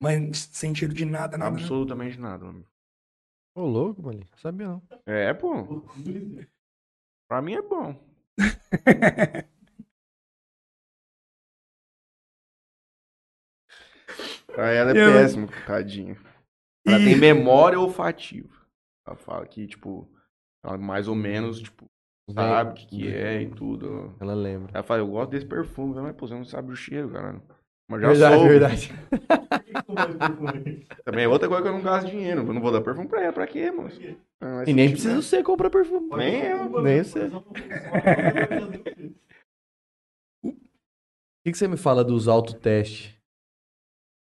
[0.01, 1.51] Mas sem cheiro de nada, nada.
[1.51, 1.61] né?
[1.61, 2.45] Absolutamente nada.
[2.45, 2.65] mano.
[3.55, 4.27] Ô, louco, mano.
[4.37, 4.81] Sabia não.
[5.05, 5.81] É, pô.
[7.29, 8.03] Pra mim é bom.
[14.53, 16.15] Pra ela é Eu- péssimo, tadinha.
[16.85, 18.49] Ela E- tem memória olfativa.
[19.07, 20.07] Ela fala que, tipo,
[20.63, 21.85] ela mais ou menos, tipo,
[22.33, 24.15] sabe o que, que é e tudo.
[24.19, 24.69] Ela lembra.
[24.73, 27.41] Ela fala, eu gosto desse perfume, mas pô, você não sabe o cheiro, caralho.
[27.89, 28.49] Mas já Verdade, soube.
[28.49, 28.93] verdade.
[31.03, 32.41] Também é outra coisa que eu não gasto dinheiro.
[32.41, 33.99] Eu não vou dar perfume pra ela, pra quê, moço?
[34.41, 36.09] Ah, E nem precisa você comprar perfume.
[36.15, 36.81] Nem eu.
[36.81, 37.29] Nem você.
[40.43, 40.51] O
[41.45, 43.13] que, que você me fala dos autotestes?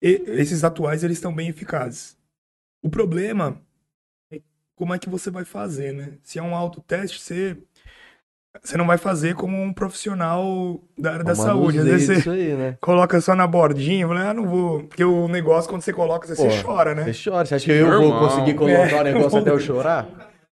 [0.02, 2.16] E- esses atuais, eles estão bem eficazes.
[2.82, 3.60] O problema
[4.32, 4.40] é
[4.76, 6.18] como é que você vai fazer, né?
[6.22, 7.56] Se é um autoteste, você,
[8.62, 11.78] você não vai fazer como um profissional da área da saúde.
[11.80, 12.78] Às vezes você aí, né?
[12.80, 14.84] coloca só na bordinha, fala, ah, não vou.
[14.84, 17.12] Porque o negócio, quando você coloca, você, você Pô, chora, né?
[17.12, 17.44] Você chora.
[17.44, 19.04] Você acha que eu vou conseguir colocar o É.
[19.04, 20.08] negócio até eu chorar?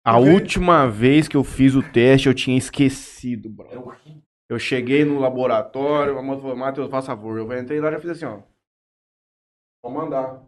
[0.06, 3.94] A última vez que eu fiz o teste, eu tinha esquecido, bro.
[4.50, 7.38] Eu cheguei no laboratório, a moça falou, Matheus, faz favor.
[7.38, 8.40] Eu entrei lá e já fiz assim, ó.
[9.84, 10.42] Vou mandar.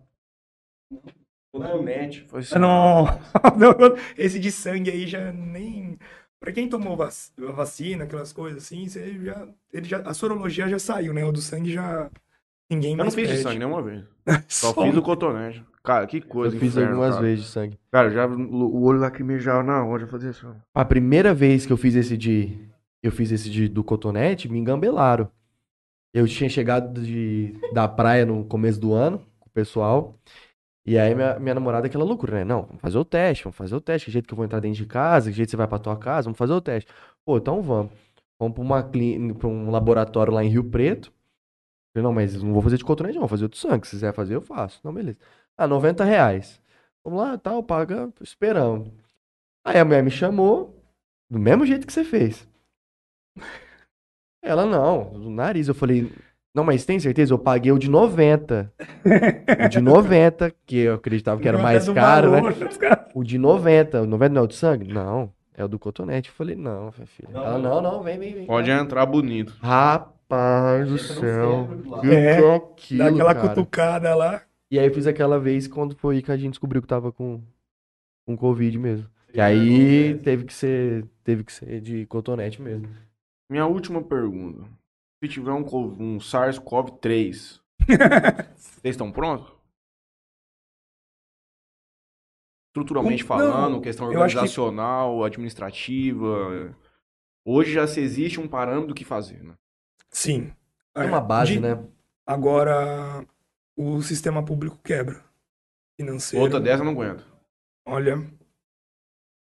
[1.53, 2.26] Cotonete.
[2.28, 3.06] Foi assim, Não,
[4.18, 5.98] esse de sangue aí já nem.
[6.40, 10.78] Pra quem tomou vac- vacina, aquelas coisas assim, você já, ele já, a sorologia já
[10.78, 11.24] saiu, né?
[11.26, 12.10] O do sangue já.
[12.70, 13.44] Ninguém Eu não mais fiz de pede.
[13.44, 14.03] sangue nenhuma vez.
[14.48, 15.64] Só fiz o cotonete.
[15.84, 17.22] Cara, que Eu coisa, fiz inferno, algumas cara.
[17.28, 17.80] vezes de sangue.
[17.91, 20.53] Cara, já o olho lacrimejava na hora, eu fazia assim, ó.
[20.74, 22.57] A primeira vez que eu fiz esse de.
[23.03, 25.30] Eu fiz esse de, do cotonete, me engambelaram.
[26.16, 30.18] Eu tinha chegado de, da praia no começo do ano com o pessoal.
[30.86, 32.46] E aí minha, minha namorada, aquela loucura, né?
[32.46, 34.06] Não, vamos fazer o teste, vamos fazer o teste.
[34.06, 35.98] Que jeito que eu vou entrar dentro de casa, que jeito você vai pra tua
[35.98, 36.90] casa, vamos fazer o teste.
[37.26, 37.92] Pô, então vamos.
[38.40, 41.12] Vamos pra, uma clínica, pra um laboratório lá em Rio Preto.
[41.94, 43.86] Falei, não, mas não vou fazer de cotonete, não, vou fazer o de sangue.
[43.86, 44.80] Se quiser fazer, eu faço.
[44.86, 45.18] Não, beleza.
[45.58, 46.62] Ah, 90 reais.
[47.04, 48.90] Vamos lá, tal, paga, esperamos.
[49.66, 50.82] Aí a mulher me chamou,
[51.30, 52.48] do mesmo jeito que você fez.
[54.45, 55.67] Ela, não, do nariz.
[55.67, 56.11] Eu falei,
[56.53, 57.34] não, mas tem certeza?
[57.34, 58.72] Eu paguei o de 90.
[59.65, 62.41] O de 90, que eu acreditava que era Não, mais é caro, né?
[63.13, 64.03] O de 90.
[64.03, 64.93] O 90 não é o de sangue?
[64.93, 66.30] Não, é o do cotonete.
[66.30, 67.27] Eu falei, não, minha filha.
[67.34, 68.45] Ela, não, não, vem, vem, vem.
[68.45, 69.53] Pode entrar bonito.
[69.59, 71.67] Rapaz do céu.
[72.01, 73.49] Que É, que é aquilo, Dá aquela cara?
[73.49, 74.41] cutucada lá.
[74.72, 77.41] E aí eu fiz aquela vez quando foi que a gente descobriu que tava com,
[78.26, 79.07] com Covid mesmo.
[79.34, 82.88] E aí teve que ser, teve que ser de cotonete mesmo.
[83.49, 84.67] Minha última pergunta.
[85.23, 87.61] Se tiver um, um SARS-CoV-3,
[88.55, 89.53] vocês estão prontos?
[92.69, 96.76] Estruturalmente Um- falando, não, questão acho que- organizacional, administrativa.
[97.45, 99.55] Hoje já se existe um parâmetro do que fazer, né?
[100.09, 100.53] Sim.
[100.95, 101.88] É uma base, De- né?
[102.26, 103.26] Agora,
[103.77, 105.23] o sistema público quebra.
[105.99, 106.43] Financeiro.
[106.43, 107.26] Outra dessa eu não aguento.
[107.88, 108.17] Olha,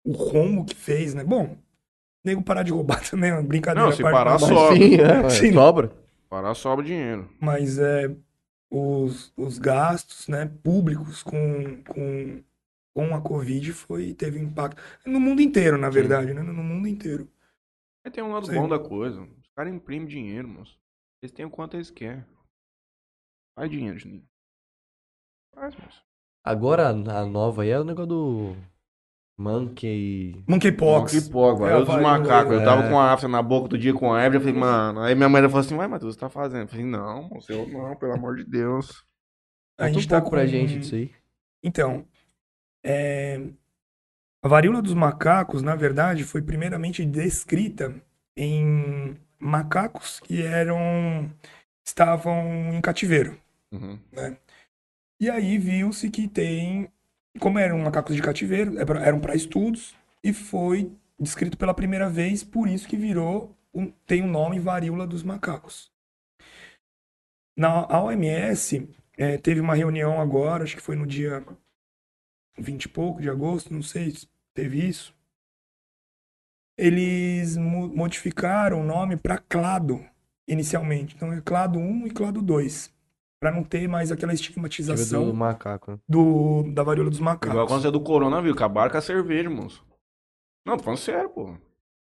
[0.04, 1.24] o rombo que fez, né?
[1.24, 1.56] Bom,
[2.24, 3.90] nego parar de roubar também é uma brincadeira.
[3.90, 4.74] Não, se parar só.
[4.74, 5.54] Sim, é, Sim.
[5.54, 5.92] sobra.
[6.30, 7.30] Parar sobra dinheiro.
[7.40, 8.16] Mas é,
[8.70, 12.44] os, os gastos né, públicos com, com,
[12.96, 14.82] com a Covid foi, teve impacto.
[15.06, 16.42] No mundo inteiro, na verdade, né?
[16.42, 17.30] No mundo inteiro.
[18.06, 18.56] Aí tem um lado Sim.
[18.56, 19.22] bom da coisa.
[19.22, 20.80] Os caras imprimem dinheiro, moço.
[21.22, 22.26] Eles têm o quanto eles querem.
[23.56, 24.28] Faz dinheiro, Juninho.
[25.54, 26.04] Faz, moço.
[26.44, 28.56] Agora a nova aí é o negócio do
[29.42, 30.44] Monkey.
[30.48, 31.14] Monkeypox.
[31.14, 31.80] Monkeypox, É, velho.
[31.80, 32.54] Eu dos macacos.
[32.54, 32.66] Eu é.
[32.66, 34.36] tava com a afta na boca do dia com a Evelyn.
[34.36, 35.00] Eu falei, mano.
[35.02, 36.62] Aí minha mãe falou assim: Vai, Matheus, você tá fazendo?
[36.64, 39.04] Eu falei, não, moço, eu não, pelo amor de Deus.
[39.78, 41.12] A Conta um gente tá pouco pra com- gente disso aí.
[41.64, 42.06] Então,
[42.84, 43.42] é,
[44.44, 47.94] a varíola dos macacos, na verdade, foi primeiramente descrita
[48.38, 51.30] em macacos que eram
[51.86, 53.38] estavam em cativeiro.
[53.72, 53.98] Uhum.
[55.20, 56.90] E aí viu-se que tem,
[57.40, 62.44] como eram macacos de cativeiro, é eram para estudos e foi descrito pela primeira vez,
[62.44, 65.92] por isso que virou um- tem o nome varíola dos macacos.
[67.58, 71.46] Na a OMS é, teve uma reunião agora, acho que foi no dia
[72.58, 75.14] 20 e pouco de agosto, não sei se teve isso.
[76.78, 80.04] Eles mo- modificaram o nome para clado,
[80.48, 81.16] inicialmente.
[81.16, 82.92] Então, é clado 1 e clado 2.
[83.42, 85.92] Pra não ter mais aquela estigmatização do macaco.
[85.94, 85.98] né?
[86.08, 87.68] do, da varíola dos Igual macacos.
[87.68, 89.84] quando você é do coronavírus, acabaram com a cerveja, moço.
[90.66, 91.56] Não, tô falando sério, pô.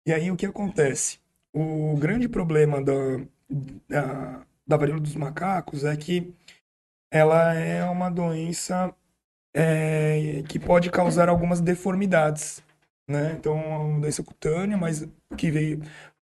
[0.08, 1.20] E aí o que acontece?
[1.54, 2.94] O grande problema da,
[3.90, 6.34] da, da varíola dos macacos é que
[7.12, 8.94] ela é uma doença
[9.54, 12.64] é, que pode causar algumas deformidades,
[13.10, 13.36] né?
[13.38, 15.06] Então, é uma doença cutânea, mas
[15.38, 15.82] que veio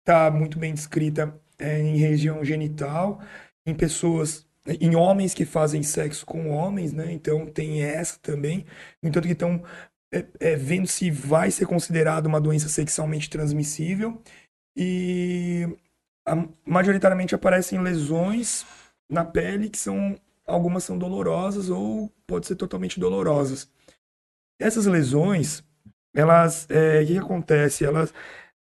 [0.04, 3.22] tá muito bem descrita é, em região genital,
[3.66, 4.46] em pessoas,
[4.80, 7.12] em homens que fazem sexo com homens, né?
[7.12, 8.66] Então tem essa também.
[9.02, 9.64] No entanto, que estão
[10.14, 14.22] é, é, vendo se vai ser considerado uma doença sexualmente transmissível
[14.78, 15.68] e
[16.28, 18.66] a- majoritariamente aparecem lesões
[19.10, 20.16] na pele que são
[20.48, 23.70] algumas são dolorosas ou pode ser totalmente dolorosas.
[24.60, 25.64] Essas lesões,
[26.14, 27.86] elas, é, o que que acontece?
[27.86, 28.14] Elas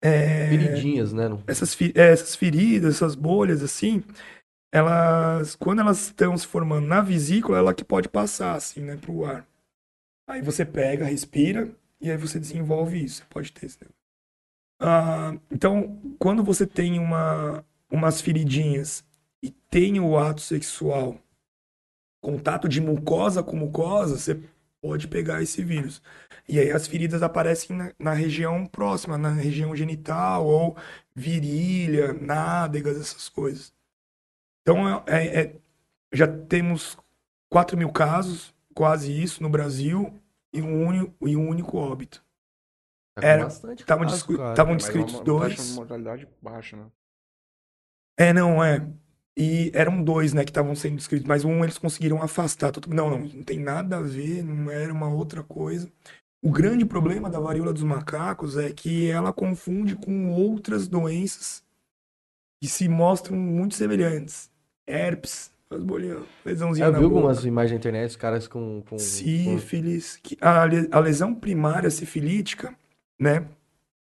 [0.03, 1.25] é, Feridinhas, né?
[1.47, 4.03] Essas, é, essas feridas, essas bolhas assim,
[4.77, 9.25] elas, quando elas estão se formando na vesícula, ela que pode passar assim, né, pro
[9.25, 9.47] ar.
[10.29, 13.27] Aí você pega, respira e aí você desenvolve isso.
[13.31, 13.79] Pode ter esse.
[14.79, 19.03] Ah, então, quando você tem uma, umas feridinhas
[19.43, 21.19] e tem o ato sexual,
[22.21, 24.39] contato de mucosa com mucosa, você
[24.83, 26.03] pode pegar esse vírus.
[26.47, 30.77] E aí as feridas aparecem na, na região próxima, na região genital ou
[31.15, 33.76] virilha, nádegas, essas coisas.
[34.67, 35.57] Então, é, é- é-
[36.13, 36.99] já temos
[37.49, 40.13] 4 mil casos, quase isso, no Brasil,
[40.53, 42.25] e um único, e um único óbito.
[43.15, 45.69] Tá Era- bastante Estavam Mas é descritos uma- uma dois.
[45.69, 46.87] de mortalidade baixa, né?
[48.19, 48.85] É, não, é.
[49.39, 52.73] E eram dois, né, que estavam sendo descritos, mas um eles conseguiram afastar.
[52.73, 55.89] Todo- Não, não, não tem nada a ver, não era uma outra coisa.
[56.43, 61.63] O grande problema da varíola dos macacos é que ela confunde com outras doenças
[62.61, 64.51] que se mostram muito semelhantes.
[64.87, 67.17] Herpes, as bolinhas, lesãozinha Eu na vi boca.
[67.17, 68.83] algumas imagens na internet, os caras com.
[68.83, 68.99] com, com...
[68.99, 72.77] Sífilis, que a, a lesão primária sifilítica,
[73.21, 73.49] né?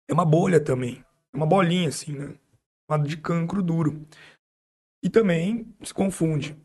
[0.08, 1.04] É uma bolha também.
[1.32, 2.34] É uma bolinha, assim, né?
[2.90, 4.06] Chamada de cancro duro.
[5.02, 6.56] E também se confunde.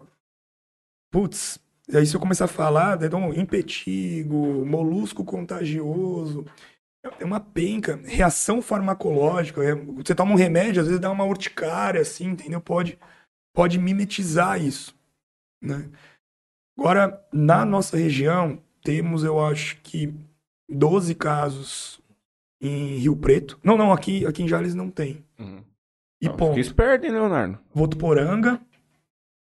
[1.12, 1.60] Putz,
[1.94, 6.46] aí se eu começar a falar, então, impetigo, molusco contagioso,
[7.20, 8.00] é uma penca.
[8.06, 9.64] Reação farmacológica.
[9.64, 12.60] é- você toma um remédio, às vezes dá uma urticária, assim, entendeu?
[12.62, 12.98] Pode,
[13.54, 14.96] pode mimetizar isso,
[15.62, 15.90] né?
[16.78, 20.14] Agora, na nossa região, temos, eu acho que
[20.68, 22.02] 12 casos
[22.60, 23.60] em Rio Preto.
[23.64, 25.24] Não, não, aqui, aqui em Jales não tem.
[25.38, 25.64] Uhum.
[26.22, 26.56] E Não, ponto.
[26.56, 27.60] Fica esperto, hein, Leonardo?
[27.74, 28.60] Votuporanga,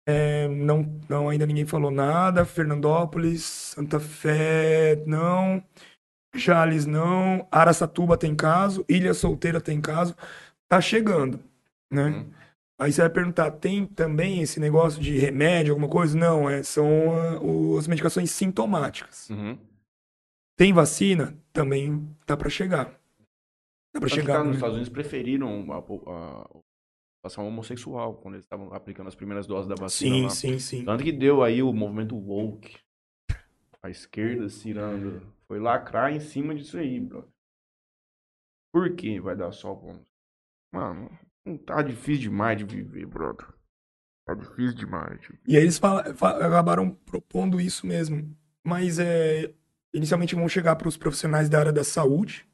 [0.07, 2.45] é, não, não, ainda ninguém falou nada.
[2.45, 5.63] Fernandópolis, Santa Fé, não.
[6.35, 7.47] Jales, não.
[7.51, 8.85] Araçatuba tem caso.
[8.89, 10.15] Ilha Solteira tem caso.
[10.69, 11.41] Tá chegando,
[11.91, 12.09] né?
[12.09, 12.31] Uhum.
[12.79, 16.19] Aí você vai perguntar, tem também esse negócio de remédio, alguma coisa?
[16.19, 19.31] Não, é, são ah, as medicações sintomáticas.
[19.31, 19.57] Uhum.
[20.57, 21.39] Tem vacina?
[21.53, 22.87] Também tá para chegar.
[23.93, 24.39] Tá para chegar.
[24.39, 24.57] tá, nos?
[24.57, 29.77] Estados Unidos preferiram a, a, população homossexual quando eles estavam aplicando as primeiras doses da
[29.77, 30.31] vacina Sim, lá.
[30.31, 30.85] sim, sim.
[30.85, 32.77] Tanto que deu aí o movimento woke.
[33.83, 35.23] A esquerda se tirando.
[35.47, 37.29] Foi lacrar em cima disso aí, bro.
[38.73, 40.01] Por que vai dar sol pra
[40.73, 41.11] Mano,
[41.67, 43.47] tá difícil demais de viver, brother.
[44.27, 45.21] Tá difícil demais.
[45.21, 45.39] Tipo.
[45.47, 48.35] E aí eles fala- fa- acabaram propondo isso mesmo.
[48.65, 49.53] Mas é,
[49.93, 52.47] inicialmente vão chegar para os profissionais da área da saúde,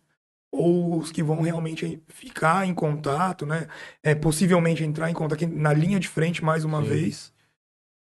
[0.52, 3.68] ou os que vão realmente ficar em contato, né?
[4.02, 6.88] É, possivelmente entrar em contato na linha de frente mais uma Sim.
[6.88, 7.32] vez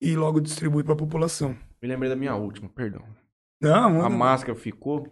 [0.02, 1.56] e logo distribuir para a população.
[1.80, 3.05] Me lembrei da minha última, perdão.
[3.62, 5.06] Não, A manda- máscara ficou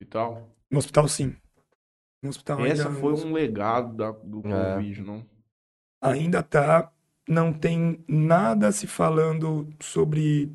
[0.00, 0.52] e tal.
[0.68, 1.36] no hospital sim.
[2.22, 4.74] No hospital Essa ainda, foi um legado da, do É.
[4.74, 5.24] Covid, não?
[6.02, 6.90] ainda tá,
[7.28, 10.50] não tem nada se falando sobre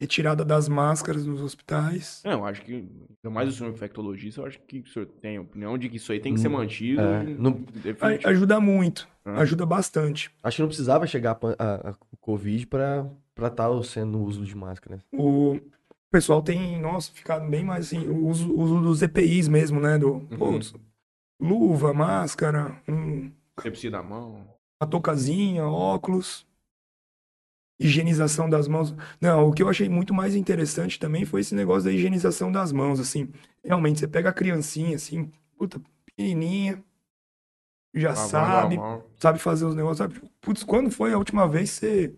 [0.00, 2.20] retirada das máscaras nos hospitais.
[2.24, 5.36] Não, eu acho que, ainda mais o senhor infectologista, eu acho que o senhor tem
[5.36, 7.00] a opinião de que isso aí tem que ser Hum, mantido.
[7.00, 7.64] é, não-.
[8.24, 9.40] Ajuda muito, Ah.
[9.40, 10.30] ajuda bastante.
[10.42, 13.08] Acho que não precisava chegar a, a- a- o Covid pra
[13.46, 14.96] estar sendo o uso de máscara.
[14.96, 15.02] né?
[15.12, 15.58] O
[16.10, 19.96] pessoal tem, nossa, ficado bem mais assim, o uso, uso dos EPIs mesmo, né?
[19.98, 20.60] Do, pô, Uhum.
[21.40, 23.30] Luva, máscara, um,
[23.60, 24.46] Sepsia da mão.
[24.80, 26.46] uma toucazinha, óculos,
[27.78, 28.94] higienização das mãos.
[29.20, 32.72] Não, o que eu achei muito mais interessante também foi esse negócio da higienização das
[32.72, 33.30] mãos, assim.
[33.62, 36.82] Realmente, você pega a criancinha, assim, puta, pequenininha,
[37.94, 40.30] já lavando sabe, sabe fazer os negócios, sabe?
[40.40, 42.16] Putz, quando foi a última vez que você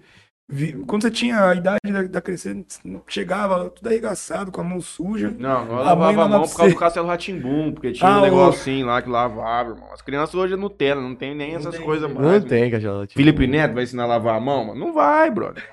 [0.87, 2.65] quando você tinha a idade da, da crescer,
[3.09, 5.35] chegava tudo arregaçado, com a mão suja.
[5.37, 8.87] Não, A lavava a mão por causa do Castelo Ratimbum, porque tinha Ah, um negocinho
[8.87, 9.93] lá que lavava, irmão.
[9.93, 12.43] As crianças hoje é Nutella, não tem nem essas tem, coisas não mais.
[12.43, 13.07] Não tem cachorro.
[13.11, 14.67] Felipe Neto vai ensinar a lavar a mão?
[14.67, 14.79] Mano?
[14.79, 15.65] Não vai, brother.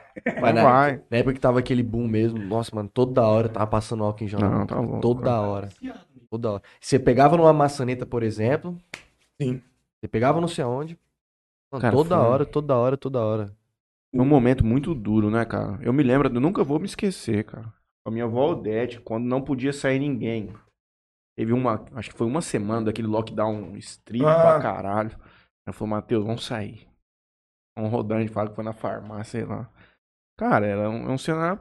[0.41, 1.02] Mas Não na, vai.
[1.10, 4.28] na época que tava aquele boom mesmo, nossa, mano, toda hora tava passando álcool em
[4.28, 4.40] gel.
[4.40, 5.00] Não, tá bom.
[5.00, 5.70] Toda hora.
[6.32, 6.62] Toda hora.
[6.80, 8.76] Você pegava numa maçaneta, por exemplo.
[9.40, 9.62] Sim.
[10.00, 10.98] Você pegava não sei aonde.
[11.72, 13.52] Mano, Cara, toda foi- hora, toda hora, toda hora.
[14.15, 15.80] Foi um momento muito duro, né, cara?
[15.81, 17.73] Eu me lembro, eu nunca vou me esquecer, cara.
[18.06, 20.53] A minha avó Odete, quando não podia sair ninguém.
[21.38, 24.35] Teve uma, acho que foi uma semana daquele lockdown estrito Ah.
[24.41, 25.18] pra caralho.
[25.65, 26.88] Ela falou, Matheus, vamos sair.
[27.76, 29.68] Vamos rodando, a gente fala que foi na farmácia, sei lá.
[30.38, 31.60] Cara, era um, é um cenário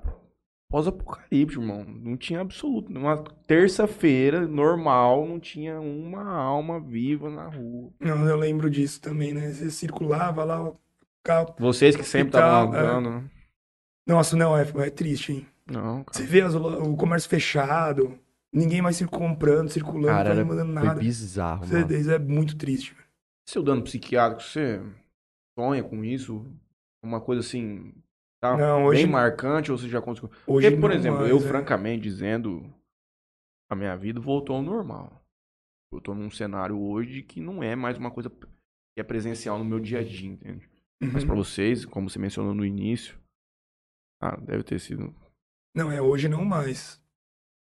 [0.71, 1.85] pós-apocalíptico, irmão.
[1.85, 2.93] Não tinha absoluto.
[2.93, 7.93] Numa terça-feira, normal, não tinha uma alma viva na rua.
[8.01, 9.51] Não, eu lembro disso também, né?
[9.53, 10.73] Você circulava lá,
[11.59, 12.79] Vocês que sempre estavam é.
[12.81, 13.31] andando, né?
[14.07, 15.47] Nossa, não, é, é triste, hein?
[15.67, 16.19] Não, cara.
[16.19, 18.19] Você vê as o comércio fechado,
[18.53, 21.01] ninguém mais comprando, circulando, Cara, não era, mandando foi nada.
[21.01, 21.93] bizarro, Você- mano.
[21.97, 22.93] Isso é muito triste.
[22.95, 23.07] velho.
[23.49, 24.81] Seu dano psiquiátrico, você
[25.59, 26.45] sonha com isso?
[27.05, 27.93] Uma coisa assim,
[28.41, 30.31] tá Não, hoje- bem marcante ou você já conseguiu?
[30.47, 31.41] Hoje Porque, por não exemplo, eu é.
[31.41, 32.73] francamente dizendo,
[33.71, 35.21] a minha vida voltou ao normal.
[35.93, 39.65] Eu tô num cenário hoje que não é mais uma coisa que é presencial no
[39.65, 40.69] meu dia a dia, entende?
[41.11, 41.27] Mas Uhum.
[41.29, 43.19] pra vocês, como você mencionou no início,
[44.21, 45.15] ah, deve ter sido.
[45.75, 47.01] Não, é hoje não mais.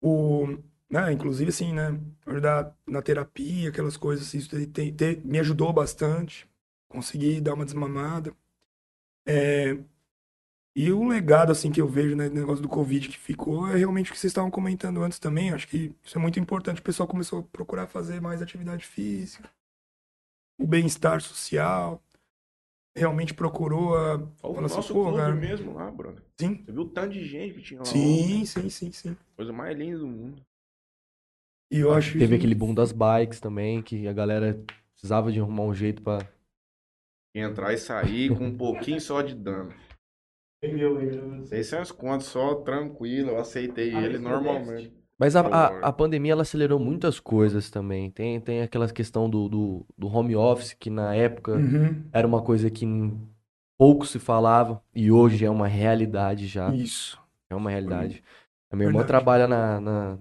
[0.01, 0.57] O,
[0.89, 5.71] né, inclusive assim, né, ajudar na terapia, aquelas coisas assim, isso tem- tem- me ajudou
[5.71, 6.49] bastante.
[6.89, 8.35] Consegui dar uma desmamada.
[9.25, 9.77] É,
[10.75, 14.09] e o legado assim que eu vejo, né, negócio do Covid que ficou é realmente
[14.09, 15.51] o que vocês estavam comentando antes também.
[15.53, 16.79] Acho que isso é muito importante.
[16.81, 19.49] O pessoal começou a procurar fazer mais atividade física,
[20.59, 22.01] o bem-estar social.
[22.95, 25.33] Realmente procurou a, Olha o Fala assim, nosso pô, clube cara.
[25.35, 26.21] mesmo lá, brother.
[26.39, 27.85] sim, Você viu o tanto de gente que tinha lá?
[27.85, 29.17] sim, sim, sim, sim.
[29.35, 30.41] Coisa mais linda do mundo.
[31.71, 34.61] E eu acho Teve isso- aquele boom das bikes também, que a galera
[34.91, 36.19] precisava de arrumar um jeito pra.
[37.33, 39.73] Entrar e sair com um pouquinho só de dano.
[40.61, 40.99] Entendeu?
[41.01, 44.93] Eu- 600 contos só, tranquilo, eu aceitei Ah, ele esse normalmente.
[45.21, 48.09] Mas a, a, a pandemia ela acelerou muitas coisas também.
[48.09, 52.03] Tem, tem aquela questão do, do, do home office, que na época Uhum.
[52.11, 52.87] era uma coisa que
[53.77, 56.73] pouco se falava e hoje é uma realidade já.
[56.73, 57.21] Isso.
[57.51, 58.23] É uma realidade.
[58.71, 59.07] A minha irmã Verdade.
[59.07, 60.17] trabalha na, na,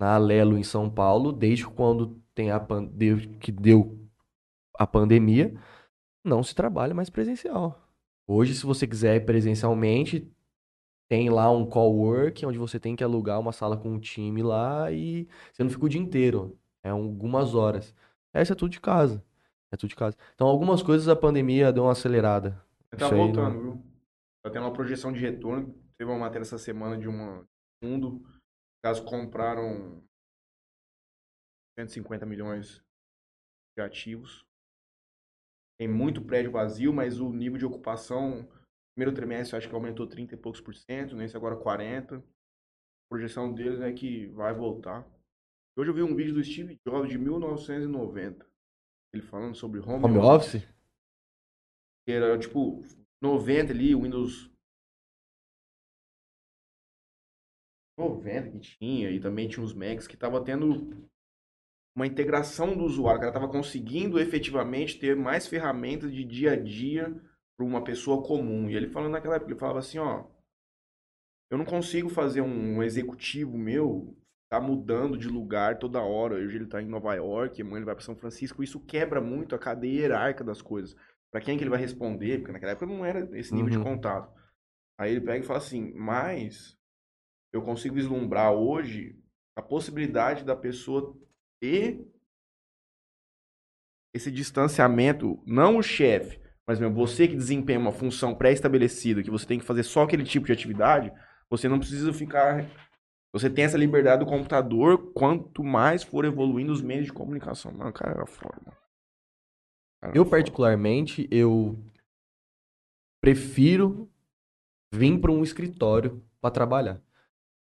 [0.00, 3.98] na Alelo em São Paulo desde quando tem a pan- desde que deu
[4.78, 5.54] a pandemia,
[6.24, 7.78] não se trabalha mais presencial.
[8.26, 10.26] Hoje, se você quiser ir presencialmente,
[11.08, 14.42] tem lá um call work, onde você tem que alugar uma sala com um time
[14.42, 16.58] lá e você não fica o dia inteiro.
[16.82, 17.94] É algumas horas.
[18.32, 19.24] Essa é tudo de casa.
[19.72, 20.16] É tudo de casa.
[20.34, 22.62] Então, algumas coisas a pandemia deu uma acelerada.
[22.96, 23.82] Tá voltando, viu?
[24.42, 25.74] Tá tendo uma projeção de retorno.
[25.96, 27.44] Teve uma matéria essa semana de um
[27.82, 28.22] fundo.
[28.82, 30.02] Caso compraram
[31.78, 32.82] 150 milhões
[33.76, 34.44] de ativos.
[35.78, 38.48] Tem muito prédio vazio, mas o nível de ocupação,
[38.98, 42.16] primeiro trimestre, acho que aumentou 30 e poucos por cento, nesse agora 40.
[42.16, 42.22] A
[43.08, 45.08] projeção deles é que vai voltar.
[45.76, 48.44] Hoje eu vi um vídeo do Steve Jobs de 1990.
[49.14, 50.66] Ele falando sobre home, Home office?
[52.04, 52.82] que era tipo
[53.22, 54.50] 90 ali, Windows
[57.96, 61.08] 90 que tinha, e também tinha os Macs que tava tendo
[61.96, 66.56] uma integração do usuário, o cara tava conseguindo efetivamente ter mais ferramentas de dia a
[66.56, 67.14] dia
[67.58, 68.70] para uma pessoa comum.
[68.70, 70.24] E ele falando naquela época, ele falava assim, ó,
[71.50, 74.16] eu não consigo fazer um executivo meu
[74.50, 76.36] tá mudando de lugar toda hora.
[76.36, 79.54] Hoje ele tá em Nova York, amanhã ele vai para São Francisco, isso quebra muito
[79.54, 80.96] a cadeia hierárquica das coisas.
[81.30, 82.38] Pra quem que ele vai responder?
[82.38, 83.84] Porque naquela época não era esse nível de Uhum.
[83.84, 84.32] contato.
[84.98, 86.78] Aí ele pega e fala assim, mas
[87.52, 89.18] eu consigo vislumbrar hoje
[89.54, 91.14] a possibilidade da pessoa
[91.60, 92.06] ter
[94.14, 99.46] esse distanciamento, não o chefe, mas mesmo você que desempenha uma função pré-estabelecida, que você
[99.46, 101.10] tem que fazer só aquele tipo de atividade,
[101.48, 102.66] você não precisa ficar.
[103.32, 107.72] Você tem essa liberdade do computador quanto mais for evoluindo os meios de comunicação.
[107.72, 108.76] Mano, cara, foda, mano.
[110.02, 111.78] Cara, Eu, particularmente, eu
[113.22, 114.08] prefiro
[114.92, 117.00] vir para um escritório para trabalhar.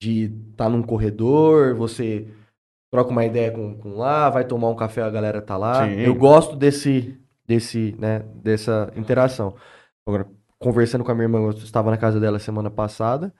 [0.02, 2.34] De estar num corredor, você
[2.92, 5.88] troca uma ideia com, com lá, vai tomar um café, a galera tá lá.
[5.88, 6.00] Sim.
[6.02, 7.19] Eu gosto desse,
[7.50, 9.58] desse, né, dessa interação.
[10.08, 13.34] Agora, conversando com a minha irmã, eu estava na casa dela semana passada,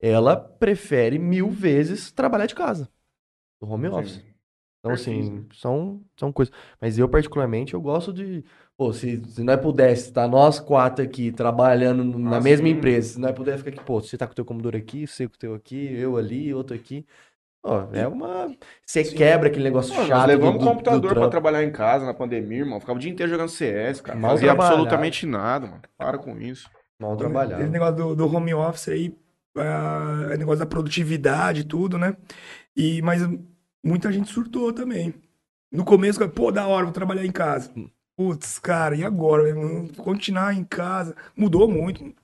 [0.00, 2.90] ela prefere mil vezes trabalhar de casa,
[3.60, 4.22] do home office.
[4.80, 6.54] Então, assim, são, são coisas.
[6.80, 8.44] Mas eu, particularmente, eu gosto de.
[8.76, 12.70] Pô, se, se nós pudesse estar nós quatro aqui trabalhando na Ah, mesma sim.
[12.70, 15.28] empresa, se nós pudesse ficar aqui, pô, você tá com o teu computador aqui, você
[15.28, 17.06] com o teu aqui, eu ali, outro aqui.
[17.92, 18.48] É uma.
[18.84, 21.30] Você quebra aquele negócio Pô, chato levamos do, um computador do pra trampo.
[21.30, 22.78] trabalhar em casa na pandemia, irmão.
[22.80, 24.18] Ficava o dia inteiro jogando CS, cara.
[24.18, 24.74] Mal Fazia trabalhado.
[24.76, 25.82] absolutamente nada, mano.
[25.98, 26.68] Para com isso.
[27.00, 27.64] Mal Esse trabalhado.
[27.68, 29.16] negócio do, do home office aí,
[29.56, 32.16] é, é negócio da produtividade e tudo, né?
[32.76, 33.22] E, mas
[33.84, 35.14] muita gente surtou também.
[35.72, 37.70] No começo, pô, da hora, vou trabalhar em casa.
[38.16, 39.42] Putz, cara, e agora?
[39.98, 41.14] Continuar em casa.
[41.36, 42.14] Mudou muito.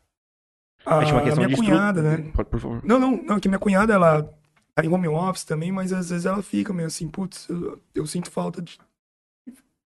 [0.86, 2.30] A, Acho uma a questão minha de estru- cunhada, né?
[2.34, 2.80] Pode, por favor.
[2.84, 4.28] Não, não, não, que minha cunhada, ela
[4.74, 8.06] tá em home office também, mas às vezes ela fica meio assim, putz, eu, eu
[8.06, 8.78] sinto falta de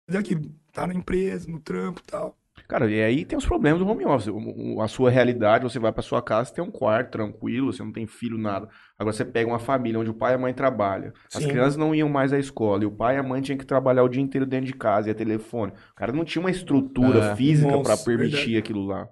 [0.08, 2.38] fazer aquilo, tá na empresa, no trampo e tal.
[2.70, 4.34] Cara, e aí tem os problemas do home office.
[4.82, 8.08] A sua realidade, você vai pra sua casa, tem um quarto tranquilo, você não tem
[8.08, 8.70] filho, nada.
[8.98, 11.12] Agora você pega uma família onde o pai e a mãe trabalham.
[11.34, 11.50] As Sim.
[11.50, 14.04] crianças não iam mais à escola e o pai e a mãe tinham que trabalhar
[14.04, 15.74] o dia inteiro dentro de casa e a telefone.
[15.92, 17.36] O cara não tinha uma estrutura É.
[17.36, 18.58] física pra permitir verdade.
[18.58, 19.10] aquilo lá.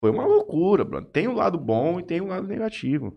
[0.00, 1.04] Foi uma loucura, Bruno.
[1.06, 3.14] Tem o lado bom e tem o lado negativo.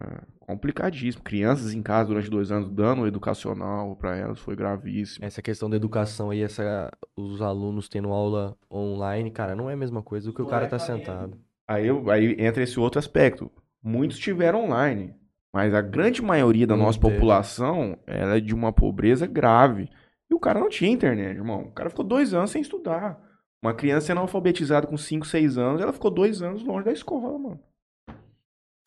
[0.00, 1.22] É, complicadíssimo.
[1.22, 5.24] Crianças em casa durante dois anos dando educacional pra elas foi gravíssimo.
[5.24, 9.76] Essa questão da educação aí, essa, os alunos tendo aula online, cara, não é a
[9.76, 11.36] mesma coisa do que o cara tá sentado.
[11.68, 13.50] Aí, aí entra esse outro aspecto.
[13.82, 15.14] Muitos tiveram online,
[15.52, 19.90] mas a grande maioria da nossa população ela é de uma pobreza grave.
[20.30, 21.64] E o cara não tinha internet, irmão.
[21.64, 23.22] O cara ficou dois anos sem estudar.
[23.62, 27.38] Uma criança sendo alfabetizada com 5, 6 anos, ela ficou dois anos longe da escola,
[27.38, 27.60] mano.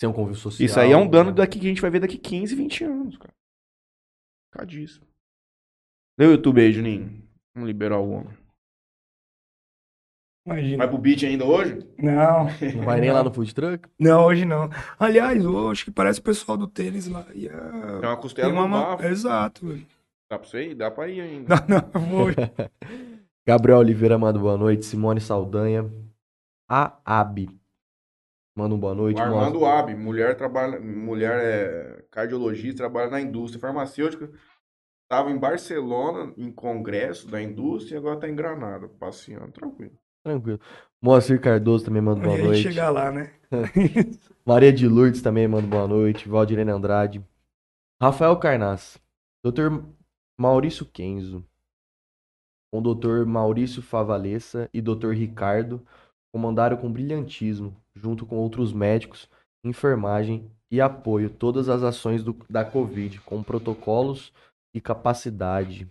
[0.01, 0.65] Sem um convívio social.
[0.65, 1.35] Isso aí é um dano né?
[1.35, 3.31] daqui que a gente vai ver daqui 15, 20 anos, cara.
[4.51, 5.05] Cadíssimo.
[6.17, 7.21] Lê o YouTube aí, Juninho.
[7.53, 8.35] Vamos liberar o homem.
[10.43, 10.77] Imagina.
[10.79, 11.87] Vai pro beat ainda hoje?
[11.99, 12.45] Não.
[12.77, 13.87] Não vai nem lá no food truck?
[13.99, 14.71] Não, hoje não.
[14.97, 17.23] Aliás, hoje que parece o pessoal do tênis lá.
[17.35, 19.05] E, Tem uma costela tem uma no bafo.
[19.05, 19.67] Exato.
[19.67, 19.85] velho.
[20.27, 20.73] Dá pra você ir?
[20.73, 21.55] Dá pra ir ainda.
[21.67, 22.27] Não, não, eu vou.
[23.45, 24.83] Gabriel Oliveira manda boa noite.
[24.83, 25.87] Simone Saldanha.
[26.67, 27.60] A Abi.
[28.55, 29.17] Manda um boa noite.
[29.17, 34.29] O Armando Mostra- Ab, mulher trabalha, mulher é cardiologista, trabalha na indústria farmacêutica.
[35.03, 39.97] Estava em Barcelona, em congresso da indústria, e agora está em Granada, passeando, tranquilo.
[40.23, 40.59] Tranquilo.
[41.01, 42.61] Moacir Cardoso também manda boa noite.
[42.61, 43.33] chegar lá, né?
[44.45, 46.29] Maria de Lourdes também manda boa noite.
[46.29, 47.25] Valdirene Andrade.
[48.01, 48.99] Rafael Carnaz.
[49.43, 49.83] Dr.
[50.39, 51.43] Maurício Kenzo.
[52.71, 53.25] Com o Dr.
[53.25, 55.09] Maurício Favalessa e Dr.
[55.11, 55.85] Ricardo
[56.33, 59.29] comandaram com brilhantismo, junto com outros médicos,
[59.63, 64.33] enfermagem e apoio, todas as ações do- da Covid, com protocolos
[64.73, 65.87] e capacidade.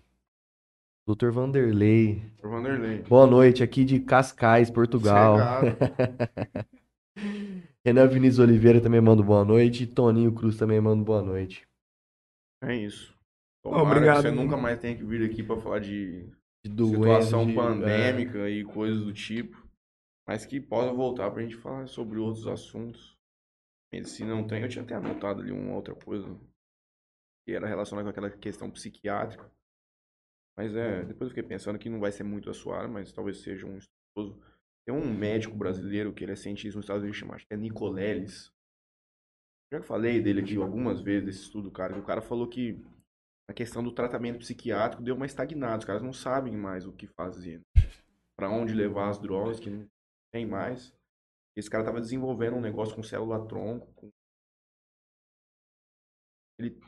[1.09, 1.31] Dr.
[1.31, 2.23] Vanderlei.
[2.39, 2.49] Dr.
[2.49, 2.99] Vanderlei.
[3.03, 5.37] Boa noite, aqui de Cascais, Portugal.
[7.85, 9.85] Renan Vinícius Oliveira também manda boa noite.
[9.85, 11.67] E Toninho Cruz também manda boa noite.
[12.63, 13.15] É isso.
[13.63, 14.17] Tomara Obrigado.
[14.17, 16.27] que você nunca mais tenha que vir aqui para falar de
[16.65, 19.60] De doença, situação de- pandêmica e coisas do tipo.
[20.31, 23.19] Mas que possa voltar pra gente falar sobre outros assuntos.
[23.93, 24.63] Medicina não tem.
[24.63, 26.39] Eu tinha até anotado ali uma outra coisa
[27.45, 29.51] que era relacionada com aquela questão psiquiátrica.
[30.57, 33.13] Mas é, depois eu fiquei pensando que não vai ser muito a sua área, mas
[33.13, 34.41] talvez seja um estudioso.
[34.87, 37.57] Tem um médico brasileiro que ele é cientista nos Estados Unidos, chama, acho que é
[37.57, 38.53] Nicoleles.
[39.73, 42.81] Já falei dele aqui algumas vezes, desse estudo, cara, que o cara falou que
[43.49, 45.79] a questão do tratamento psiquiátrico deu uma estagnada.
[45.79, 47.61] Os caras não sabem mais o que fazer.
[48.37, 49.89] Pra onde levar as drogas, que não
[50.33, 50.95] tem mais.
[51.57, 53.93] Esse cara tava desenvolvendo um negócio com célula-tronco.
[53.95, 54.11] Com...
[56.59, 56.79] Ele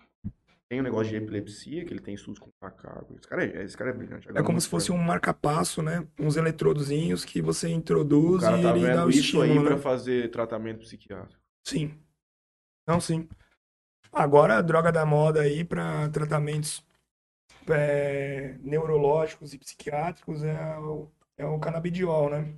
[0.68, 3.14] tem um negócio de epilepsia, que ele tem estudos com macaco.
[3.14, 4.28] Esse cara é, esse cara é brilhante.
[4.34, 6.08] É como se fosse um marca-passo, né?
[6.18, 9.66] Uns eletrodozinhos que você introduz O cara e tá ele dá o isso aí estímulo,
[9.66, 9.82] pra né?
[9.82, 11.42] fazer tratamento psiquiátrico.
[11.66, 12.00] Sim.
[12.86, 13.28] Não, sim.
[14.10, 16.82] Agora a droga da moda aí para tratamentos
[17.68, 22.54] é, neurológicos e psiquiátricos é o, é o canabidiol, né?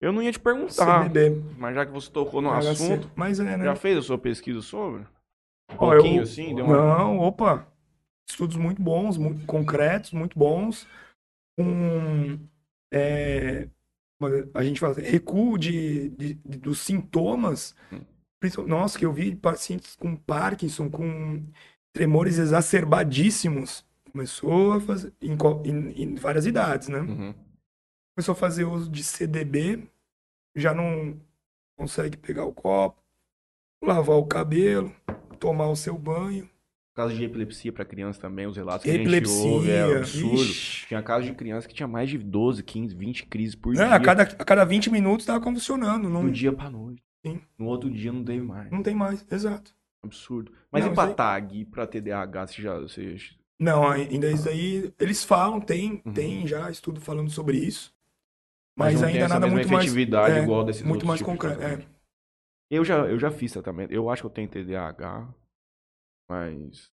[0.00, 1.42] Eu não ia te perguntar, CBD.
[1.58, 2.68] mas já que você tocou no THC.
[2.70, 3.64] assunto, Mas é, né?
[3.64, 5.00] já fez a sua pesquisa sobre?
[5.70, 6.54] Um Ó, eu- pouquinho assim?
[6.54, 6.76] Deu uma...
[6.76, 7.66] Não, opa.
[8.28, 10.86] Estudos muito bons, muito concretos, muito bons.
[11.58, 12.38] Um,
[12.92, 13.68] é,
[14.52, 17.74] a gente fala assim, recuo de, de- de- dos sintomas.
[17.92, 18.00] Hum.
[18.66, 21.42] Nossa, que eu vi pacientes com Parkinson, com
[21.94, 23.84] tremores exacerbadíssimos.
[24.12, 27.00] Começou a fazer, em, em- em várias idades, né?
[27.00, 27.34] Uhum.
[28.16, 29.86] Começou a fazer uso de CDB,
[30.54, 31.20] já não
[31.76, 32.98] consegue pegar o copo,
[33.84, 34.90] lavar o cabelo,
[35.38, 36.48] tomar o seu banho.
[36.94, 39.50] Caso de epilepsia pra criança também, os relatos que a gente Epilepsia.
[39.50, 40.34] ouve é absurdo.
[40.42, 40.86] ixi.
[40.86, 43.94] Tinha casos de criança que tinha mais de 12, 15, 20 crises por Não, dia.
[43.94, 46.08] a, cada, a cada 20 minutos tava convulsionando.
[46.08, 47.02] Não, Do dia pra noite.
[47.22, 47.42] Sim.
[47.58, 48.70] No outro dia não teve mais.
[48.70, 49.76] não tem mais, exato.
[50.02, 50.52] Absurdo.
[50.72, 53.16] Mas Não, e pra TAG pra TDAH, você já, você
[53.60, 56.14] Não, ainda isso aí, eles falam, tem, Uhum.
[56.14, 57.94] tem já estudo falando sobre isso.
[58.76, 59.96] Mas ainda essa nada mesma muito mais.
[60.30, 61.62] é, igual desses Muito mais concreto.
[61.62, 61.86] É.
[62.70, 63.92] Eu já, eu já fiz tratamento.
[63.92, 65.32] Eu acho que eu tenho TDAH,
[66.28, 66.92] mas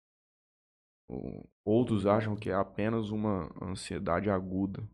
[1.66, 4.88] outros acham que é apenas uma ansiedade aguda.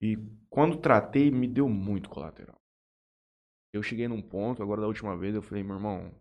[0.00, 0.16] E
[0.48, 2.60] quando tratei, me deu muito colateral.
[3.74, 6.14] Eu cheguei num ponto, agora da última vez, eu falei, meu irmão,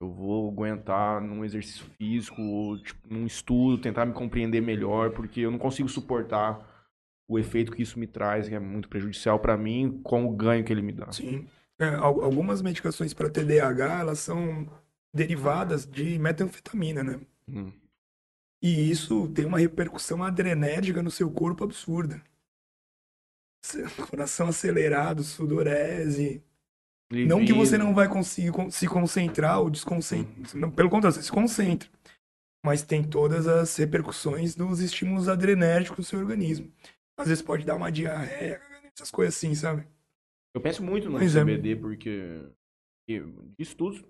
[0.00, 2.42] eu vou aguentar num exercício físico,
[2.78, 6.71] tipo, num estudo, tentar me compreender melhor, porque eu não consigo suportar
[7.32, 10.64] o efeito que isso me traz, que é muito prejudicial pra mim, com o ganho
[10.64, 11.10] que ele me dá.
[11.12, 11.46] Sim.
[11.78, 14.68] É, al- algumas medicações para TDAH, elas são
[15.14, 17.20] derivadas de metanfetamina, né?
[17.48, 17.72] Hum.
[18.62, 22.22] E isso tem uma repercussão adrenérgica no seu corpo absurda.
[24.10, 26.42] Coração acelerado, sudorese.
[27.10, 30.70] Não que você não vai conseguir con- se concentrar ou desconcentrar.
[30.72, 31.88] Pelo contrário, você se concentra.
[32.64, 36.70] Mas tem todas as repercussões dos estímulos adrenérgicos no seu organismo.
[37.22, 38.60] Às vezes pode dar uma diarreia,
[38.94, 39.86] essas coisas assim, sabe?
[40.54, 41.26] Eu penso muito no é.
[41.26, 42.42] CBD porque
[43.04, 44.02] porque de estudos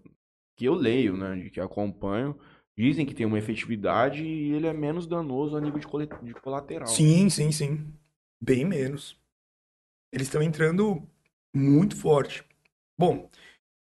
[0.57, 2.39] que eu leio, né, de que acompanho,
[2.77, 6.35] dizem que tem uma efetividade e ele é menos danoso a nível de, cole- de
[6.35, 6.89] colateral.
[6.89, 7.87] Sim, sim, sim.
[8.41, 9.17] Bem menos.
[10.13, 11.03] Eles estão entrando
[11.55, 12.45] muito forte.
[12.99, 13.31] Bom,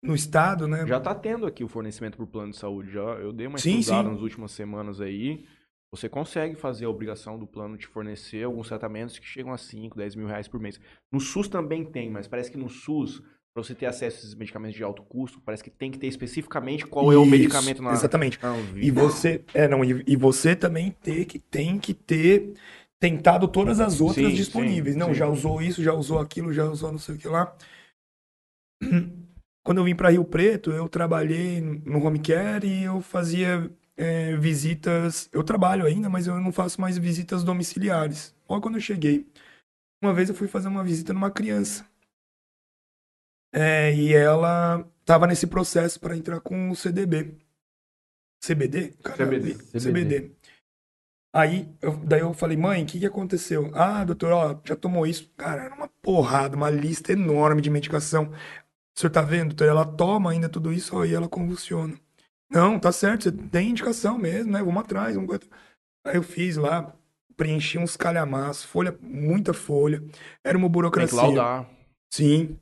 [0.01, 0.85] no estado, né?
[0.85, 2.91] Já tá tendo aqui o fornecimento por plano de saúde.
[2.91, 4.13] Já eu dei uma Sim, estudada sim.
[4.13, 5.45] nas últimas semanas aí.
[5.91, 9.97] Você consegue fazer a obrigação do plano de fornecer alguns tratamentos que chegam a 5,
[9.97, 10.79] 10 mil reais por mês.
[11.11, 13.21] No SUS também tem, mas parece que no SUS,
[13.53, 16.05] para você ter acesso a esses medicamentos de alto custo, parece que tem que ter
[16.05, 18.39] especificamente qual é o Isso, medicamento na, Exatamente.
[18.41, 18.53] na.
[18.79, 22.53] E você, é, não, e, e você também ter que, tem que ter
[22.99, 24.93] tentado todas as outras Sim, disponíveis.
[24.93, 25.15] sim, não, sim.
[25.15, 27.55] já usou isso, já usou aquilo, já usou não sei o que lá.
[29.65, 33.69] Quando eu vim para Rio Preto, eu trabalhei no home care e eu fazia
[33.99, 35.29] é, visitas.
[35.33, 38.33] Eu trabalho ainda, mas eu não faço mais visitas domiciliares.
[38.47, 39.29] Olha quando eu cheguei.
[40.01, 41.85] Uma vez eu fui fazer uma visita numa criança.
[43.53, 47.35] É, e ela estava nesse processo para entrar com o CDB.
[48.41, 48.93] CBD?
[49.03, 49.79] Caramba, CBD.
[49.79, 50.31] CBD.
[51.33, 53.69] Aí, eu- daí eu falei, mãe, o que, que aconteceu?
[53.75, 55.29] Ah, doutor, ó, já tomou isso.
[55.35, 58.31] Cara, era uma porrada, uma lista enorme de medicação.
[58.95, 59.67] O senhor tá vendo, doutor?
[59.67, 61.99] Ela toma ainda tudo isso, ó, e ela convulsiona.
[62.49, 64.63] Não, tá certo, você tem indicação mesmo, né?
[64.63, 65.39] Vamos atrás, vamos...
[66.05, 66.95] Aí eu fiz lá,
[67.37, 70.01] preenchi uns calhamaços, folha, muita folha.
[70.43, 71.17] Era uma Tem que burocracia.
[71.17, 71.69] laudar.
[72.11, 72.57] Sim.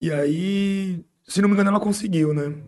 [0.00, 2.62] E aí, se não me engano, ela conseguiu, né?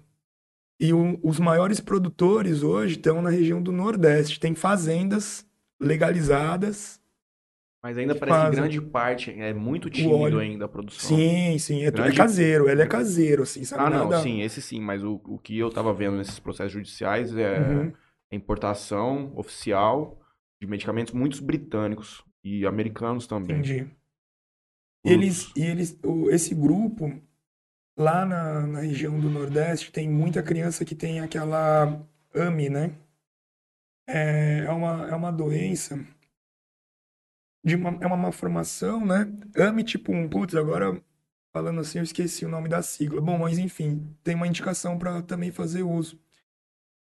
[0.78, 4.38] E o- os maiores produtores hoje estão na região do Nordeste.
[4.40, 5.46] Tem fazendas
[5.80, 7.00] legalizadas.
[7.82, 8.60] Mas ainda parece que Fazem.
[8.60, 11.16] grande parte é muito tímido ainda a produção.
[11.16, 11.82] Sim, sim.
[11.84, 12.68] É, é Grande- caseiro.
[12.68, 13.82] Ele é caseiro, assim, sabe?
[13.84, 16.72] Ah, não, Nada- sim, esse sim, mas o, o que eu tava vendo nesses processos
[16.72, 17.92] judiciais é Uhum.
[18.32, 20.20] a importação oficial
[20.60, 23.58] de medicamentos muitos britânicos e americanos também.
[23.58, 23.86] Entendi.
[25.04, 25.96] E eles, e eles,
[26.30, 27.12] esse grupo,
[27.96, 32.04] lá na, na região do Nordeste, tem muita criança que tem aquela
[32.34, 32.92] AMI, né?
[34.08, 35.98] É, é uma, é uma doença,
[37.66, 39.28] de uma, é uma malformação, né?
[39.56, 41.02] AMI tipo 1, putz, agora
[41.52, 43.20] falando assim eu esqueci o nome da sigla.
[43.20, 46.18] Bom, mas enfim, tem uma indicação para também fazer uso.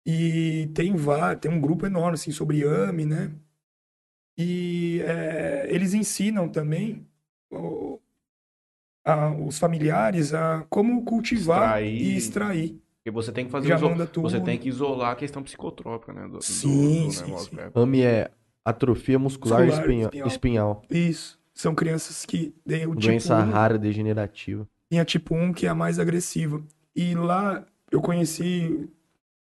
[0.04, 3.30] E tem, vá- tem um grupo enorme, assim, sobre AMI, né?
[4.36, 7.06] E é, eles ensinam também
[7.50, 8.00] o-
[9.04, 12.02] a- os familiares a como cultivar Extrair.
[12.02, 12.82] e extrair.
[12.98, 14.28] Porque você tem que fazer Já iso- manda tudo.
[14.30, 16.22] você tem que isolar a questão psicotrópica, né?
[16.22, 17.56] Do, do- Sim, do sim, negócio, sim.
[17.56, 17.70] né?
[17.74, 18.30] AMI é
[18.68, 20.26] atrofia muscular, Muscular espinha- espinhal.
[20.28, 20.82] espinhal.
[20.90, 21.38] Isso.
[21.54, 24.68] São crianças que têm o tipo Doença 1, rara degenerativa.
[24.88, 26.62] tem a tipo 1 que é a mais agressiva.
[26.94, 28.88] E lá eu conheci,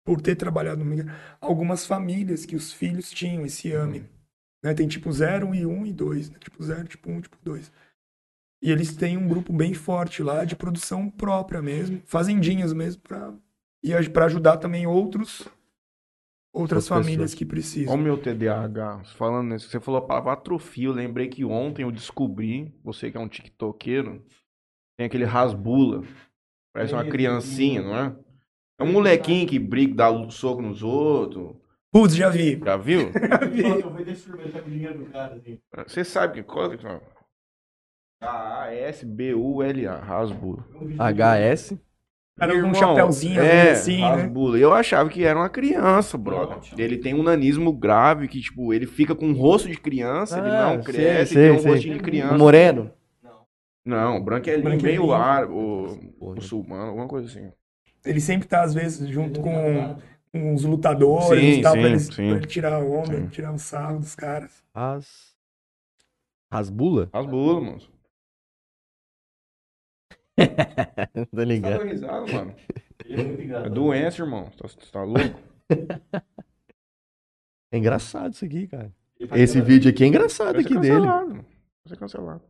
[0.04, 0.84] por ter trabalhado
[1.40, 4.04] algumas famílias que os filhos tinham esse AMI.
[4.62, 4.74] Né?
[4.74, 6.30] Tem tipo 0 e 1 e 2.
[6.30, 6.36] Né?
[6.40, 7.70] Tipo 0, tipo 1, tipo 2.
[8.62, 13.32] E eles têm um grupo bem forte lá de produção própria mesmo, fazendinhas mesmo, para
[13.82, 15.48] e pra ajudar também outros
[16.52, 17.34] outras famílias pessoas.
[17.34, 17.92] que precisam.
[17.92, 19.04] Olha o meu TDAH.
[19.16, 20.86] Falando nisso, você falou a palavra atrofia.
[20.88, 24.24] Eu lembrei que ontem eu descobri, você que é um tiktokeiro,
[24.96, 26.04] tem aquele rasbula.
[26.74, 28.16] Parece uma criancinha, não é?
[28.78, 31.54] É um molequinho que briga, dá soco nos outros.
[31.92, 32.58] Putz, já vi.
[32.58, 33.10] Já viu?
[33.12, 35.60] Do cara, assim.
[35.86, 36.86] Você sabe que coisa que
[38.22, 40.64] H-A-S-B-U-L-A, rasbula.
[40.74, 41.74] Um HS.
[42.40, 44.08] Era um chapéuzinho é, assim, né?
[44.08, 44.58] rasbula.
[44.58, 46.58] Eu achava que era uma criança, brother.
[46.78, 50.48] Ele tem um nanismo grave que, tipo, ele fica com um rosto de criança, ele
[50.48, 51.70] Ah, não sei, cresce, sei, ele tem um sei.
[51.72, 52.38] rostinho de O criança.
[52.38, 52.90] moreno.
[53.84, 55.02] Não, o branquelinho, Branquelinho.
[55.02, 56.34] meio árabe, o Porra.
[56.36, 57.50] muçulmano, alguma coisa assim.
[58.04, 59.96] Ele sempre tá, às vezes, junto com,
[60.32, 62.12] uns lutadores Sim, e tal, sim, pra, eles, sim.
[62.14, 64.62] pra ele tirar onda, tirar um sarro dos caras.
[64.72, 65.32] As.
[66.50, 67.08] Rasbula?
[67.12, 67.88] As bolas,
[70.36, 71.78] tá Tá ligado?
[71.78, 72.54] dando risada, mano.
[73.04, 73.74] É É engraçado.
[73.74, 74.50] doença, irmão.
[74.50, 75.40] Tá, tá louco?
[77.72, 78.94] É engraçado isso aqui, cara.
[79.34, 81.06] Esse vídeo aqui é engraçado aqui dele.
[81.06, 81.34] mano.
[81.34, 82.42] Vai ser cancelado.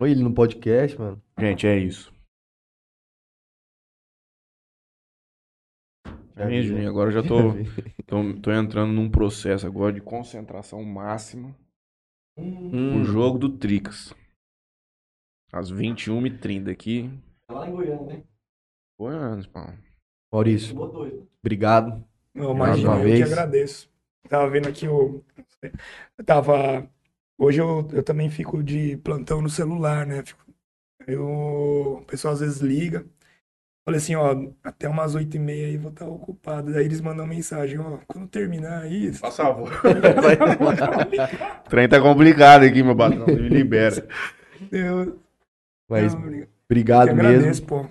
[0.00, 1.22] Olha ele no podcast, mano.
[1.38, 2.12] Gente, é isso.
[6.36, 6.90] É isso, Juninho.
[6.90, 7.36] Agora eu já tô,
[8.06, 11.56] tô, tô entrando num processo agora de concentração máxima.
[12.36, 14.12] Hum, O jogo do Tricas.
[15.52, 17.10] Às 21h30 aqui.
[17.48, 18.22] Tá lá em Goiânia, né?
[18.98, 19.60] Goiânia, pô.
[20.32, 21.22] Maurício, né?
[21.40, 22.04] obrigado.
[22.34, 23.18] Não, Mais imagina, uma eu vez.
[23.26, 23.90] que agradeço.
[24.28, 25.24] Tava vendo aqui o.
[26.18, 26.88] Eu tava.
[27.38, 30.22] Hoje eu, eu também fico de plantão no celular, né?
[30.24, 30.44] Fico-
[31.06, 33.06] Eu, o pessoal às vezes liga.
[33.86, 36.72] Falei assim, ó, até umas oito e meia aí vou estar ocupado.
[36.72, 39.12] Daí eles mandam mensagem, ó, quando terminar aí.
[39.12, 39.70] Faz favor.
[41.64, 43.26] O trem tá complicado aqui, meu patrão.
[43.26, 44.06] Me libera.
[44.72, 45.20] Eu,
[45.88, 47.20] Mas não, eu obrigado mesmo.
[47.28, 47.86] agradeço, pô.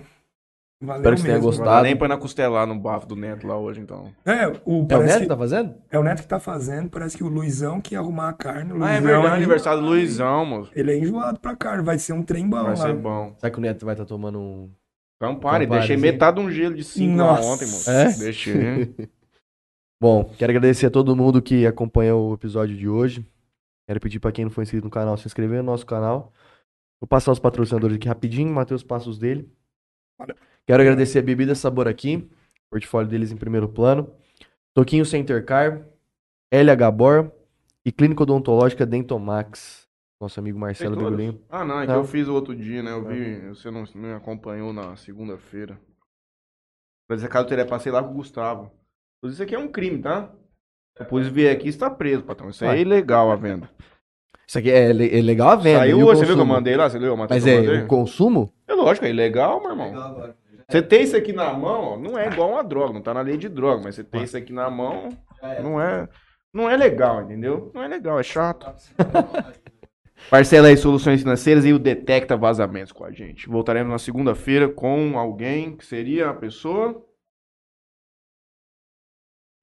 [0.78, 1.50] Valeu Espero que você tenha mesmo.
[1.50, 1.82] Não gostado.
[1.84, 4.12] nem pra ir na costelar no bafo do Neto lá hoje, então.
[4.26, 5.74] É, o, É o Neto que- que tá fazendo?
[5.90, 6.90] é o Neto que tá fazendo.
[6.90, 8.72] Parece que o Luizão que ia arrumar a carne.
[8.82, 9.86] Ah, é verdade, é aniversário do.
[9.86, 10.70] Luizão, moço.
[10.76, 11.82] Ele é enjoado pra carne.
[11.82, 12.76] Vai ser um trem bom Vai lá.
[12.76, 13.34] ser bom.
[13.38, 14.70] Será que o Neto vai estar tomando um.
[15.18, 16.02] Campari, Campari, deixei sim.
[16.02, 17.48] metade de um gelo de 5 lá Nossa.
[17.48, 17.90] ontem, moço.
[17.90, 18.12] É?
[18.18, 18.94] Deixei.
[19.98, 23.26] Bom, quero agradecer a todo mundo que acompanhou o episódio de hoje.
[23.88, 26.34] Quero pedir pra quem não for inscrito no canal se inscrever no nosso canal.
[27.00, 29.50] Vou passar os patrocinadores aqui rapidinho, Matheus passa os dele.
[30.18, 30.34] Valeu.
[30.66, 32.28] Quero agradecer a Bebida Sabor aqui,
[32.70, 34.10] portfólio deles em primeiro plano.
[34.74, 35.86] Toquinho Center Car,
[36.50, 37.32] LH Bor
[37.84, 39.86] e Clínica Odontológica Dentomax.
[40.20, 40.96] Nosso amigo Marcelo?
[40.96, 41.40] Degolinho.
[41.48, 41.98] Ah, não, é que Não.
[42.00, 42.90] eu fiz o outro dia, né?
[42.90, 45.78] Eu vi, você não me acompanhou na segunda-feira.
[47.06, 48.72] Pra dizer caso eu teria passei lá com o Gustavo.
[49.22, 50.32] Mas Isso aqui é um crime, tá?
[50.98, 52.48] Depois vir aqui está preso, patrão.
[52.48, 52.80] Isso aí é Ué.
[52.80, 53.70] ilegal a venda.
[54.48, 55.80] Isso aqui é, é legal a venda.
[55.80, 56.54] Saiu hoje, você viu que eu consumo?
[56.54, 56.88] mandei lá?
[56.88, 58.52] Você leu a matéria Mas é, o consumo?
[58.68, 59.88] É lógico, é ilegal, meu irmão.
[59.88, 60.34] Legal.
[60.68, 63.20] Você tem isso aqui na mão, ó, não é igual uma droga, não tá na
[63.20, 65.08] lei de droga, mas você tem isso aqui na mão,
[65.40, 65.62] é.
[65.62, 66.08] não é,
[66.52, 67.70] não é legal, entendeu?
[67.72, 68.66] Não é legal, é chato.
[70.28, 73.48] Parcela aí Soluções Financeiras e o Detecta Vazamentos com a gente.
[73.48, 77.00] Voltaremos na segunda-feira com alguém que seria a pessoa.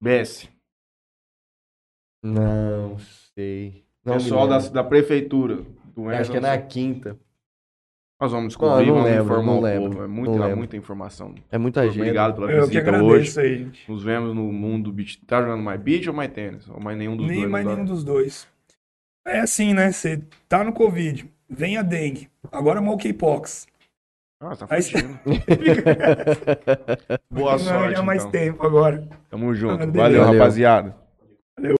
[0.00, 0.48] BS.
[2.22, 2.96] Não
[3.34, 3.83] sei.
[4.04, 5.60] Não Pessoal da, da prefeitura.
[5.96, 6.48] Do Acho que é Enzo.
[6.48, 7.16] na quinta.
[8.20, 10.04] Nós vamos descobrir, Não, não vamos lembro, informar não o lembro, povo.
[10.04, 10.56] É não muita, lembro.
[10.56, 11.34] muita informação.
[11.50, 11.98] É muita gente.
[12.00, 13.04] Obrigado pela Eu que visita hoje.
[13.06, 13.90] agradeço aí, gente.
[13.90, 15.20] Nos vemos no mundo do beach.
[15.26, 16.68] Tá jogando mais beach ou mais tênis?
[16.68, 17.50] Ou mais nenhum dos Nem dois?
[17.50, 17.76] mais não dá?
[17.76, 18.46] nenhum dos dois.
[19.26, 19.90] É assim, né?
[19.90, 23.66] Você tá no Covid, vem a dengue, agora monkeypox.
[24.40, 25.18] Ah, tá Aí- fugindo.
[27.30, 28.30] Boa Não sorte, arranjar mais então.
[28.32, 29.08] tempo agora.
[29.30, 29.90] Tamo junto.
[29.92, 30.38] Valeu, Valeu.
[30.38, 30.94] rapaziada.